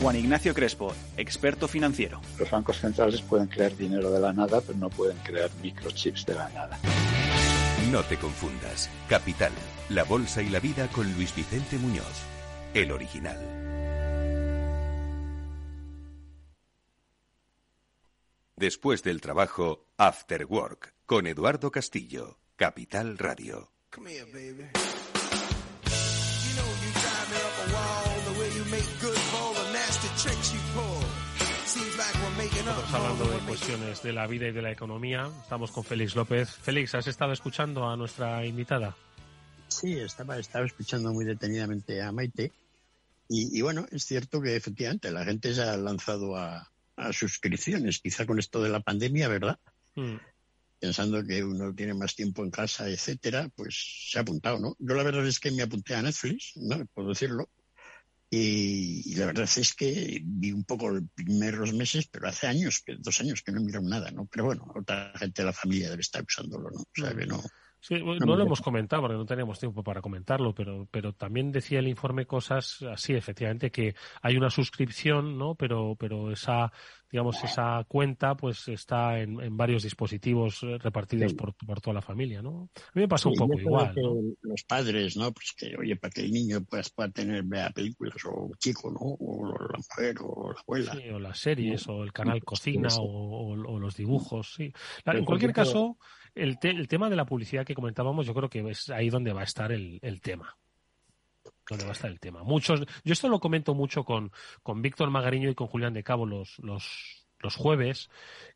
Juan 0.00 0.16
Ignacio 0.16 0.52
Crespo, 0.52 0.92
experto 1.16 1.68
financiero. 1.68 2.20
Los 2.38 2.50
bancos 2.50 2.78
centrales 2.78 3.22
pueden 3.22 3.46
crear 3.46 3.74
dinero 3.76 4.10
de 4.10 4.20
la 4.20 4.32
nada, 4.32 4.60
pero 4.60 4.78
no 4.78 4.90
pueden 4.90 5.16
crear 5.18 5.50
microchips 5.62 6.26
de 6.26 6.34
la 6.34 6.48
nada. 6.50 6.78
No 7.90 8.02
te 8.02 8.16
confundas. 8.16 8.90
Capital, 9.08 9.52
La 9.88 10.04
Bolsa 10.04 10.42
y 10.42 10.50
la 10.50 10.60
Vida 10.60 10.88
con 10.88 11.10
Luis 11.14 11.34
Vicente 11.34 11.78
Muñoz, 11.78 12.04
el 12.74 12.92
original. 12.92 13.38
Después 18.56 19.02
del 19.02 19.20
trabajo, 19.20 19.86
After 19.96 20.46
Work, 20.46 20.94
con 21.06 21.26
Eduardo 21.26 21.70
Castillo, 21.70 22.38
Capital 22.56 23.18
Radio. 23.18 23.70
Estamos 32.76 33.06
hablando 33.06 33.34
de 33.34 33.38
cuestiones 33.46 34.02
de 34.02 34.12
la 34.12 34.26
vida 34.26 34.48
y 34.48 34.52
de 34.52 34.60
la 34.60 34.70
economía. 34.70 35.30
Estamos 35.42 35.70
con 35.70 35.82
Félix 35.82 36.14
López. 36.14 36.50
Félix, 36.50 36.94
¿has 36.94 37.06
estado 37.06 37.32
escuchando 37.32 37.88
a 37.88 37.96
nuestra 37.96 38.44
invitada? 38.44 38.94
Sí, 39.66 39.94
estaba, 39.94 40.38
estaba 40.38 40.66
escuchando 40.66 41.10
muy 41.10 41.24
detenidamente 41.24 42.02
a 42.02 42.12
Maite. 42.12 42.52
Y, 43.30 43.58
y 43.58 43.62
bueno, 43.62 43.86
es 43.90 44.04
cierto 44.04 44.42
que 44.42 44.56
efectivamente 44.56 45.10
la 45.10 45.24
gente 45.24 45.54
se 45.54 45.62
ha 45.62 45.74
lanzado 45.78 46.36
a, 46.36 46.70
a 46.96 47.12
suscripciones, 47.14 48.00
quizá 48.00 48.26
con 48.26 48.38
esto 48.38 48.62
de 48.62 48.68
la 48.68 48.80
pandemia, 48.80 49.28
¿verdad? 49.28 49.58
Hmm. 49.94 50.16
Pensando 50.78 51.24
que 51.24 51.42
uno 51.42 51.74
tiene 51.74 51.94
más 51.94 52.14
tiempo 52.14 52.44
en 52.44 52.50
casa, 52.50 52.90
etcétera, 52.90 53.48
pues 53.56 54.10
se 54.10 54.18
ha 54.18 54.20
apuntado, 54.20 54.58
¿no? 54.58 54.76
Yo 54.78 54.94
la 54.94 55.02
verdad 55.02 55.26
es 55.26 55.40
que 55.40 55.50
me 55.50 55.62
apunté 55.62 55.94
a 55.94 56.02
Netflix, 56.02 56.52
¿no? 56.56 56.84
Puedo 56.92 57.08
decirlo, 57.08 57.48
Y, 58.28 59.14
la 59.14 59.26
verdad 59.26 59.48
es 59.56 59.74
que 59.74 60.20
vi 60.24 60.50
un 60.50 60.64
poco 60.64 60.88
los 60.88 61.04
primeros 61.14 61.72
meses, 61.72 62.08
pero 62.08 62.28
hace 62.28 62.46
años, 62.46 62.82
dos 62.98 63.20
años 63.20 63.42
que 63.42 63.52
no 63.52 63.60
he 63.60 63.82
nada, 63.82 64.10
¿no? 64.10 64.26
Pero 64.26 64.46
bueno, 64.46 64.66
otra 64.74 65.12
gente 65.16 65.42
de 65.42 65.46
la 65.46 65.52
familia 65.52 65.90
debe 65.90 66.02
estar 66.02 66.24
usándolo, 66.24 66.70
¿no? 66.70 66.80
O 66.80 67.16
que 67.16 67.26
no, 67.26 67.42
Sí, 67.86 67.94
no, 68.02 68.16
lo 68.18 68.42
hemos 68.42 68.60
comentado 68.60 69.02
porque 69.02 69.16
no 69.16 69.24
teníamos 69.24 69.60
tiempo 69.60 69.84
para 69.84 70.00
comentarlo, 70.00 70.52
pero, 70.52 70.88
pero 70.90 71.12
también 71.12 71.52
decía 71.52 71.78
el 71.78 71.86
informe 71.86 72.26
cosas 72.26 72.82
así, 72.82 73.12
efectivamente, 73.12 73.70
que 73.70 73.94
hay 74.22 74.36
una 74.36 74.50
suscripción, 74.50 75.38
¿no? 75.38 75.54
Pero, 75.54 75.94
pero 75.96 76.32
esa, 76.32 76.72
digamos, 77.12 77.44
esa 77.44 77.84
cuenta, 77.86 78.36
pues 78.36 78.66
está 78.66 79.20
en, 79.20 79.56
varios 79.56 79.84
dispositivos 79.84 80.64
eh, 80.64 80.78
repartidos 80.78 81.34
por, 81.34 81.54
por, 81.54 81.80
toda 81.80 81.94
la 81.94 82.02
familia, 82.02 82.42
¿no? 82.42 82.70
A 82.74 82.90
mí 82.94 83.02
me 83.02 83.08
pasa 83.08 83.28
un 83.28 83.36
poco 83.36 83.56
igual. 83.56 83.94
Los 84.42 84.64
padres, 84.64 85.16
¿no? 85.16 85.30
Pues 85.30 85.54
que, 85.56 85.76
oye, 85.76 85.94
para 85.94 86.10
que 86.10 86.22
el 86.22 86.32
niño 86.32 86.64
pues, 86.68 86.90
pueda 86.90 87.10
tener, 87.10 87.44
vea 87.44 87.70
películas, 87.70 88.16
o 88.24 88.50
chico, 88.58 88.90
¿no? 88.90 88.98
O 88.98 89.46
la 89.46 89.78
mujer, 89.78 90.16
o 90.22 90.52
la 90.52 90.60
abuela. 90.60 90.92
Sí, 90.92 91.08
o 91.10 91.20
las 91.20 91.38
series, 91.38 91.86
o 91.86 92.02
el 92.02 92.12
canal 92.12 92.42
cocina, 92.42 92.88
o, 92.98 93.52
o, 93.52 93.78
los 93.78 93.96
dibujos, 93.96 94.54
sí. 94.56 94.72
En 95.04 95.24
cualquier 95.24 95.52
caso, 95.52 95.98
el, 96.36 96.88
tema 96.88 97.10
de 97.10 97.16
la 97.16 97.24
publicidad 97.24 97.64
que 97.64 97.74
comentábamos, 97.74 98.26
yo 98.26 98.34
creo 98.34 98.48
que 98.48 98.60
es 98.70 98.90
ahí 98.90 99.10
donde 99.10 99.32
va 99.32 99.40
a 99.40 99.44
estar 99.44 99.72
el, 99.72 100.00
tema. 100.22 100.56
Donde 101.68 101.84
va 101.84 101.90
a 101.90 101.94
estar 101.94 102.10
el 102.10 102.20
tema. 102.20 102.44
Muchos, 102.44 102.80
yo 103.04 103.12
esto 103.12 103.28
lo 103.28 103.40
comento 103.40 103.74
mucho 103.74 104.04
con, 104.04 104.30
con 104.62 104.82
Víctor 104.82 105.10
Magariño 105.10 105.50
y 105.50 105.54
con 105.54 105.66
Julián 105.66 105.94
de 105.94 106.04
Cabo 106.04 106.26
los, 106.26 106.58
los, 106.58 107.26
los 107.40 107.56
jueves, 107.56 108.10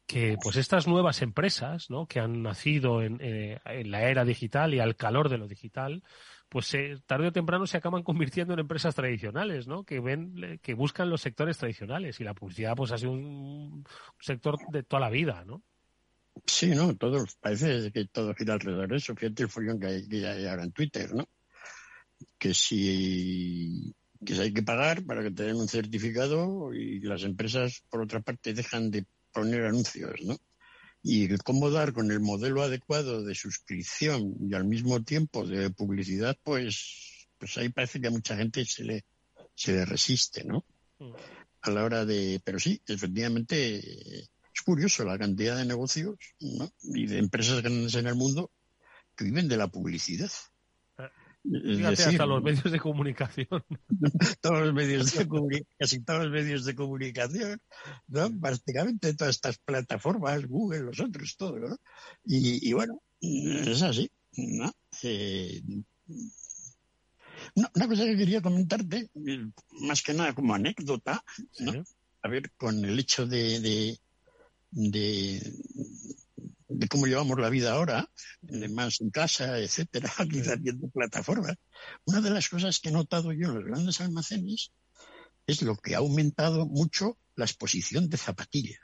que 0.06 0.36
pues 0.42 0.56
estas 0.56 0.86
nuevas 0.86 1.22
empresas, 1.22 1.90
¿no? 1.90 2.06
que 2.06 2.20
han 2.20 2.42
nacido 2.42 3.02
en, 3.02 3.18
eh, 3.20 3.60
la 3.84 4.02
era 4.02 4.24
digital 4.24 4.74
y 4.74 4.80
al 4.80 4.96
calor 4.96 5.28
de 5.28 5.38
lo 5.38 5.48
digital, 5.48 6.02
pues 6.50 6.74
eh, 6.74 6.98
tarde 7.06 7.28
o 7.28 7.32
temprano 7.32 7.66
se 7.66 7.76
acaban 7.76 8.02
convirtiendo 8.02 8.52
en 8.52 8.60
empresas 8.60 8.94
tradicionales, 8.94 9.68
¿no? 9.68 9.84
Que 9.84 10.00
ven, 10.00 10.58
que 10.60 10.74
buscan 10.74 11.08
los 11.08 11.20
sectores 11.20 11.56
tradicionales 11.56 12.18
y 12.18 12.24
la 12.24 12.34
publicidad 12.34 12.74
pues 12.74 12.90
ha 12.90 12.98
sido 12.98 13.12
un 13.12 13.86
sector 14.18 14.58
de 14.72 14.82
toda 14.82 14.98
la 14.98 15.10
vida, 15.10 15.44
¿no? 15.46 15.62
Sí, 16.46 16.68
¿no? 16.68 16.96
Todo, 16.96 17.24
parece 17.40 17.90
que 17.92 18.06
todo 18.06 18.34
gira 18.34 18.54
alrededor 18.54 18.88
de 18.88 18.96
eso. 18.96 19.14
Fíjate 19.14 19.44
el 19.44 19.48
follón 19.48 19.80
que 19.80 19.86
hay, 19.86 20.46
ahora 20.46 20.64
en 20.64 20.72
Twitter, 20.72 21.14
¿no? 21.14 21.28
Que 22.38 22.54
si, 22.54 23.94
que 24.24 24.34
hay 24.34 24.52
que 24.52 24.62
pagar 24.62 25.04
para 25.04 25.22
que 25.22 25.30
te 25.30 25.44
den 25.44 25.56
un 25.56 25.68
certificado 25.68 26.72
y 26.74 27.00
las 27.00 27.22
empresas, 27.22 27.82
por 27.88 28.02
otra 28.02 28.20
parte, 28.20 28.54
dejan 28.54 28.90
de 28.90 29.06
poner 29.32 29.64
anuncios, 29.64 30.12
¿no? 30.24 30.36
Y 31.02 31.34
cómo 31.38 31.70
dar 31.70 31.92
con 31.92 32.10
el 32.10 32.20
modelo 32.20 32.62
adecuado 32.62 33.24
de 33.24 33.34
suscripción 33.34 34.34
y 34.40 34.54
al 34.54 34.66
mismo 34.66 35.02
tiempo 35.02 35.46
de 35.46 35.70
publicidad, 35.70 36.36
pues, 36.42 37.26
pues 37.38 37.56
ahí 37.56 37.70
parece 37.70 38.00
que 38.00 38.08
a 38.08 38.12
mucha 38.12 38.36
gente 38.36 38.64
se 38.66 38.84
le, 38.84 39.04
se 39.54 39.72
le 39.72 39.84
resiste, 39.86 40.44
¿no? 40.44 40.64
Mm. 40.98 41.12
A 41.62 41.70
la 41.70 41.84
hora 41.84 42.04
de, 42.04 42.40
pero 42.44 42.58
sí, 42.58 42.80
efectivamente, 42.86 44.28
es 44.54 44.62
curioso 44.62 45.04
la 45.04 45.18
cantidad 45.18 45.56
de 45.56 45.64
negocios 45.64 46.16
y 46.38 47.06
de 47.06 47.18
empresas 47.18 47.62
grandes 47.62 47.94
en 47.94 48.06
el 48.06 48.14
mundo 48.14 48.50
que 49.16 49.24
viven 49.24 49.48
de 49.48 49.56
la 49.56 49.68
publicidad. 49.68 50.30
Fíjate, 51.42 52.04
hasta 52.04 52.26
los 52.26 52.42
medios 52.42 52.70
de 52.70 52.78
comunicación. 52.78 53.64
todos 54.42 54.66
los 54.66 54.74
medios 54.74 55.14
de 55.14 55.64
casi 55.78 56.00
todos 56.00 56.24
los 56.24 56.32
medios 56.32 56.64
de 56.64 56.74
comunicación, 56.74 57.60
¿no? 58.08 58.40
Prácticamente 58.40 59.14
todas 59.14 59.36
estas 59.36 59.58
plataformas, 59.58 60.46
Google, 60.46 60.80
los 60.80 61.00
otros, 61.00 61.36
todo, 61.36 61.58
¿no? 61.58 61.78
Y, 62.24 62.72
bueno, 62.74 63.00
es 63.20 63.82
así, 63.82 64.10
¿no? 64.36 64.70
Eh, 65.02 65.62
una 67.54 67.88
cosa 67.88 68.04
que 68.04 68.16
quería 68.16 68.42
comentarte, 68.42 69.10
más 69.80 70.02
que 70.02 70.12
nada 70.12 70.34
como 70.34 70.54
anécdota, 70.54 71.24
¿no? 71.58 71.84
A 72.22 72.28
ver, 72.28 72.50
con 72.52 72.84
el 72.84 72.98
hecho 72.98 73.26
de 73.26 73.60
de, 73.60 73.98
de 74.70 75.40
cómo 76.88 77.06
llevamos 77.06 77.38
la 77.38 77.50
vida 77.50 77.72
ahora, 77.72 78.08
de 78.42 78.68
más 78.68 79.00
en 79.00 79.10
casa, 79.10 79.58
etcétera, 79.58 80.10
quizás 80.30 80.60
viendo 80.60 80.88
plataformas. 80.88 81.56
Una 82.04 82.20
de 82.20 82.30
las 82.30 82.48
cosas 82.48 82.80
que 82.80 82.88
he 82.88 82.92
notado 82.92 83.32
yo 83.32 83.48
en 83.48 83.54
los 83.54 83.64
grandes 83.64 84.00
almacenes 84.00 84.72
es 85.46 85.62
lo 85.62 85.76
que 85.76 85.94
ha 85.94 85.98
aumentado 85.98 86.66
mucho 86.66 87.18
la 87.36 87.44
exposición 87.44 88.08
de 88.08 88.16
zapatillas. 88.16 88.80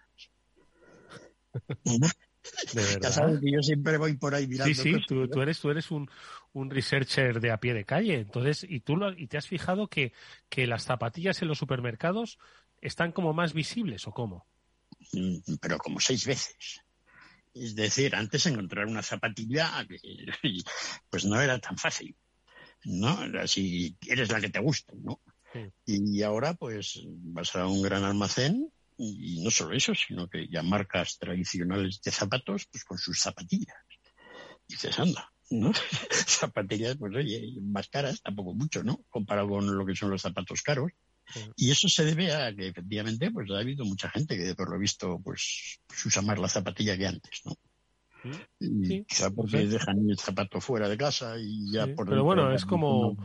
Ya 3.02 3.10
sabes 3.10 3.40
que 3.40 3.50
yo 3.50 3.62
siempre 3.62 3.98
voy 3.98 4.16
por 4.16 4.34
ahí 4.34 4.46
mirando. 4.46 4.72
Sí, 4.72 4.80
sí, 4.80 4.96
tú, 5.06 5.28
tú, 5.28 5.40
eres, 5.42 5.60
tú 5.60 5.70
eres 5.70 5.90
un, 5.90 6.08
un, 6.52 6.70
researcher 6.70 7.40
de 7.40 7.50
a 7.50 7.58
pie 7.58 7.74
de 7.74 7.84
calle. 7.84 8.20
Entonces, 8.20 8.64
y 8.68 8.80
tú 8.80 8.96
lo, 8.96 9.12
y 9.12 9.26
te 9.26 9.38
has 9.38 9.46
fijado 9.46 9.88
que, 9.88 10.12
que 10.48 10.66
las 10.66 10.84
zapatillas 10.84 11.42
en 11.42 11.48
los 11.48 11.58
supermercados 11.58 12.38
están 12.80 13.12
como 13.12 13.32
más 13.32 13.52
visibles 13.52 14.06
o 14.06 14.12
cómo? 14.12 14.46
Mm, 15.12 15.56
pero 15.60 15.78
como 15.78 16.00
seis 16.00 16.26
veces. 16.26 16.82
Es 17.54 17.74
decir, 17.74 18.14
antes 18.14 18.46
encontrar 18.46 18.86
una 18.86 19.02
zapatilla 19.02 19.86
pues 21.10 21.24
no 21.24 21.40
era 21.40 21.58
tan 21.58 21.78
fácil, 21.78 22.14
¿no? 22.84 23.18
Si 23.46 23.96
eres 24.06 24.30
la 24.30 24.40
que 24.40 24.50
te 24.50 24.60
gusta, 24.60 24.92
¿no? 24.96 25.20
Y 25.86 26.22
ahora 26.22 26.52
pues 26.54 27.00
vas 27.06 27.56
a 27.56 27.66
un 27.66 27.80
gran 27.80 28.04
almacén 28.04 28.70
y 28.98 29.42
no 29.42 29.50
solo 29.50 29.74
eso, 29.74 29.94
sino 29.94 30.28
que 30.28 30.48
ya 30.48 30.62
marcas 30.62 31.18
tradicionales 31.18 32.00
de 32.02 32.10
zapatos 32.10 32.66
pues 32.66 32.84
con 32.84 32.98
sus 32.98 33.20
zapatillas. 33.20 33.76
Y 34.68 34.74
dices, 34.74 34.98
anda, 34.98 35.32
¿no? 35.50 35.72
zapatillas, 36.26 36.96
pues 36.96 37.14
oye, 37.14 37.54
más 37.62 37.88
caras, 37.88 38.20
tampoco 38.22 38.54
mucho, 38.54 38.82
¿no? 38.82 39.04
Comparado 39.08 39.48
con 39.48 39.76
lo 39.76 39.86
que 39.86 39.94
son 39.94 40.10
los 40.10 40.22
zapatos 40.22 40.62
caros. 40.62 40.92
Y 41.56 41.70
eso 41.70 41.88
se 41.88 42.04
debe 42.04 42.32
a 42.32 42.54
que 42.54 42.68
efectivamente 42.68 43.30
pues 43.30 43.50
ha 43.50 43.58
habido 43.58 43.84
mucha 43.84 44.08
gente 44.10 44.36
que 44.36 44.54
por 44.54 44.70
lo 44.70 44.78
visto 44.78 45.20
pues, 45.22 45.80
usa 46.04 46.22
más 46.22 46.38
la 46.38 46.48
zapatilla 46.48 46.96
que 46.96 47.06
antes, 47.06 47.42
¿no? 47.44 47.54
quizá 49.06 49.30
porque 49.30 49.66
dejan 49.66 50.10
el 50.10 50.18
zapato 50.18 50.60
fuera 50.60 50.88
de 50.88 50.96
casa 50.96 51.36
y 51.38 51.70
ya 51.70 51.86
por 51.94 52.08
Pero 52.08 52.24
bueno, 52.24 52.52
es 52.52 52.64
como 52.64 53.16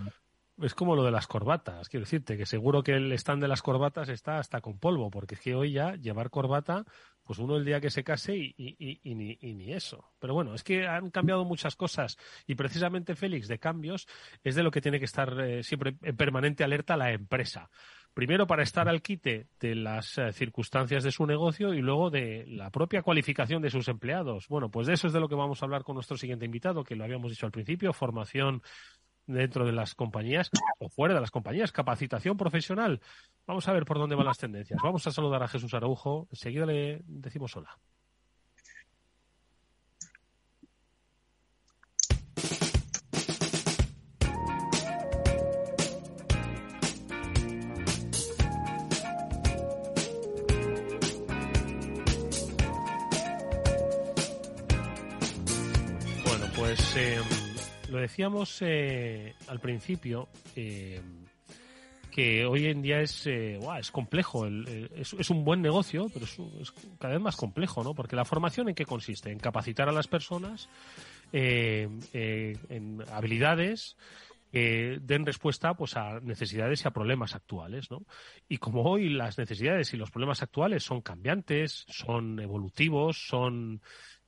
es 0.62 0.76
como 0.76 0.96
lo 0.96 1.04
de 1.04 1.12
las 1.12 1.28
corbatas, 1.28 1.90
quiero 1.90 2.06
decirte 2.06 2.38
que 2.38 2.46
seguro 2.46 2.84
que 2.84 2.94
el 2.94 3.12
stand 3.14 3.42
de 3.42 3.48
las 3.48 3.62
corbatas 3.62 4.10
está 4.10 4.38
hasta 4.38 4.62
con 4.62 4.78
polvo, 4.80 5.10
porque 5.10 5.36
es 5.36 5.42
que 5.42 5.56
hoy 5.56 5.72
ya 5.74 5.96
llevar 5.96 6.30
corbata, 6.30 6.86
pues 7.24 7.40
uno 7.40 7.56
el 7.56 7.66
día 7.66 7.80
que 7.80 7.90
se 7.90 8.04
case 8.04 8.36
y, 8.36 9.00
ni, 9.16 9.74
eso. 9.74 10.12
Pero 10.20 10.34
bueno, 10.34 10.54
es 10.54 10.64
que 10.64 10.88
han 10.88 11.10
cambiado 11.12 11.46
muchas 11.46 11.76
cosas 11.76 12.18
y 12.48 12.56
precisamente 12.56 13.16
Félix 13.16 13.48
de 13.48 13.60
cambios 13.60 14.08
es 14.44 14.56
de 14.56 14.64
lo 14.64 14.72
que 14.72 14.82
tiene 14.82 15.00
que 15.00 15.06
estar 15.06 15.40
eh, 15.40 15.64
siempre 15.64 15.96
en 16.02 16.16
permanente 16.16 16.64
alerta 16.64 16.98
la 16.98 17.12
empresa. 17.12 17.70
Primero 18.14 18.46
para 18.46 18.64
estar 18.64 18.90
al 18.90 19.02
quite 19.02 19.48
de 19.60 19.76
las 19.76 20.18
eh, 20.18 20.34
circunstancias 20.34 21.04
de 21.04 21.12
su 21.12 21.26
negocio 21.26 21.74
y 21.74 21.82
luego 21.82 22.10
de 22.10 22.46
la 22.48 22.70
propia 22.70 23.04
cualificación 23.04 23.62
de 23.62 23.70
sus 23.70 23.88
empleados. 23.88 24.48
Bueno, 24.50 24.70
pues 24.70 24.88
de 24.88 24.94
eso 24.94 25.08
es 25.08 25.14
de 25.14 25.22
lo 25.22 25.30
que 25.30 25.36
vamos 25.36 25.62
a 25.62 25.66
hablar 25.66 25.84
con 25.84 25.96
nuestro 25.96 26.18
siguiente 26.18 26.46
invitado, 26.46 26.84
que 26.84 26.96
lo 26.96 27.06
habíamos 27.06 27.32
dicho 27.32 27.46
al 27.46 27.54
principio, 27.54 27.94
formación 27.94 28.62
dentro 29.32 29.66
de 29.66 29.72
las 29.72 29.96
compañías 29.96 30.50
o 30.80 30.90
fuera 30.90 31.14
de 31.14 31.22
las 31.22 31.32
compañías, 31.32 31.72
capacitación 31.72 32.38
profesional. 32.38 33.02
Vamos 33.48 33.68
a 33.68 33.74
ver 33.74 33.86
por 33.86 33.98
dónde 33.98 34.16
van 34.16 34.26
las 34.26 34.38
tendencias. 34.38 34.80
Vamos 34.84 35.06
a 35.08 35.12
saludar 35.12 35.44
a 35.44 35.48
Jesús 35.48 35.74
Araujo. 35.74 36.28
Enseguida 36.32 36.66
le 36.66 37.02
decimos 37.06 37.56
hola. 37.56 37.78
Pues 56.62 56.96
eh, 56.96 57.20
lo 57.92 58.00
decíamos 58.00 58.62
eh, 58.62 59.36
al 59.48 59.60
principio, 59.60 60.30
eh, 60.56 61.02
que 62.10 62.46
hoy 62.46 62.68
en 62.68 62.82
día 62.82 63.02
es, 63.02 63.28
eh, 63.28 63.60
es 63.80 63.92
complejo. 63.92 64.48
es, 64.48 65.30
un 65.30 65.44
buen 65.44 65.62
negocio, 65.62 66.08
pero 66.14 66.26
es, 66.26 66.72
cada 67.00 67.14
vez 67.14 67.22
más 67.22 67.36
complejo, 67.36 67.84
¿no? 67.84 67.94
Porque 67.94 68.16
la 68.16 68.26
formación 68.26 68.70
en 68.70 68.76
qué 68.76 68.86
consiste? 68.86 69.32
En 69.32 69.40
capacitar 69.40 69.90
a 69.90 69.92
las 69.92 70.08
personas 70.08 70.70
en 71.34 73.04
habilidades 73.12 73.96
que 74.52 75.00
den 75.02 75.26
respuesta 75.26 75.74
pues 75.76 75.96
a 75.96 76.20
necesidades 76.20 76.84
y 76.84 76.88
a 76.88 76.92
problemas 76.92 77.36
actuales, 77.36 77.90
¿no? 77.90 78.06
Y 78.50 78.58
como 78.58 78.84
hoy 78.84 79.10
las 79.10 79.38
necesidades 79.38 79.94
y 79.94 79.98
los 79.98 80.12
problemas 80.12 80.44
actuales 80.44 80.84
son 80.84 81.02
cambiantes, 81.02 81.86
son 81.88 82.40
evolutivos, 82.40 83.28
son 83.28 83.82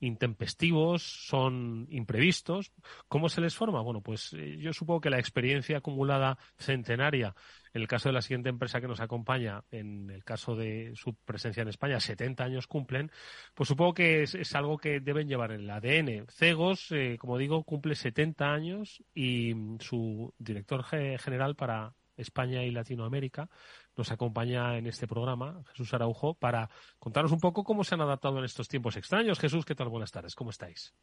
intempestivos, 0.04 1.01
son 1.01 1.88
imprevistos. 1.89 2.72
¿Cómo 3.08 3.30
se 3.30 3.41
les 3.41 3.56
forma? 3.56 3.82
Bueno, 3.82 4.01
pues 4.01 4.34
eh, 4.34 4.58
yo 4.60 4.74
supongo 4.74 5.01
que 5.01 5.10
la 5.10 5.20
experiencia 5.20 5.78
acumulada 5.78 6.38
centenaria, 6.58 7.34
en 7.74 7.82
el 7.82 7.88
caso 7.88 8.10
de 8.10 8.14
la 8.14 8.22
siguiente 8.22 8.49
empresa 8.49 8.82
que 8.82 8.88
nos 8.88 8.99
acompaña, 8.99 9.64
en 9.72 10.10
el 10.10 10.24
caso 10.24 10.56
de 10.56 10.91
su 10.95 11.16
presencia 11.16 11.62
en 11.62 11.70
España, 11.70 11.99
70 11.99 12.43
años 12.43 12.68
cumplen, 12.68 13.12
pues 13.54 13.70
supongo 13.70 13.93
que 13.93 14.24
es, 14.24 14.56
algo 14.56 14.78
que 14.78 14.99
deben 14.99 15.28
llevar 15.28 15.51
en 15.51 15.62
el 15.62 15.70
ADN. 15.70 16.28
Cegos, 16.30 16.91
eh, 16.91 17.18
como 17.18 17.38
digo, 17.38 17.64
cumple 17.64 17.95
70 17.95 18.45
años 18.51 19.01
y 19.16 19.54
su 19.80 20.34
director 20.38 20.84
general 20.84 21.56
para 21.56 21.93
España 22.18 22.64
y 22.64 22.72
Latinoamérica, 22.72 23.49
nos 23.97 24.11
acompaña 24.11 24.78
en 24.78 24.88
este 24.88 25.07
programa, 25.07 25.64
Jesús 25.72 25.93
Araujo, 25.93 26.34
para 26.34 26.70
contarnos 26.99 27.32
un 27.32 27.39
poco 27.39 27.64
cómo 27.64 27.84
se 27.84 27.95
han 27.95 28.01
adaptado 28.01 28.39
en 28.39 28.45
estos 28.45 28.68
tiempos 28.68 28.97
extraños. 28.97 29.39
Jesús, 29.39 29.66
¿qué 29.66 29.76
tal? 29.76 29.89
Buenas 29.89 30.11
tardes, 30.11 30.36
¿cómo 30.36 30.49
estáis? 30.49 30.93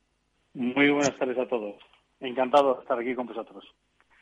Muy 0.54 0.90
buenas 0.90 1.16
tardes 1.18 1.38
a 1.38 1.46
todos. 1.48 1.76
Encantado 2.20 2.74
de 2.74 2.80
estar 2.82 2.98
aquí 2.98 3.14
con 3.14 3.26
vosotros. 3.26 3.64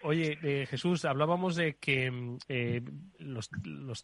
Oye, 0.02 0.38
eh, 0.42 0.66
Jesús, 0.66 1.04
hablábamos 1.04 1.56
de 1.56 1.76
que 1.76 2.10
mm, 2.10 2.38
eh, 2.48 2.82
los, 3.18 3.50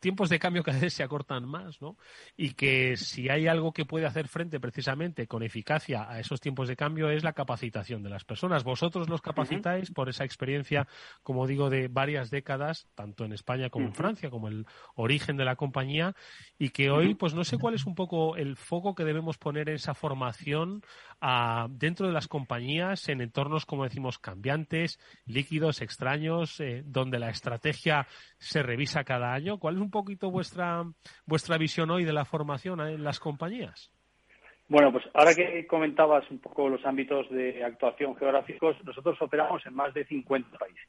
tiempos 0.00 0.28
de 0.28 0.38
cambio 0.38 0.62
cada 0.62 0.78
vez 0.78 0.92
se 0.92 1.02
acortan 1.02 1.46
más, 1.46 1.80
¿no? 1.80 1.96
Y 2.36 2.54
que 2.54 2.96
si 2.96 3.28
hay 3.28 3.46
algo 3.46 3.72
que 3.72 3.84
puede 3.84 4.06
hacer 4.06 4.28
frente 4.28 4.58
precisamente 4.58 5.26
con 5.26 5.42
eficacia 5.42 6.10
a 6.10 6.18
esos 6.18 6.40
tiempos 6.40 6.68
de 6.68 6.76
cambio 6.76 7.10
es 7.10 7.22
la 7.22 7.32
capacitación 7.32 8.02
de 8.02 8.10
las 8.10 8.24
personas. 8.24 8.64
Vosotros 8.64 9.08
los 9.08 9.22
capacitáis 9.22 9.90
por 9.90 10.08
esa 10.08 10.24
experiencia, 10.24 10.88
como 11.22 11.46
digo, 11.46 11.70
de 11.70 11.88
varias 11.88 12.30
décadas, 12.30 12.88
tanto 12.94 13.24
en 13.24 13.32
España 13.32 13.70
como 13.70 13.86
en 13.86 13.94
Francia, 13.94 14.30
como 14.30 14.48
el 14.48 14.66
origen 14.96 15.36
de 15.36 15.44
la 15.44 15.56
compañía, 15.56 16.14
y 16.58 16.70
que 16.70 16.90
hoy, 16.90 17.14
pues 17.14 17.34
no 17.34 17.44
sé 17.44 17.58
cuál 17.58 17.74
es 17.74 17.86
un 17.86 17.94
poco 17.94 18.36
el 18.36 18.56
foco 18.56 18.94
que 18.94 19.04
debemos 19.04 19.38
poner 19.38 19.68
en 19.68 19.76
esa 19.76 19.94
formación 19.94 20.82
a, 21.20 21.68
dentro 21.70 22.06
de 22.06 22.12
las 22.12 22.26
compañías 22.26 23.08
en 23.08 23.20
entornos, 23.20 23.64
como 23.64 23.84
decimos, 23.84 24.18
cambiantes, 24.18 24.98
líquidos, 25.26 25.82
extraños, 25.84 26.58
eh, 26.60 26.82
donde 26.84 27.18
la 27.18 27.30
estrategia 27.30 28.06
se 28.38 28.62
revisa 28.62 29.04
cada 29.04 29.32
año. 29.32 29.58
¿Cuál 29.58 29.76
es 29.76 29.80
un 29.80 29.90
poquito 29.90 30.30
vuestra, 30.30 30.82
vuestra 31.26 31.58
visión 31.58 31.90
hoy 31.90 32.04
de 32.04 32.12
la 32.12 32.24
formación 32.24 32.80
en 32.80 33.04
las 33.04 33.20
compañías? 33.20 33.92
Bueno, 34.68 34.90
pues 34.90 35.04
ahora 35.14 35.34
que 35.34 35.66
comentabas 35.66 36.28
un 36.30 36.38
poco 36.38 36.68
los 36.68 36.84
ámbitos 36.84 37.30
de 37.30 37.62
actuación 37.62 38.16
geográficos, 38.16 38.76
nosotros 38.84 39.20
operamos 39.20 39.64
en 39.66 39.74
más 39.74 39.92
de 39.94 40.04
50 40.06 40.58
países. 40.58 40.88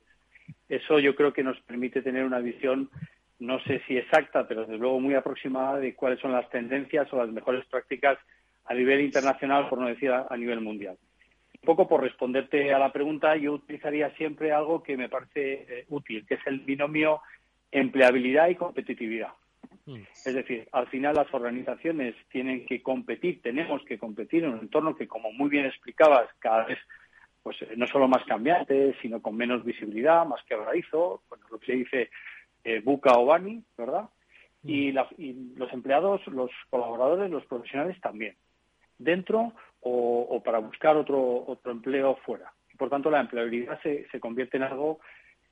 Eso 0.69 0.99
yo 0.99 1.15
creo 1.15 1.33
que 1.33 1.43
nos 1.43 1.59
permite 1.61 2.01
tener 2.01 2.23
una 2.23 2.39
visión, 2.39 2.89
no 3.39 3.59
sé 3.63 3.81
si 3.87 3.97
exacta, 3.97 4.47
pero 4.47 4.61
desde 4.61 4.77
luego 4.77 4.99
muy 4.99 5.13
aproximada 5.13 5.77
de 5.77 5.93
cuáles 5.93 6.19
son 6.19 6.31
las 6.31 6.49
tendencias 6.49 7.11
o 7.11 7.17
las 7.17 7.29
mejores 7.29 7.65
prácticas 7.65 8.17
a 8.63 8.73
nivel 8.73 9.01
internacional, 9.01 9.69
por 9.69 9.79
no 9.79 9.87
decir 9.87 10.11
a 10.11 10.35
nivel 10.37 10.61
mundial 10.61 10.97
poco 11.65 11.87
por 11.87 12.01
responderte 12.01 12.73
a 12.73 12.79
la 12.79 12.91
pregunta, 12.91 13.35
yo 13.35 13.53
utilizaría 13.53 14.09
siempre 14.11 14.51
algo 14.51 14.83
que 14.83 14.95
me 14.95 15.09
parece 15.09 15.65
eh, 15.67 15.85
útil, 15.89 16.25
que 16.25 16.35
es 16.35 16.47
el 16.47 16.59
binomio 16.59 17.21
empleabilidad 17.71 18.47
y 18.47 18.55
competitividad. 18.55 19.33
Mm. 19.85 20.01
Es 20.25 20.33
decir, 20.33 20.67
al 20.71 20.87
final 20.87 21.15
las 21.15 21.31
organizaciones 21.33 22.15
tienen 22.29 22.65
que 22.65 22.81
competir, 22.81 23.41
tenemos 23.41 23.83
que 23.85 23.99
competir 23.99 24.43
en 24.43 24.51
un 24.51 24.59
entorno 24.59 24.95
que, 24.95 25.07
como 25.07 25.31
muy 25.31 25.49
bien 25.49 25.65
explicabas, 25.65 26.29
cada 26.39 26.65
vez 26.65 26.79
pues 27.43 27.61
eh, 27.61 27.73
no 27.77 27.85
solo 27.87 28.07
más 28.07 28.23
cambiante, 28.25 28.95
sino 29.01 29.21
con 29.21 29.35
menos 29.35 29.63
visibilidad, 29.63 30.25
más 30.25 30.43
quebradizo, 30.45 31.21
bueno, 31.29 31.45
lo 31.51 31.59
que 31.59 31.65
se 31.67 31.73
dice 31.73 32.09
eh, 32.63 32.81
buca 32.83 33.11
o 33.17 33.25
bani, 33.25 33.63
¿verdad? 33.77 34.09
Mm. 34.63 34.69
Y, 34.69 34.95
y 35.17 35.53
los 35.55 35.71
empleados, 35.71 36.25
los 36.27 36.49
colaboradores, 36.69 37.29
los 37.29 37.45
profesionales 37.45 37.99
también. 38.01 38.35
Dentro 38.97 39.53
o, 39.87 40.41
para 40.43 40.57
buscar 40.57 40.97
otro, 40.97 41.45
otro 41.45 41.71
empleo 41.71 42.15
fuera. 42.25 42.51
Por 42.77 42.89
tanto, 42.89 43.11
la 43.11 43.21
empleabilidad 43.21 43.79
se, 43.81 44.07
se 44.09 44.19
convierte 44.19 44.57
en 44.57 44.63
algo 44.63 44.99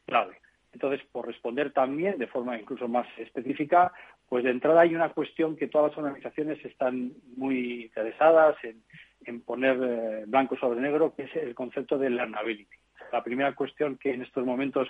clave. 0.05 0.37
Entonces, 0.73 1.05
por 1.11 1.27
responder 1.27 1.71
también 1.71 2.17
de 2.17 2.25
forma 2.25 2.57
incluso 2.57 2.87
más 2.87 3.07
específica, 3.19 3.93
pues 4.27 4.43
de 4.43 4.49
entrada 4.49 4.81
hay 4.81 4.95
una 4.95 5.09
cuestión 5.09 5.55
que 5.55 5.67
todas 5.67 5.91
las 5.91 5.97
organizaciones 5.99 6.65
están 6.65 7.11
muy 7.37 7.83
interesadas 7.83 8.55
en, 8.63 8.81
en 9.25 9.41
poner 9.41 9.77
eh, 9.81 10.23
blanco 10.25 10.57
sobre 10.57 10.81
negro, 10.81 11.13
que 11.15 11.23
es 11.23 11.35
el 11.35 11.53
concepto 11.53 11.99
de 11.99 12.09
learnability. 12.09 12.75
La 13.11 13.23
primera 13.23 13.53
cuestión 13.53 13.97
que 13.97 14.13
en 14.13 14.23
estos 14.23 14.43
momentos 14.43 14.89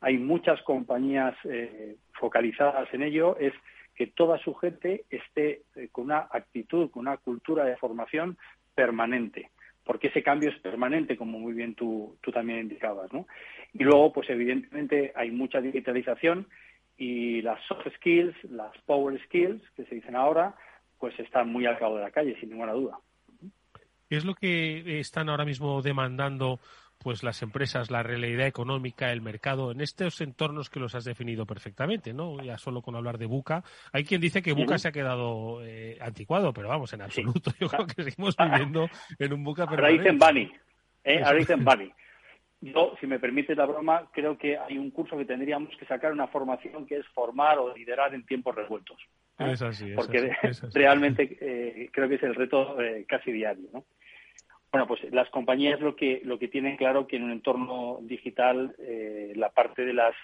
hay 0.00 0.18
muchas 0.18 0.62
compañías 0.62 1.34
eh, 1.44 1.96
focalizadas 2.12 2.92
en 2.94 3.02
ello 3.02 3.36
es 3.38 3.52
que 3.96 4.06
toda 4.08 4.38
su 4.38 4.54
gente 4.54 5.04
esté 5.10 5.62
eh, 5.74 5.88
con 5.90 6.04
una 6.04 6.28
actitud, 6.30 6.90
con 6.90 7.00
una 7.00 7.16
cultura 7.16 7.64
de 7.64 7.76
formación 7.76 8.36
permanente, 8.74 9.50
porque 9.84 10.08
ese 10.08 10.22
cambio 10.22 10.50
es 10.50 10.58
permanente, 10.60 11.16
como 11.16 11.38
muy 11.38 11.52
bien 11.52 11.74
tú, 11.74 12.16
tú 12.20 12.32
también 12.32 12.60
indicabas, 12.60 13.12
¿no? 13.12 13.26
Y 13.72 13.84
luego, 13.84 14.12
pues 14.12 14.28
evidentemente 14.30 15.12
hay 15.14 15.30
mucha 15.30 15.60
digitalización 15.60 16.46
y 16.96 17.42
las 17.42 17.62
soft 17.66 17.86
skills, 17.96 18.34
las 18.44 18.76
power 18.86 19.20
skills, 19.24 19.62
que 19.76 19.84
se 19.84 19.96
dicen 19.96 20.16
ahora, 20.16 20.54
pues 20.98 21.18
están 21.18 21.50
muy 21.50 21.66
al 21.66 21.78
cabo 21.78 21.96
de 21.96 22.02
la 22.02 22.10
calle, 22.10 22.38
sin 22.40 22.50
ninguna 22.50 22.72
duda. 22.72 22.98
¿Qué 24.08 24.16
es 24.16 24.24
lo 24.24 24.34
que 24.34 25.00
están 25.00 25.28
ahora 25.28 25.44
mismo 25.44 25.82
demandando 25.82 26.60
pues 27.04 27.22
las 27.22 27.42
empresas, 27.42 27.90
la 27.90 28.02
realidad 28.02 28.46
económica, 28.46 29.12
el 29.12 29.20
mercado, 29.20 29.70
en 29.70 29.82
estos 29.82 30.22
entornos 30.22 30.70
que 30.70 30.80
los 30.80 30.94
has 30.94 31.04
definido 31.04 31.44
perfectamente, 31.44 32.14
¿no? 32.14 32.42
Ya 32.42 32.56
solo 32.56 32.80
con 32.80 32.96
hablar 32.96 33.18
de 33.18 33.26
Buca. 33.26 33.62
Hay 33.92 34.04
quien 34.04 34.22
dice 34.22 34.40
que 34.40 34.54
Buca 34.54 34.78
se 34.78 34.88
ha 34.88 34.92
quedado 34.92 35.62
eh, 35.62 35.98
anticuado, 36.00 36.54
pero 36.54 36.68
vamos, 36.68 36.94
en 36.94 37.02
absoluto. 37.02 37.52
Yo 37.60 37.68
creo 37.68 37.86
que 37.86 38.02
seguimos 38.02 38.34
viviendo 38.36 38.88
en 39.18 39.32
un 39.34 39.44
Buca 39.44 39.64
Ahora 39.64 39.88
dicen 39.88 40.18
Bunny, 40.18 40.50
¿eh? 41.04 41.22
Ahora 41.22 41.38
dicen 41.38 41.62
Bunny. 41.62 41.92
Yo, 42.62 42.94
si 42.98 43.06
me 43.06 43.18
permite 43.18 43.54
la 43.54 43.66
broma, 43.66 44.08
creo 44.10 44.38
que 44.38 44.56
hay 44.56 44.78
un 44.78 44.90
curso 44.90 45.18
que 45.18 45.26
tendríamos 45.26 45.76
que 45.76 45.84
sacar 45.84 46.12
una 46.12 46.28
formación 46.28 46.86
que 46.86 46.96
es 46.96 47.06
formar 47.08 47.58
o 47.58 47.76
liderar 47.76 48.14
en 48.14 48.24
tiempos 48.24 48.54
revueltos. 48.54 48.96
¿eh? 49.38 49.52
Es 49.52 49.60
así, 49.60 49.90
es 49.90 49.96
Porque 49.96 50.34
así, 50.42 50.66
realmente 50.74 51.36
eh, 51.42 51.90
creo 51.92 52.08
que 52.08 52.14
es 52.14 52.22
el 52.22 52.34
reto 52.34 52.80
eh, 52.80 53.04
casi 53.06 53.32
diario, 53.32 53.68
¿no? 53.74 53.84
Bueno, 54.74 54.88
pues 54.88 55.04
las 55.12 55.30
compañías 55.30 55.78
lo 55.78 55.94
que 55.94 56.20
lo 56.24 56.36
que 56.36 56.48
tienen 56.48 56.76
claro 56.76 57.06
que 57.06 57.14
en 57.14 57.22
un 57.22 57.30
entorno 57.30 57.98
digital 58.02 58.74
eh, 58.80 59.32
la 59.36 59.50
parte 59.50 59.84
de 59.84 59.92
las 59.92 60.16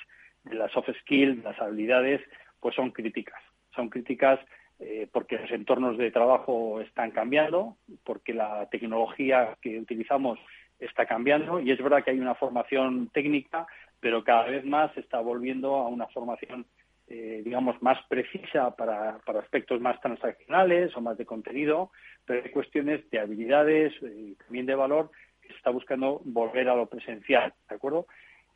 de 0.42 0.56
las 0.56 0.72
soft 0.72 0.88
skills, 1.02 1.44
las 1.44 1.56
habilidades, 1.60 2.20
pues 2.58 2.74
son 2.74 2.90
críticas. 2.90 3.40
Son 3.76 3.88
críticas 3.88 4.40
eh, 4.80 5.06
porque 5.12 5.38
los 5.38 5.52
entornos 5.52 5.96
de 5.98 6.10
trabajo 6.10 6.80
están 6.80 7.12
cambiando, 7.12 7.76
porque 8.02 8.34
la 8.34 8.68
tecnología 8.70 9.56
que 9.62 9.78
utilizamos 9.78 10.40
está 10.80 11.06
cambiando 11.06 11.60
y 11.60 11.70
es 11.70 11.80
verdad 11.80 12.02
que 12.02 12.10
hay 12.10 12.18
una 12.18 12.34
formación 12.34 13.08
técnica, 13.12 13.68
pero 14.00 14.24
cada 14.24 14.46
vez 14.46 14.64
más 14.64 14.92
se 14.94 15.00
está 15.00 15.20
volviendo 15.20 15.76
a 15.76 15.86
una 15.86 16.08
formación 16.08 16.66
eh, 17.12 17.42
digamos, 17.44 17.82
más 17.82 17.98
precisa 18.08 18.76
para, 18.76 19.18
para, 19.26 19.40
aspectos 19.40 19.80
más 19.80 20.00
transaccionales 20.00 20.96
o 20.96 21.00
más 21.00 21.18
de 21.18 21.26
contenido, 21.26 21.90
pero 22.24 22.40
hay 22.44 22.50
cuestiones 22.52 23.10
de 23.10 23.18
habilidades 23.18 23.92
y 24.00 24.36
también 24.36 24.66
de 24.66 24.76
valor 24.76 25.10
que 25.42 25.48
se 25.48 25.54
está 25.54 25.70
buscando 25.70 26.20
volver 26.24 26.68
a 26.68 26.76
lo 26.76 26.86
presencial, 26.86 27.52
¿de 27.68 27.74
acuerdo? 27.74 28.06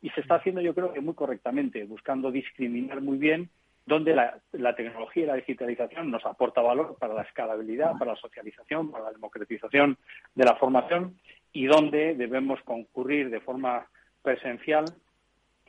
Y 0.01 0.09
se 0.11 0.21
está 0.21 0.35
haciendo, 0.35 0.61
yo 0.61 0.73
creo 0.73 0.93
que 0.93 1.01
muy 1.01 1.15
correctamente, 1.15 1.83
buscando 1.83 2.31
discriminar 2.31 3.01
muy 3.01 3.17
bien 3.17 3.49
dónde 3.85 4.15
la, 4.15 4.39
la 4.53 4.73
tecnología 4.73 5.23
y 5.23 5.27
la 5.27 5.35
digitalización 5.35 6.09
nos 6.09 6.25
aporta 6.25 6.61
valor 6.61 6.95
para 6.97 7.13
la 7.13 7.23
escalabilidad, 7.23 7.97
para 7.99 8.13
la 8.13 8.17
socialización, 8.21 8.89
para 8.89 9.03
la 9.03 9.11
democratización 9.11 9.97
de 10.33 10.45
la 10.45 10.55
formación 10.55 11.19
y 11.51 11.65
dónde 11.65 12.15
debemos 12.15 12.61
concurrir 12.61 13.29
de 13.29 13.41
forma 13.41 13.85
presencial 14.21 14.85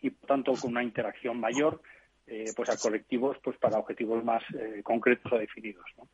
y, 0.00 0.10
por 0.10 0.28
tanto, 0.28 0.52
con 0.52 0.70
una 0.70 0.84
interacción 0.84 1.40
mayor 1.40 1.80
eh, 2.26 2.52
pues 2.56 2.68
a 2.70 2.76
colectivos 2.76 3.36
pues 3.42 3.56
para 3.58 3.78
objetivos 3.78 4.24
más 4.24 4.42
eh, 4.54 4.82
concretos 4.82 5.32
o 5.32 5.38
definidos. 5.38 5.84
¿no? 5.96 6.08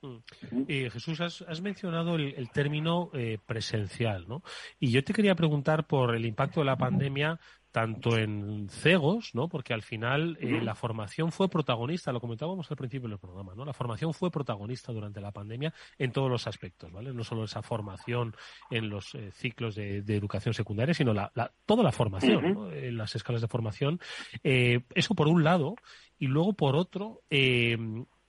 Mm. 0.00 0.64
Eh, 0.68 0.90
Jesús, 0.90 1.20
has, 1.20 1.60
mencionado 1.60 2.16
el, 2.16 2.50
término 2.50 3.10
presencial, 3.46 4.26
¿no? 4.28 4.42
Y 4.78 4.92
yo 4.92 5.02
te 5.02 5.12
quería 5.12 5.34
preguntar 5.34 5.86
por 5.86 6.14
el 6.14 6.24
impacto 6.24 6.60
de 6.60 6.66
la 6.66 6.76
pandemia 6.76 7.40
tanto 7.70 8.16
en 8.16 8.68
CEGOS, 8.70 9.34
¿no? 9.34 9.48
Porque 9.48 9.74
al 9.74 9.82
final 9.82 10.38
eh, 10.40 10.60
la 10.62 10.74
formación 10.74 11.32
fue 11.32 11.48
protagonista, 11.48 12.12
lo 12.12 12.20
comentábamos 12.20 12.70
al 12.70 12.76
principio 12.76 13.08
del 13.08 13.18
programa, 13.18 13.54
¿no? 13.54 13.64
La 13.64 13.72
formación 13.72 14.14
fue 14.14 14.30
protagonista 14.30 14.92
durante 14.92 15.20
la 15.20 15.32
pandemia 15.32 15.72
en 15.98 16.12
todos 16.12 16.30
los 16.30 16.46
aspectos, 16.46 16.90
¿vale? 16.92 17.12
No 17.12 17.24
solo 17.24 17.44
esa 17.44 17.62
formación 17.62 18.34
en 18.70 18.88
los 18.88 19.14
eh, 19.14 19.30
ciclos 19.32 19.74
de, 19.74 19.98
educación 19.98 20.54
secundaria, 20.54 20.94
sino 20.94 21.12
la, 21.12 21.30
toda 21.66 21.82
la 21.82 21.92
formación, 21.92 22.72
En 22.72 22.96
las 22.96 23.14
escalas 23.14 23.42
de 23.42 23.48
formación. 23.48 24.00
Eh, 24.42 24.80
eso 24.94 25.14
por 25.14 25.28
un 25.28 25.44
lado. 25.44 25.76
Y 26.18 26.26
luego, 26.26 26.54
por 26.54 26.74
otro, 26.74 27.22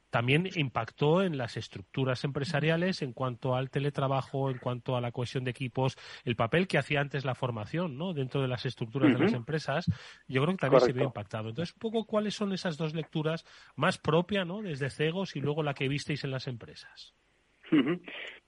también 0.10 0.50
impactó 0.56 1.24
en 1.24 1.38
las 1.38 1.58
estructuras 1.58 2.24
empresariales 2.24 3.02
en 3.02 3.14
cuanto 3.14 3.56
al 3.56 3.70
teletrabajo, 3.70 4.50
en 4.50 4.58
cuanto 4.58 4.96
a 4.96 5.02
la 5.02 5.12
cohesión 5.12 5.44
de 5.44 5.52
equipos, 5.52 5.98
el 6.26 6.36
papel 6.36 6.68
que 6.68 6.78
hacía 6.78 7.02
antes 7.02 7.26
la 7.26 7.36
formación, 7.36 7.98
¿no? 7.98 8.14
Dentro 8.14 8.42
de 8.42 8.48
las 8.48 8.66
estructuras 8.66 9.14
de 9.14 9.20
las 9.20 9.34
empresas, 9.34 9.86
yo 10.28 10.42
creo 10.42 10.56
que 10.56 10.62
también 10.62 10.82
se 10.82 10.94
vio 10.94 11.04
impactado. 11.04 11.50
Entonces, 11.50 11.74
poco 11.74 12.06
cuáles 12.06 12.34
son 12.34 12.54
esas 12.54 12.78
dos 12.78 12.94
lecturas 12.94 13.46
más 13.76 13.98
propias, 13.98 14.46
¿no? 14.46 14.62
Desde 14.62 14.90
CEGOS 14.90 15.36
y 15.36 15.42
luego 15.42 15.64
la 15.64 15.74
que 15.74 15.88
visteis 15.88 16.24
en 16.24 16.32
las 16.32 16.48
empresas. 16.48 17.14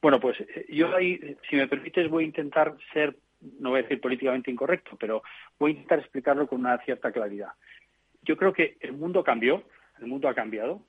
Bueno, 0.02 0.20
pues 0.20 0.40
eh, 0.40 0.66
yo 0.70 0.96
ahí, 0.96 1.38
si 1.50 1.56
me 1.56 1.68
permites, 1.68 2.10
voy 2.10 2.24
a 2.24 2.28
intentar 2.28 2.76
ser, 2.94 3.16
no 3.60 3.70
voy 3.70 3.80
a 3.80 3.84
decir 3.84 4.02
políticamente 4.02 4.50
incorrecto, 4.50 4.98
pero 5.00 5.22
voy 5.60 5.72
a 5.72 5.74
intentar 5.76 6.00
explicarlo 6.00 6.48
con 6.48 6.60
una 6.60 6.78
cierta 6.80 7.12
claridad. 7.12 7.50
Yo 8.24 8.38
creo 8.38 8.54
que 8.54 8.78
el 8.80 8.94
mundo 8.94 9.24
cambió, 9.24 9.64
el 10.00 10.08
mundo 10.08 10.28
ha 10.28 10.34
cambiado, 10.34 10.84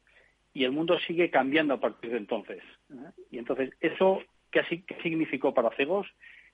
y 0.54 0.64
el 0.64 0.72
mundo 0.72 0.98
sigue 1.06 1.30
cambiando 1.30 1.74
a 1.74 1.80
partir 1.80 2.10
de 2.10 2.18
entonces. 2.18 2.62
¿eh? 2.90 3.10
Y 3.30 3.38
entonces, 3.38 3.70
¿eso 3.80 4.20
qué, 4.50 4.62
qué, 4.86 4.96
significó 5.02 5.54
para 5.54 5.70
Cegos 5.76 6.06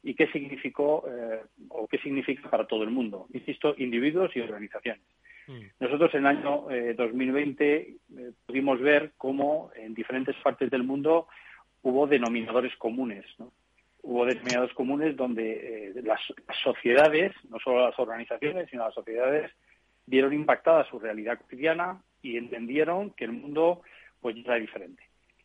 y 0.03 0.14
qué 0.14 0.28
significó 0.28 1.05
eh, 1.09 1.42
o 1.68 1.88
qué 1.88 1.99
significa 1.99 2.49
para 2.49 2.66
todo 2.66 2.84
el 2.84 2.90
mundo? 2.90 3.26
Insisto, 3.32 3.74
individuos 3.78 4.34
y 4.36 4.40
organizaciones. 4.40 5.03
Mm. 5.49 5.61
Nosotros 5.80 6.14
en 6.14 6.20
el 6.20 6.26
año 6.26 6.66
2020 6.96 7.76
eh, 7.76 7.96
pudimos 8.46 8.80
ver 8.80 9.12
cómo 9.16 9.70
en 9.74 9.94
diferentes 9.94 10.36
partes 10.36 10.70
del 10.70 10.84
mundo 10.84 11.26
hubo 11.82 12.07
denominadores 12.07 12.76
comunes. 12.76 13.24
Hubo 14.03 14.24
denominadores 14.24 14.74
comunes 14.74 15.16
donde 15.16 15.92
las, 16.05 16.20
sociedades, 16.62 17.32
no 17.51 17.59
solo 17.59 17.84
las 17.84 17.99
organizaciones, 17.99 18.70
sino 18.70 18.84
las 18.84 18.94
sociedades, 18.94 19.51
vieron 20.07 20.32
impactada 20.32 20.88
su 20.88 20.99
realidad 20.99 21.38
cotidiana 21.38 22.01
y 22.22 22.36
entendieron 22.36 23.10
que 23.10 23.24
el 23.24 23.32
mundo 23.32 23.82
pues 24.20 24.36
era 24.36 24.56
diferente. 24.56 25.02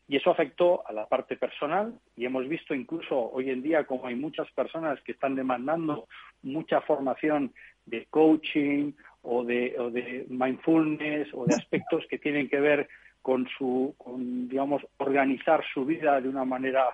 Y 0.07 0.17
eso 0.17 0.31
afectó 0.31 0.85
a 0.87 0.91
la 0.91 1.07
parte 1.07 1.37
personal 1.37 1.93
y 2.15 2.25
hemos 2.25 2.47
visto 2.47 2.73
incluso 2.73 3.31
hoy 3.31 3.49
en 3.49 3.63
día 3.63 3.85
como 3.85 4.07
hay 4.07 4.15
muchas 4.15 4.51
personas 4.51 4.99
que 5.01 5.13
están 5.13 5.35
demandando 5.35 6.07
mucha 6.41 6.81
formación 6.81 7.53
de 7.85 8.05
coaching 8.09 8.91
o 9.21 9.43
de, 9.43 9.75
o 9.79 9.89
de 9.89 10.25
mindfulness 10.29 11.29
o 11.33 11.45
de 11.45 11.55
aspectos 11.55 12.05
que 12.09 12.19
tienen 12.19 12.49
que 12.49 12.59
ver 12.59 12.89
con 13.21 13.47
su, 13.57 13.95
con, 13.97 14.49
digamos, 14.49 14.85
organizar 14.97 15.63
su 15.73 15.85
vida 15.85 16.19
de 16.19 16.27
una 16.27 16.43
manera, 16.43 16.85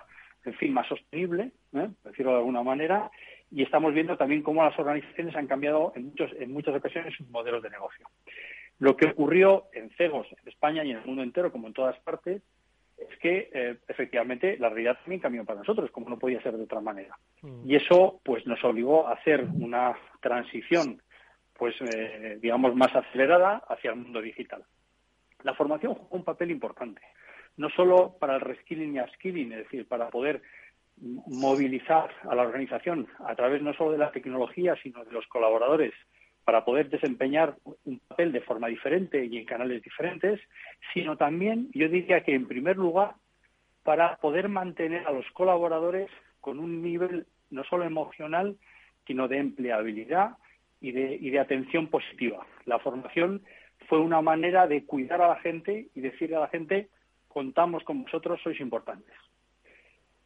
en 0.44 0.54
fin, 0.54 0.72
más 0.72 0.86
sostenible, 0.86 1.50
¿eh? 1.74 1.88
decirlo 2.04 2.32
de 2.32 2.38
alguna 2.38 2.62
manera, 2.62 3.10
y 3.50 3.64
estamos 3.64 3.92
viendo 3.92 4.16
también 4.16 4.42
cómo 4.42 4.62
las 4.62 4.78
organizaciones 4.78 5.34
han 5.34 5.48
cambiado 5.48 5.92
en, 5.96 6.06
muchos, 6.06 6.30
en 6.38 6.52
muchas 6.52 6.76
ocasiones 6.76 7.16
sus 7.16 7.28
modelos 7.30 7.62
de 7.64 7.70
negocio. 7.70 8.06
Lo 8.80 8.96
que 8.96 9.06
ocurrió 9.06 9.66
en 9.72 9.90
CEGOS, 9.90 10.26
en 10.42 10.48
España 10.48 10.82
y 10.84 10.90
en 10.90 10.98
el 10.98 11.04
mundo 11.04 11.22
entero, 11.22 11.52
como 11.52 11.68
en 11.68 11.74
todas 11.74 11.98
partes, 12.00 12.42
es 12.96 13.18
que 13.18 13.50
eh, 13.52 13.76
efectivamente 13.88 14.56
la 14.58 14.68
realidad 14.68 14.98
también 14.98 15.20
cambió 15.20 15.44
para 15.44 15.60
nosotros, 15.60 15.90
como 15.90 16.10
no 16.10 16.18
podía 16.18 16.42
ser 16.42 16.56
de 16.56 16.64
otra 16.64 16.80
manera. 16.80 17.16
Mm. 17.42 17.70
Y 17.70 17.76
eso 17.76 18.20
pues 18.24 18.46
nos 18.46 18.62
obligó 18.64 19.06
a 19.06 19.14
hacer 19.14 19.44
una 19.44 19.96
transición 20.20 21.00
pues 21.60 21.74
eh, 21.94 22.38
digamos 22.40 22.74
más 22.74 22.96
acelerada 22.96 23.62
hacia 23.68 23.90
el 23.90 23.96
mundo 23.96 24.22
digital. 24.22 24.64
La 25.42 25.54
formación 25.54 25.92
juega 25.94 26.16
un 26.16 26.24
papel 26.24 26.50
importante, 26.50 27.02
no 27.58 27.68
solo 27.68 28.16
para 28.18 28.36
el 28.36 28.40
reskilling 28.40 28.96
y 28.96 29.00
upskilling, 29.00 29.52
es 29.52 29.58
decir, 29.64 29.86
para 29.86 30.08
poder 30.08 30.40
movilizar 30.96 32.10
a 32.30 32.34
la 32.34 32.42
organización 32.42 33.08
a 33.26 33.34
través 33.34 33.60
no 33.60 33.74
solo 33.74 33.92
de 33.92 33.98
la 33.98 34.10
tecnología, 34.10 34.74
sino 34.82 35.04
de 35.04 35.12
los 35.12 35.26
colaboradores 35.26 35.92
para 36.44 36.64
poder 36.64 36.88
desempeñar 36.88 37.56
un 37.84 37.98
papel 38.00 38.32
de 38.32 38.40
forma 38.40 38.68
diferente 38.68 39.24
y 39.24 39.38
en 39.38 39.44
canales 39.44 39.82
diferentes, 39.82 40.40
sino 40.92 41.16
también, 41.16 41.68
yo 41.72 41.88
diría 41.88 42.22
que 42.22 42.34
en 42.34 42.48
primer 42.48 42.76
lugar, 42.76 43.14
para 43.82 44.16
poder 44.16 44.48
mantener 44.48 45.06
a 45.06 45.12
los 45.12 45.26
colaboradores 45.32 46.10
con 46.40 46.58
un 46.58 46.82
nivel 46.82 47.26
no 47.50 47.64
solo 47.64 47.84
emocional, 47.84 48.56
sino 49.06 49.28
de 49.28 49.38
empleabilidad 49.38 50.36
y 50.80 50.92
de, 50.92 51.16
y 51.20 51.30
de 51.30 51.38
atención 51.38 51.88
positiva. 51.88 52.46
La 52.64 52.78
formación 52.78 53.42
fue 53.88 53.98
una 53.98 54.20
manera 54.22 54.66
de 54.66 54.84
cuidar 54.84 55.20
a 55.22 55.28
la 55.28 55.36
gente 55.36 55.88
y 55.94 56.00
decirle 56.00 56.36
a 56.36 56.40
la 56.40 56.48
gente, 56.48 56.88
contamos 57.28 57.82
con 57.84 58.02
vosotros, 58.04 58.40
sois 58.42 58.60
importantes. 58.60 59.14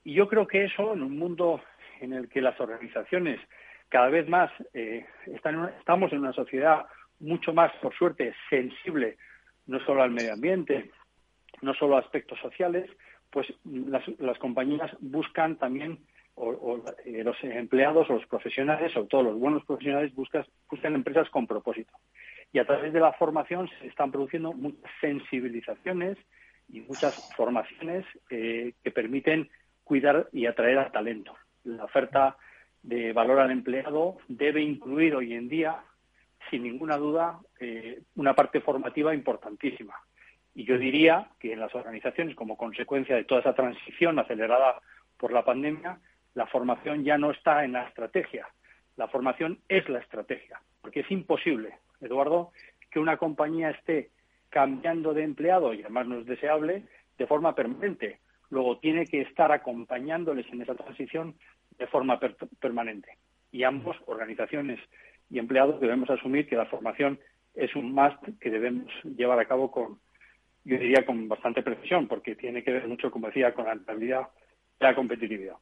Y 0.04 0.14
yo 0.14 0.28
creo 0.28 0.46
que 0.46 0.64
eso, 0.64 0.92
en 0.92 1.02
un 1.02 1.18
mundo 1.18 1.60
en 2.00 2.12
el 2.12 2.28
que 2.28 2.42
las 2.42 2.58
organizaciones 2.60 3.40
cada 3.88 4.08
vez 4.08 4.28
más 4.28 4.50
eh, 4.72 5.06
estamos 5.26 6.12
en 6.12 6.18
una 6.18 6.32
sociedad 6.32 6.86
mucho 7.20 7.52
más, 7.52 7.72
por 7.80 7.94
suerte, 7.94 8.34
sensible 8.50 9.16
no 9.66 9.80
solo 9.80 10.02
al 10.02 10.10
medio 10.10 10.32
ambiente, 10.32 10.90
no 11.62 11.74
solo 11.74 11.96
a 11.96 12.00
aspectos 12.00 12.38
sociales, 12.40 12.90
pues 13.30 13.52
las, 13.64 14.38
compañías 14.38 14.90
buscan 15.00 15.56
también, 15.56 15.98
o, 16.36 16.82
eh, 17.04 17.22
los 17.24 17.36
empleados 17.42 18.10
o 18.10 18.14
los 18.14 18.26
profesionales, 18.26 18.92
sobre 18.92 19.08
todo 19.08 19.22
los 19.22 19.38
buenos 19.38 19.64
profesionales, 19.64 20.14
buscan, 20.14 20.44
buscan 20.70 20.94
empresas 20.94 21.28
con 21.30 21.46
propósito. 21.46 21.92
Y 22.52 22.58
a 22.58 22.66
través 22.66 22.92
de 22.92 23.00
la 23.00 23.12
formación 23.12 23.68
se 23.80 23.86
están 23.88 24.12
produciendo 24.12 24.52
muchas 24.52 24.90
sensibilizaciones 25.00 26.18
y 26.68 26.80
muchas 26.82 27.32
formaciones 27.36 28.04
eh, 28.30 28.74
que 28.82 28.90
permiten 28.90 29.48
cuidar 29.82 30.28
y 30.32 30.46
atraer 30.46 30.78
al 30.78 30.92
talento. 30.92 31.34
La 31.64 31.84
oferta 31.84 32.36
de 32.84 33.14
valor 33.14 33.40
al 33.40 33.50
empleado 33.50 34.18
debe 34.28 34.60
incluir 34.60 35.16
hoy 35.16 35.32
en 35.32 35.48
día, 35.48 35.82
sin 36.50 36.62
ninguna 36.62 36.98
duda, 36.98 37.40
eh, 37.58 38.02
una 38.14 38.34
parte 38.34 38.60
formativa 38.60 39.14
importantísima. 39.14 39.94
Y 40.54 40.64
yo 40.64 40.78
diría 40.78 41.30
que 41.40 41.52
en 41.52 41.60
las 41.60 41.74
organizaciones, 41.74 42.36
como 42.36 42.56
consecuencia 42.56 43.16
de 43.16 43.24
toda 43.24 43.40
esa 43.40 43.54
transición 43.54 44.18
acelerada 44.18 44.80
por 45.16 45.32
la 45.32 45.44
pandemia, 45.44 45.98
la 46.34 46.46
formación 46.46 47.04
ya 47.04 47.16
no 47.16 47.30
está 47.30 47.64
en 47.64 47.72
la 47.72 47.88
estrategia. 47.88 48.46
La 48.96 49.08
formación 49.08 49.60
es 49.68 49.88
la 49.88 50.00
estrategia, 50.00 50.60
porque 50.82 51.00
es 51.00 51.10
imposible, 51.10 51.78
Eduardo, 52.00 52.52
que 52.90 53.00
una 53.00 53.16
compañía 53.16 53.70
esté 53.70 54.10
cambiando 54.50 55.14
de 55.14 55.24
empleado, 55.24 55.72
y 55.72 55.80
además 55.80 56.06
no 56.06 56.18
es 56.18 56.26
deseable, 56.26 56.84
de 57.16 57.26
forma 57.26 57.54
permanente. 57.54 58.20
Luego 58.50 58.78
tiene 58.78 59.06
que 59.06 59.22
estar 59.22 59.50
acompañándoles 59.50 60.46
en 60.52 60.62
esa 60.62 60.74
transición 60.74 61.34
de 61.78 61.86
forma 61.86 62.18
permanente. 62.60 63.18
Y 63.52 63.62
ambos, 63.62 63.96
organizaciones 64.06 64.80
y 65.30 65.38
empleados, 65.38 65.80
debemos 65.80 66.10
asumir 66.10 66.48
que 66.48 66.56
la 66.56 66.66
formación 66.66 67.18
es 67.54 67.74
un 67.76 67.92
must 67.92 68.20
que 68.40 68.50
debemos 68.50 68.90
llevar 69.04 69.38
a 69.38 69.46
cabo 69.46 69.70
con, 69.70 70.00
yo 70.64 70.78
diría, 70.78 71.06
con 71.06 71.28
bastante 71.28 71.62
precisión, 71.62 72.08
porque 72.08 72.34
tiene 72.34 72.64
que 72.64 72.72
ver 72.72 72.88
mucho, 72.88 73.10
como 73.10 73.28
decía, 73.28 73.54
con 73.54 73.66
la 73.66 73.74
rentabilidad 73.74 74.28
y 74.80 74.84
la 74.84 74.94
competitividad. 74.94 75.56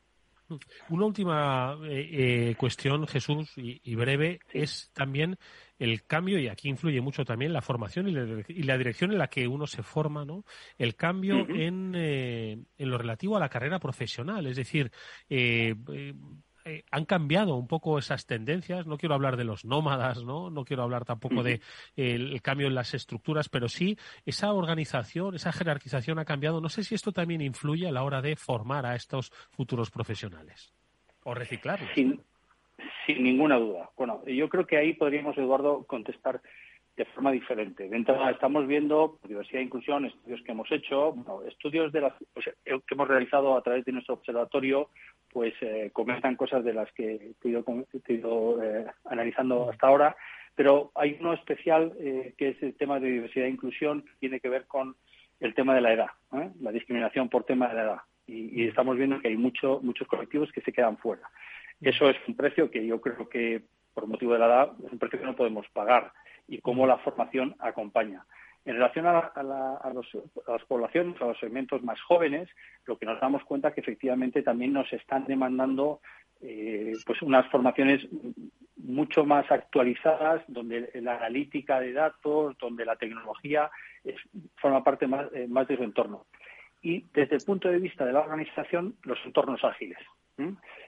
Una 0.88 1.06
última 1.06 1.76
eh, 1.84 2.50
eh, 2.50 2.54
cuestión, 2.56 3.06
Jesús, 3.06 3.52
y, 3.56 3.94
breve, 3.94 4.40
es 4.52 4.90
también 4.92 5.38
el 5.78 6.04
cambio, 6.04 6.38
y 6.38 6.48
aquí 6.48 6.68
influye 6.68 7.00
mucho 7.00 7.24
también 7.24 7.52
la 7.52 7.62
formación 7.62 8.08
y 8.08 8.62
la, 8.62 8.78
dirección 8.78 9.12
en 9.12 9.18
la 9.18 9.28
que 9.28 9.48
uno 9.48 9.66
se 9.66 9.82
forma, 9.82 10.24
¿no? 10.24 10.44
El 10.78 10.94
cambio 10.94 11.46
en, 11.48 11.94
eh, 11.96 12.58
en, 12.78 12.90
lo 12.90 12.98
relativo 12.98 13.36
a 13.36 13.40
la 13.40 13.48
carrera 13.48 13.78
profesional, 13.78 14.46
es 14.46 14.56
decir, 14.56 14.90
eh, 16.64 16.84
han 16.90 17.04
cambiado 17.04 17.56
un 17.56 17.66
poco 17.66 17.98
esas 17.98 18.26
tendencias. 18.26 18.86
No 18.86 18.98
quiero 18.98 19.14
hablar 19.14 19.36
de 19.36 19.44
los 19.44 19.64
nómadas, 19.64 20.24
no, 20.24 20.50
no 20.50 20.64
quiero 20.64 20.82
hablar 20.82 21.04
tampoco 21.04 21.42
de 21.42 21.60
el, 21.96 22.40
cambio 22.42 22.68
en 22.68 22.74
las 22.74 22.94
estructuras, 22.94 23.48
pero 23.48 23.68
sí 23.68 23.96
esa 24.24 24.52
organización, 24.52 25.34
esa 25.34 25.52
jerarquización 25.52 26.18
ha 26.18 26.24
cambiado. 26.24 26.60
No 26.60 26.68
sé 26.68 26.84
si 26.84 26.94
esto 26.94 27.12
también 27.12 27.40
influye 27.40 27.88
a 27.88 27.92
la 27.92 28.04
hora 28.04 28.22
de 28.22 28.36
formar 28.36 28.86
a 28.86 28.94
estos 28.94 29.30
futuros 29.50 29.90
profesionales 29.90 30.72
o 31.24 31.34
reciclarlos. 31.34 31.90
Sin, 31.94 32.20
sin 33.06 33.22
ninguna 33.22 33.56
duda. 33.56 33.90
Bueno, 33.96 34.24
yo 34.26 34.48
creo 34.48 34.66
que 34.66 34.76
ahí 34.76 34.94
podríamos, 34.94 35.36
Eduardo, 35.38 35.84
contestar 35.84 36.40
de 37.02 37.10
forma 37.14 37.32
diferente. 37.32 37.88
De 37.88 37.96
entrada, 37.96 38.30
estamos 38.30 38.66
viendo 38.68 39.18
diversidad 39.24 39.60
e 39.60 39.64
inclusión, 39.64 40.04
estudios 40.04 40.40
que 40.42 40.52
hemos 40.52 40.70
hecho, 40.70 41.14
estudios 41.48 41.92
de 41.92 42.00
las, 42.00 42.12
eh, 42.36 42.52
que 42.64 42.94
hemos 42.94 43.08
realizado 43.08 43.56
a 43.56 43.62
través 43.62 43.84
de 43.84 43.90
nuestro 43.90 44.14
observatorio, 44.14 44.88
pues 45.32 45.52
eh, 45.62 45.90
comentan 45.92 46.36
cosas 46.36 46.62
de 46.64 46.74
las 46.74 46.92
que 46.92 47.34
he 47.42 47.48
ido, 48.14 48.62
eh, 48.62 48.86
analizando 49.06 49.68
hasta 49.68 49.88
ahora, 49.88 50.16
pero 50.54 50.92
hay 50.94 51.16
uno 51.18 51.32
especial 51.32 51.92
que 52.38 52.50
es 52.50 52.62
el 52.62 52.74
tema 52.74 53.00
de 53.00 53.08
diversidad 53.08 53.46
e 53.46 53.50
inclusión, 53.50 54.02
que 54.02 54.12
tiene 54.20 54.38
que 54.38 54.50
ver 54.50 54.66
con 54.66 54.94
el 55.40 55.54
tema 55.54 55.74
de 55.74 55.80
la 55.80 55.92
edad, 55.94 56.10
la 56.60 56.70
discriminación 56.70 57.28
por 57.28 57.44
tema 57.44 57.68
de 57.68 57.74
la 57.74 57.82
edad. 57.82 58.00
Y, 58.26 58.62
y, 58.62 58.68
estamos 58.68 58.96
viendo 58.96 59.18
que 59.18 59.28
hay 59.28 59.36
mucho, 59.36 59.80
muchos 59.82 60.06
colectivos 60.06 60.52
que 60.52 60.60
se 60.60 60.72
quedan 60.72 60.98
fuera. 60.98 61.22
Eso 61.80 62.08
es 62.08 62.16
un 62.28 62.36
precio 62.36 62.70
que 62.70 62.86
yo 62.86 63.00
creo 63.00 63.28
que, 63.28 63.62
por 63.94 64.06
motivo 64.06 64.34
de 64.34 64.38
la 64.38 64.46
edad, 64.46 64.72
es 64.86 64.92
un 64.92 64.98
precio 64.98 65.18
que 65.18 65.24
no 65.24 65.34
podemos 65.34 65.66
pagar 65.70 66.12
y 66.52 66.60
cómo 66.60 66.86
la 66.86 66.98
formación 66.98 67.56
acompaña. 67.60 68.26
En 68.66 68.74
relación 68.74 69.06
a, 69.06 69.32
las 69.34 70.64
poblaciones, 70.68 71.20
a 71.20 71.24
los 71.24 71.38
segmentos 71.38 71.82
más 71.82 71.98
jóvenes, 72.02 72.48
lo 72.84 72.98
que 72.98 73.06
nos 73.06 73.18
damos 73.20 73.42
cuenta 73.44 73.68
es 73.68 73.74
que 73.74 73.80
efectivamente 73.80 74.42
también 74.42 74.74
nos 74.74 74.92
están 74.92 75.24
demandando 75.24 76.00
eh, 76.42 76.92
pues 77.06 77.22
unas 77.22 77.50
formaciones 77.50 78.06
mucho 78.76 79.24
más 79.24 79.50
actualizadas, 79.50 80.42
donde 80.46 80.90
la 80.96 81.16
analítica 81.16 81.80
de 81.80 81.94
datos, 81.94 82.56
donde 82.58 82.84
la 82.84 82.96
tecnología 82.96 83.70
forma 84.56 84.84
parte 84.84 85.06
más, 85.06 85.32
eh, 85.32 85.48
de 85.48 85.76
su 85.76 85.82
entorno. 85.82 86.26
Y 86.82 87.06
desde 87.14 87.36
el 87.36 87.42
punto 87.44 87.68
de 87.68 87.78
vista 87.78 88.04
de 88.04 88.12
la 88.12 88.20
organización, 88.20 88.96
los 89.04 89.18
entornos 89.24 89.64
ágiles. 89.64 89.98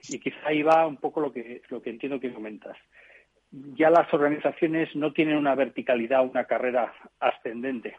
Y 0.09 0.19
quizá 0.19 0.37
ahí 0.45 0.61
va 0.61 0.85
un 0.85 0.97
poco 0.97 1.21
lo 1.21 1.31
que, 1.31 1.61
lo 1.69 1.81
que 1.81 1.89
entiendo 1.89 2.19
que 2.19 2.33
comentas 2.33 2.77
ya 3.75 3.89
las 3.89 4.11
organizaciones 4.13 4.93
no 4.95 5.13
tienen 5.13 5.37
una 5.37 5.55
verticalidad, 5.55 6.25
una 6.25 6.45
carrera 6.45 6.93
ascendente, 7.19 7.95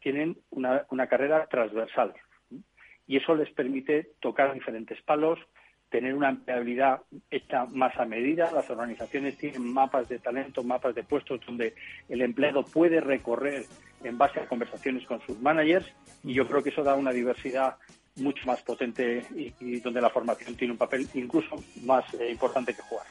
tienen 0.00 0.38
una, 0.50 1.06
carrera 1.08 1.46
transversal. 1.46 2.14
Y 3.06 3.16
eso 3.16 3.34
les 3.36 3.50
permite 3.50 4.10
tocar 4.20 4.52
diferentes 4.54 5.00
palos, 5.02 5.38
tener 5.90 6.14
una 6.14 6.30
empleabilidad 6.30 7.02
hecha 7.30 7.66
más 7.66 7.96
a 7.96 8.04
medida. 8.04 8.50
Las 8.50 8.68
organizaciones 8.68 9.38
tienen 9.38 9.72
mapas 9.72 10.08
de 10.08 10.18
talento, 10.18 10.64
mapas 10.64 10.94
de 10.96 11.04
puestos 11.04 11.40
donde 11.46 11.74
el 12.08 12.22
empleado 12.22 12.64
puede 12.64 13.00
recorrer 13.00 13.64
en 14.02 14.18
base 14.18 14.40
a 14.40 14.48
conversaciones 14.48 15.06
con 15.06 15.20
sus 15.20 15.40
managers 15.40 15.86
y 16.24 16.34
yo 16.34 16.46
creo 16.46 16.62
que 16.62 16.70
eso 16.70 16.82
da 16.82 16.94
una 16.94 17.12
diversidad 17.12 17.76
mucho 18.16 18.44
más 18.46 18.62
potente 18.62 19.24
y, 19.34 19.80
donde 19.80 20.00
la 20.00 20.10
formación 20.10 20.56
tiene 20.56 20.72
un 20.72 20.78
papel 20.78 21.06
incluso 21.14 21.62
más 21.84 22.12
eh, 22.14 22.30
importante 22.30 22.74
que 22.74 22.82
jugar. 22.82 23.06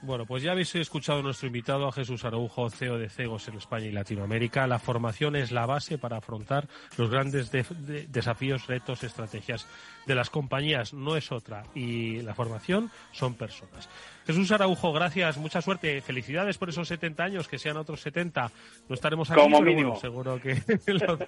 Bueno, 0.00 0.26
pues 0.26 0.44
ya 0.44 0.52
habéis 0.52 0.72
escuchado 0.76 1.18
a 1.18 1.22
nuestro 1.22 1.48
invitado, 1.48 1.88
a 1.88 1.92
Jesús 1.92 2.24
Araujo, 2.24 2.70
CEO 2.70 2.98
de 2.98 3.08
Cegos 3.08 3.48
en 3.48 3.56
España 3.56 3.86
y 3.86 3.90
Latinoamérica. 3.90 4.66
La 4.68 4.78
formación 4.78 5.34
es 5.34 5.50
la 5.50 5.66
base 5.66 5.98
para 5.98 6.18
afrontar 6.18 6.68
los 6.96 7.10
grandes 7.10 7.50
desafíos, 7.50 8.68
retos, 8.68 9.02
estrategias 9.02 9.66
de 10.06 10.14
las 10.14 10.30
compañías. 10.30 10.94
No 10.94 11.16
es 11.16 11.32
otra. 11.32 11.64
Y 11.74 12.20
la 12.22 12.32
formación 12.34 12.92
son 13.10 13.34
personas. 13.34 13.88
Jesús 14.24 14.52
Araujo, 14.52 14.92
gracias, 14.92 15.36
mucha 15.36 15.60
suerte. 15.62 16.00
Felicidades 16.00 16.58
por 16.58 16.68
esos 16.68 16.86
70 16.86 17.24
años, 17.24 17.48
que 17.48 17.58
sean 17.58 17.76
otros 17.76 18.00
70. 18.00 18.52
No 18.88 18.94
estaremos 18.94 19.28
aquí, 19.32 19.40
Como 19.40 19.60
mínimo. 19.60 19.96
seguro 19.96 20.40
que 20.40 20.62
lo, 20.86 21.18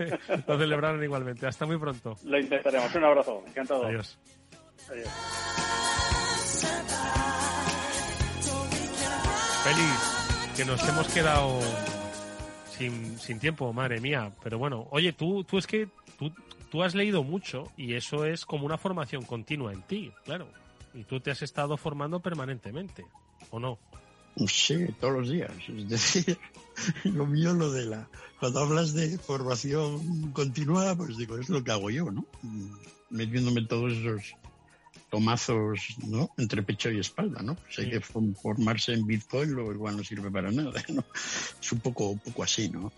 lo 0.47 0.59
celebrarán 0.59 1.03
igualmente. 1.03 1.45
Hasta 1.47 1.67
muy 1.67 1.77
pronto. 1.77 2.15
Lo 2.25 2.39
intentaremos. 2.39 2.95
Un 2.95 3.05
abrazo. 3.05 3.43
Encantado. 3.49 3.85
Adiós. 3.87 4.17
Adiós. 4.89 5.09
Feliz, 9.73 10.57
que 10.57 10.65
nos 10.65 10.89
hemos 10.89 11.07
quedado 11.07 11.61
sin, 12.77 13.17
sin 13.21 13.39
tiempo, 13.39 13.73
madre 13.73 14.01
mía. 14.01 14.35
Pero 14.43 14.59
bueno, 14.59 14.89
oye, 14.91 15.13
tú, 15.13 15.45
tú 15.45 15.59
es 15.59 15.67
que 15.69 15.89
tú, 16.19 16.33
tú 16.73 16.83
has 16.83 16.97
leído 16.97 17.23
mucho 17.23 17.71
y 17.77 17.95
eso 17.95 18.25
es 18.25 18.45
como 18.45 18.67
una 18.67 18.79
formación 18.79 19.25
continua 19.25 19.73
en 19.73 19.83
ti, 19.83 20.11
claro. 20.25 20.49
Y 20.93 21.05
tú 21.05 21.21
te 21.21 21.31
has 21.31 21.43
estado 21.43 21.77
formando 21.77 22.19
permanentemente, 22.19 23.05
¿o 23.51 23.61
no? 23.61 23.79
Sí, 24.49 24.87
todos 24.99 25.19
los 25.21 25.31
días. 25.31 25.53
Es 25.69 25.89
decir, 25.89 26.39
lo 27.05 27.25
mío, 27.27 27.53
lo 27.53 27.71
de 27.71 27.85
la. 27.85 28.09
Cuando 28.41 28.59
hablas 28.59 28.93
de 28.93 29.19
formación 29.19 30.33
continua, 30.33 30.97
pues 30.97 31.17
digo, 31.17 31.39
es 31.39 31.49
lo 31.49 31.63
que 31.63 31.71
hago 31.71 31.91
yo, 31.91 32.11
¿no? 32.11 32.27
Metiéndome 33.09 33.65
todos 33.67 33.93
esos 33.93 34.35
tomazos, 35.11 35.97
¿no? 36.07 36.31
Entre 36.39 36.63
pecho 36.63 36.91
y 36.91 37.01
espalda, 37.01 37.43
¿no? 37.43 37.57
Pues 37.57 37.79
hay 37.81 37.91
que 37.91 38.01
formarse 38.01 38.95
en 38.95 39.07
Bitcoin, 39.07 39.51
luego 39.51 39.73
igual 39.73 39.97
no 39.97 40.05
sirve 40.05 40.31
para 40.31 40.51
nada, 40.51 40.83
¿no? 40.89 41.05
Es 41.61 41.73
un 41.73 41.81
poco, 41.81 42.11
un 42.11 42.19
poco 42.21 42.45
así, 42.45 42.69
¿no? 42.69 42.93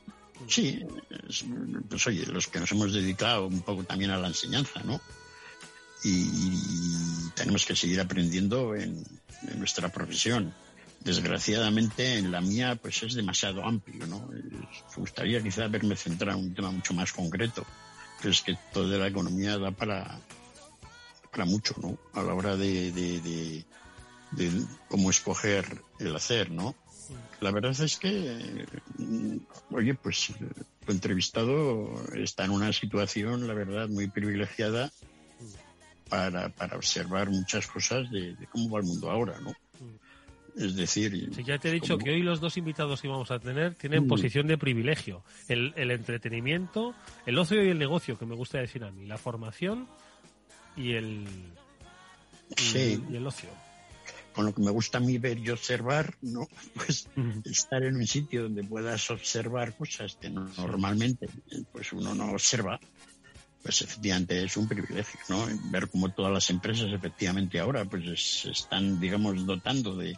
Sí, 0.48 0.84
es, 1.28 1.44
pues 1.88 2.06
oye, 2.06 2.26
los 2.26 2.48
que 2.48 2.60
nos 2.60 2.70
hemos 2.72 2.92
dedicado 2.92 3.46
un 3.46 3.62
poco 3.62 3.84
también 3.84 4.10
a 4.10 4.18
la 4.18 4.28
enseñanza, 4.28 4.82
¿no? 4.84 5.00
Y, 6.04 7.30
tenemos 7.34 7.64
que 7.64 7.74
seguir 7.74 8.00
aprendiendo 8.00 8.74
en, 8.74 9.02
en, 9.48 9.58
nuestra 9.58 9.88
profesión. 9.88 10.52
Desgraciadamente 11.00 12.18
en 12.18 12.30
la 12.30 12.40
mía 12.40 12.76
pues 12.76 13.02
es 13.02 13.14
demasiado 13.14 13.64
amplio, 13.64 14.06
¿no? 14.06 14.28
Me 14.28 14.66
gustaría 14.96 15.42
quizá 15.42 15.64
haberme 15.64 15.96
centrado 15.96 16.38
en 16.38 16.46
un 16.46 16.54
tema 16.54 16.70
mucho 16.70 16.92
más 16.92 17.12
concreto, 17.12 17.64
pero 18.18 18.30
es 18.30 18.42
que 18.42 18.56
toda 18.72 18.98
la 18.98 19.08
economía 19.08 19.58
da 19.58 19.70
para, 19.70 20.20
para 21.32 21.46
mucho, 21.46 21.74
¿no? 21.80 21.98
A 22.12 22.22
la 22.22 22.34
hora 22.34 22.56
de, 22.56 22.92
de, 22.92 23.20
de, 23.20 23.64
de 24.32 24.64
cómo 24.88 25.10
escoger 25.10 25.64
el 25.98 26.14
hacer, 26.14 26.50
¿no? 26.50 26.74
La 27.40 27.50
verdad 27.50 27.78
es 27.80 27.96
que, 27.96 28.66
oye, 29.70 29.94
pues 29.94 30.32
tu 30.86 30.92
entrevistado 30.92 31.90
está 32.14 32.44
en 32.44 32.52
una 32.52 32.72
situación, 32.72 33.48
la 33.48 33.54
verdad, 33.54 33.88
muy 33.88 34.08
privilegiada 34.08 34.92
para, 36.08 36.50
para 36.50 36.76
observar 36.76 37.30
muchas 37.30 37.66
cosas 37.66 38.10
de, 38.10 38.36
de, 38.36 38.46
cómo 38.46 38.70
va 38.70 38.80
el 38.80 38.86
mundo 38.86 39.10
ahora, 39.10 39.40
¿no? 39.40 39.54
Es 40.54 40.76
decir... 40.76 41.30
Sí, 41.34 41.42
ya 41.44 41.58
te 41.58 41.70
he 41.70 41.72
dicho 41.72 41.96
que 41.96 42.10
hoy 42.10 42.22
los 42.22 42.40
dos 42.40 42.58
invitados 42.58 43.00
que 43.00 43.08
vamos 43.08 43.30
a 43.30 43.38
tener 43.38 43.74
tienen 43.74 44.04
mm. 44.04 44.08
posición 44.08 44.46
de 44.46 44.58
privilegio. 44.58 45.24
El, 45.48 45.72
el 45.76 45.90
entretenimiento, 45.90 46.94
el 47.24 47.38
ocio 47.38 47.64
y 47.64 47.70
el 47.70 47.78
negocio, 47.78 48.18
que 48.18 48.26
me 48.26 48.34
gusta 48.34 48.58
decir 48.58 48.84
a 48.84 48.90
mí. 48.90 49.06
La 49.06 49.16
formación 49.16 49.88
y 50.76 50.92
el, 50.92 51.26
y, 52.56 52.62
sí. 52.62 53.02
y 53.10 53.16
el 53.16 53.26
ocio 53.26 53.48
con 54.32 54.46
lo 54.46 54.54
que 54.54 54.62
me 54.62 54.70
gusta 54.70 54.98
a 54.98 55.00
mí 55.00 55.18
ver 55.18 55.38
y 55.38 55.50
observar, 55.50 56.14
¿no? 56.22 56.48
Pues 56.74 57.08
uh 57.16 57.20
-huh. 57.20 57.50
estar 57.50 57.82
en 57.82 57.96
un 57.96 58.06
sitio 58.06 58.44
donde 58.44 58.64
puedas 58.64 59.10
observar 59.10 59.76
cosas 59.76 60.16
que 60.16 60.30
no, 60.30 60.48
normalmente 60.56 61.28
pues 61.72 61.92
uno 61.92 62.14
no 62.14 62.32
observa, 62.32 62.80
pues 63.62 63.82
efectivamente 63.82 64.42
es 64.42 64.56
un 64.56 64.68
privilegio, 64.68 65.20
¿no? 65.28 65.46
Ver 65.70 65.88
cómo 65.88 66.08
todas 66.10 66.32
las 66.32 66.50
empresas 66.50 66.88
efectivamente 66.92 67.60
ahora 67.60 67.84
pues 67.84 68.40
se 68.42 68.50
están, 68.50 68.98
digamos, 68.98 69.46
dotando 69.46 69.96
de, 69.96 70.16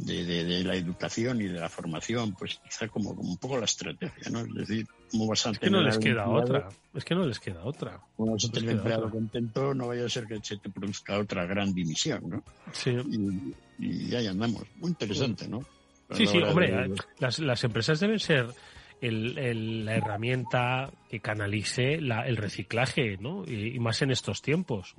de, 0.00 0.24
de, 0.24 0.44
de, 0.44 0.64
la 0.64 0.74
educación 0.74 1.40
y 1.40 1.44
de 1.44 1.60
la 1.60 1.68
formación, 1.68 2.32
pues 2.32 2.60
quizá 2.64 2.88
como, 2.88 3.14
como 3.14 3.30
un 3.30 3.36
poco 3.36 3.58
la 3.58 3.64
estrategia, 3.66 4.30
¿no? 4.30 4.40
Es 4.40 4.54
decir, 4.54 4.86
¿cómo 5.10 5.26
vas 5.26 5.46
a 5.46 5.50
es 5.50 5.58
que 5.58 5.70
no 5.70 5.82
les 5.82 5.98
queda 5.98 6.28
otra, 6.28 6.68
es 6.94 7.04
que 7.04 7.14
no 7.14 7.26
les 7.26 7.38
queda 7.38 7.64
otra. 7.64 8.00
Como 8.16 8.34
a 8.34 8.38
tener 8.38 8.70
empleado 8.70 9.06
otra. 9.06 9.12
contento, 9.12 9.74
no 9.74 9.88
vaya 9.88 10.06
a 10.06 10.08
ser 10.08 10.26
que 10.26 10.40
se 10.42 10.56
te 10.56 10.70
produzca 10.70 11.18
otra 11.18 11.44
gran 11.46 11.74
dimisión, 11.74 12.28
¿no? 12.28 12.42
Sí. 12.72 12.90
Y, 13.78 14.08
y 14.08 14.14
ahí 14.14 14.26
andamos. 14.26 14.64
Muy 14.76 14.90
interesante, 14.90 15.48
¿no? 15.48 15.60
Sí, 16.12 16.26
sí, 16.26 16.38
hombre, 16.38 16.70
de... 16.70 16.96
las, 17.18 17.38
las 17.38 17.62
empresas 17.62 18.00
deben 18.00 18.18
ser 18.18 18.46
el, 19.00 19.38
el, 19.38 19.84
la 19.84 19.96
herramienta 19.96 20.90
que 21.08 21.20
canalice 21.20 22.00
la, 22.00 22.26
el 22.26 22.36
reciclaje, 22.36 23.16
¿no? 23.18 23.44
Y, 23.46 23.76
y, 23.76 23.78
más 23.78 24.02
en 24.02 24.10
estos 24.10 24.42
tiempos. 24.42 24.94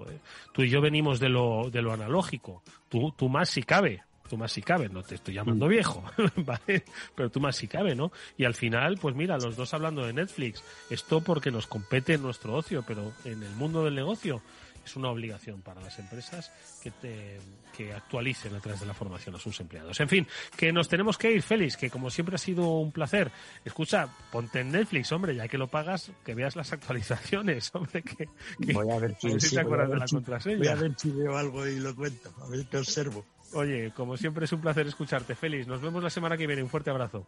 Tú 0.54 0.64
y 0.64 0.70
yo 0.70 0.82
venimos 0.82 1.20
de 1.20 1.30
lo, 1.30 1.70
de 1.70 1.82
lo 1.82 1.94
analógico. 1.94 2.64
Tú, 2.90 3.14
tú 3.18 3.30
más 3.30 3.50
si 3.50 3.64
cabe, 3.64 4.04
tú 4.32 4.38
más 4.38 4.54
si 4.54 4.62
cabe, 4.62 4.88
no 4.88 5.04
te 5.04 5.16
estoy 5.16 5.34
llamando 5.34 5.68
viejo, 5.68 6.02
¿vale? 6.38 6.86
Pero 7.14 7.30
tú 7.30 7.42
más 7.42 7.58
si 7.58 7.68
cabe, 7.68 7.96
¿no? 7.96 8.14
Y 8.38 8.46
al 8.46 8.56
final, 8.56 8.98
pues 8.98 9.14
mira, 9.14 9.38
los 9.38 9.58
dos 9.58 9.74
hablando 9.74 10.06
de 10.06 10.14
Netflix, 10.14 10.64
esto 10.90 11.20
porque 11.20 11.52
nos 11.52 11.68
compete 11.68 12.14
en 12.14 12.22
nuestro 12.22 12.54
ocio, 12.54 12.82
pero 12.88 13.12
en 13.26 13.44
el 13.44 13.52
mundo 13.56 13.84
del 13.84 13.94
negocio 13.94 14.42
es 14.86 14.96
una 14.96 15.10
obligación 15.10 15.62
para 15.62 15.82
las 15.82 16.00
empresas 16.00 16.50
que, 16.82 16.92
te, 16.92 17.40
que 17.76 17.94
actualicen 17.94 18.56
a 18.56 18.62
través 18.62 18.80
de 18.80 18.86
la 18.86 18.94
formación 18.94 19.36
a 19.36 19.38
sus 19.38 19.60
empleados. 19.60 20.00
En 20.00 20.08
fin, 20.08 20.26
que 20.56 20.72
nos 20.72 20.88
tenemos 20.88 21.18
que 21.18 21.30
ir, 21.30 21.42
Félix, 21.42 21.76
que 21.76 21.90
como 21.90 22.10
siempre 22.10 22.36
ha 22.36 22.40
sido 22.40 22.80
un 22.80 22.94
placer. 22.94 23.32
Escucha, 23.66 24.08
ponte 24.32 24.62
en 24.62 24.72
Netflix, 24.72 25.12
hombre, 25.12 25.36
ya 25.36 25.50
que 25.50 25.58
lo 25.58 25.68
pagas, 25.68 26.14
que 26.24 26.36
veas 26.36 26.56
las 26.56 26.72
actualizaciones, 26.72 27.70
hombre, 27.76 28.02
que, 28.02 28.30
que 28.66 28.74
voy 28.74 28.90
a 28.90 28.98
ver 28.98 29.18
si, 29.20 29.40
sí, 29.42 29.56
te 29.56 29.62
acuerdas 29.62 29.90
de 29.90 29.98
la 29.98 30.08
si, 30.08 30.16
contraseña. 30.16 30.58
Voy 30.58 30.68
a 30.68 30.76
ver 30.76 30.94
si 30.98 31.12
veo 31.12 31.38
algo 31.38 31.68
y 31.68 31.80
lo 31.80 31.94
cuento, 31.94 32.34
a 32.42 32.48
ver 32.48 32.66
qué 32.68 32.78
observo. 32.78 33.26
Oye, 33.54 33.92
como 33.96 34.18
siempre 34.18 34.46
es 34.46 34.54
un 34.54 34.62
placer 34.62 34.88
escucharte, 34.88 35.36
Félix. 35.36 35.68
Nos 35.68 35.82
vemos 35.82 36.02
la 36.02 36.10
semana 36.10 36.38
que 36.38 36.48
viene. 36.48 36.64
Un 36.64 36.70
fuerte 36.70 36.90
abrazo. 36.90 37.26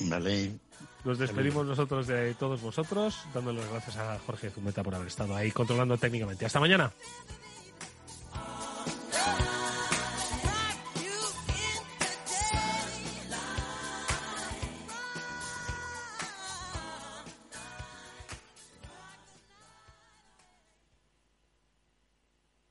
Vale. 0.00 0.52
Nos 1.04 1.18
despedimos 1.18 1.66
nosotros 1.66 2.06
de 2.06 2.34
todos 2.34 2.60
vosotros, 2.60 3.24
dándole 3.34 3.60
las 3.60 3.70
gracias 3.70 3.96
a 3.96 4.18
Jorge 4.20 4.50
Zumeta 4.50 4.82
por 4.82 4.94
haber 4.94 5.08
estado 5.08 5.36
ahí 5.36 5.50
controlando 5.50 5.96
técnicamente. 5.96 6.46
Hasta 6.46 6.60
mañana. 6.60 6.92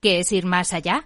¿Qué 0.01 0.19
es 0.19 0.31
ir 0.31 0.47
más 0.47 0.73
allá? 0.73 1.05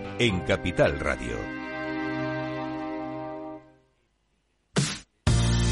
en 0.19 0.39
Capital 0.41 0.99
Radio. 0.99 1.60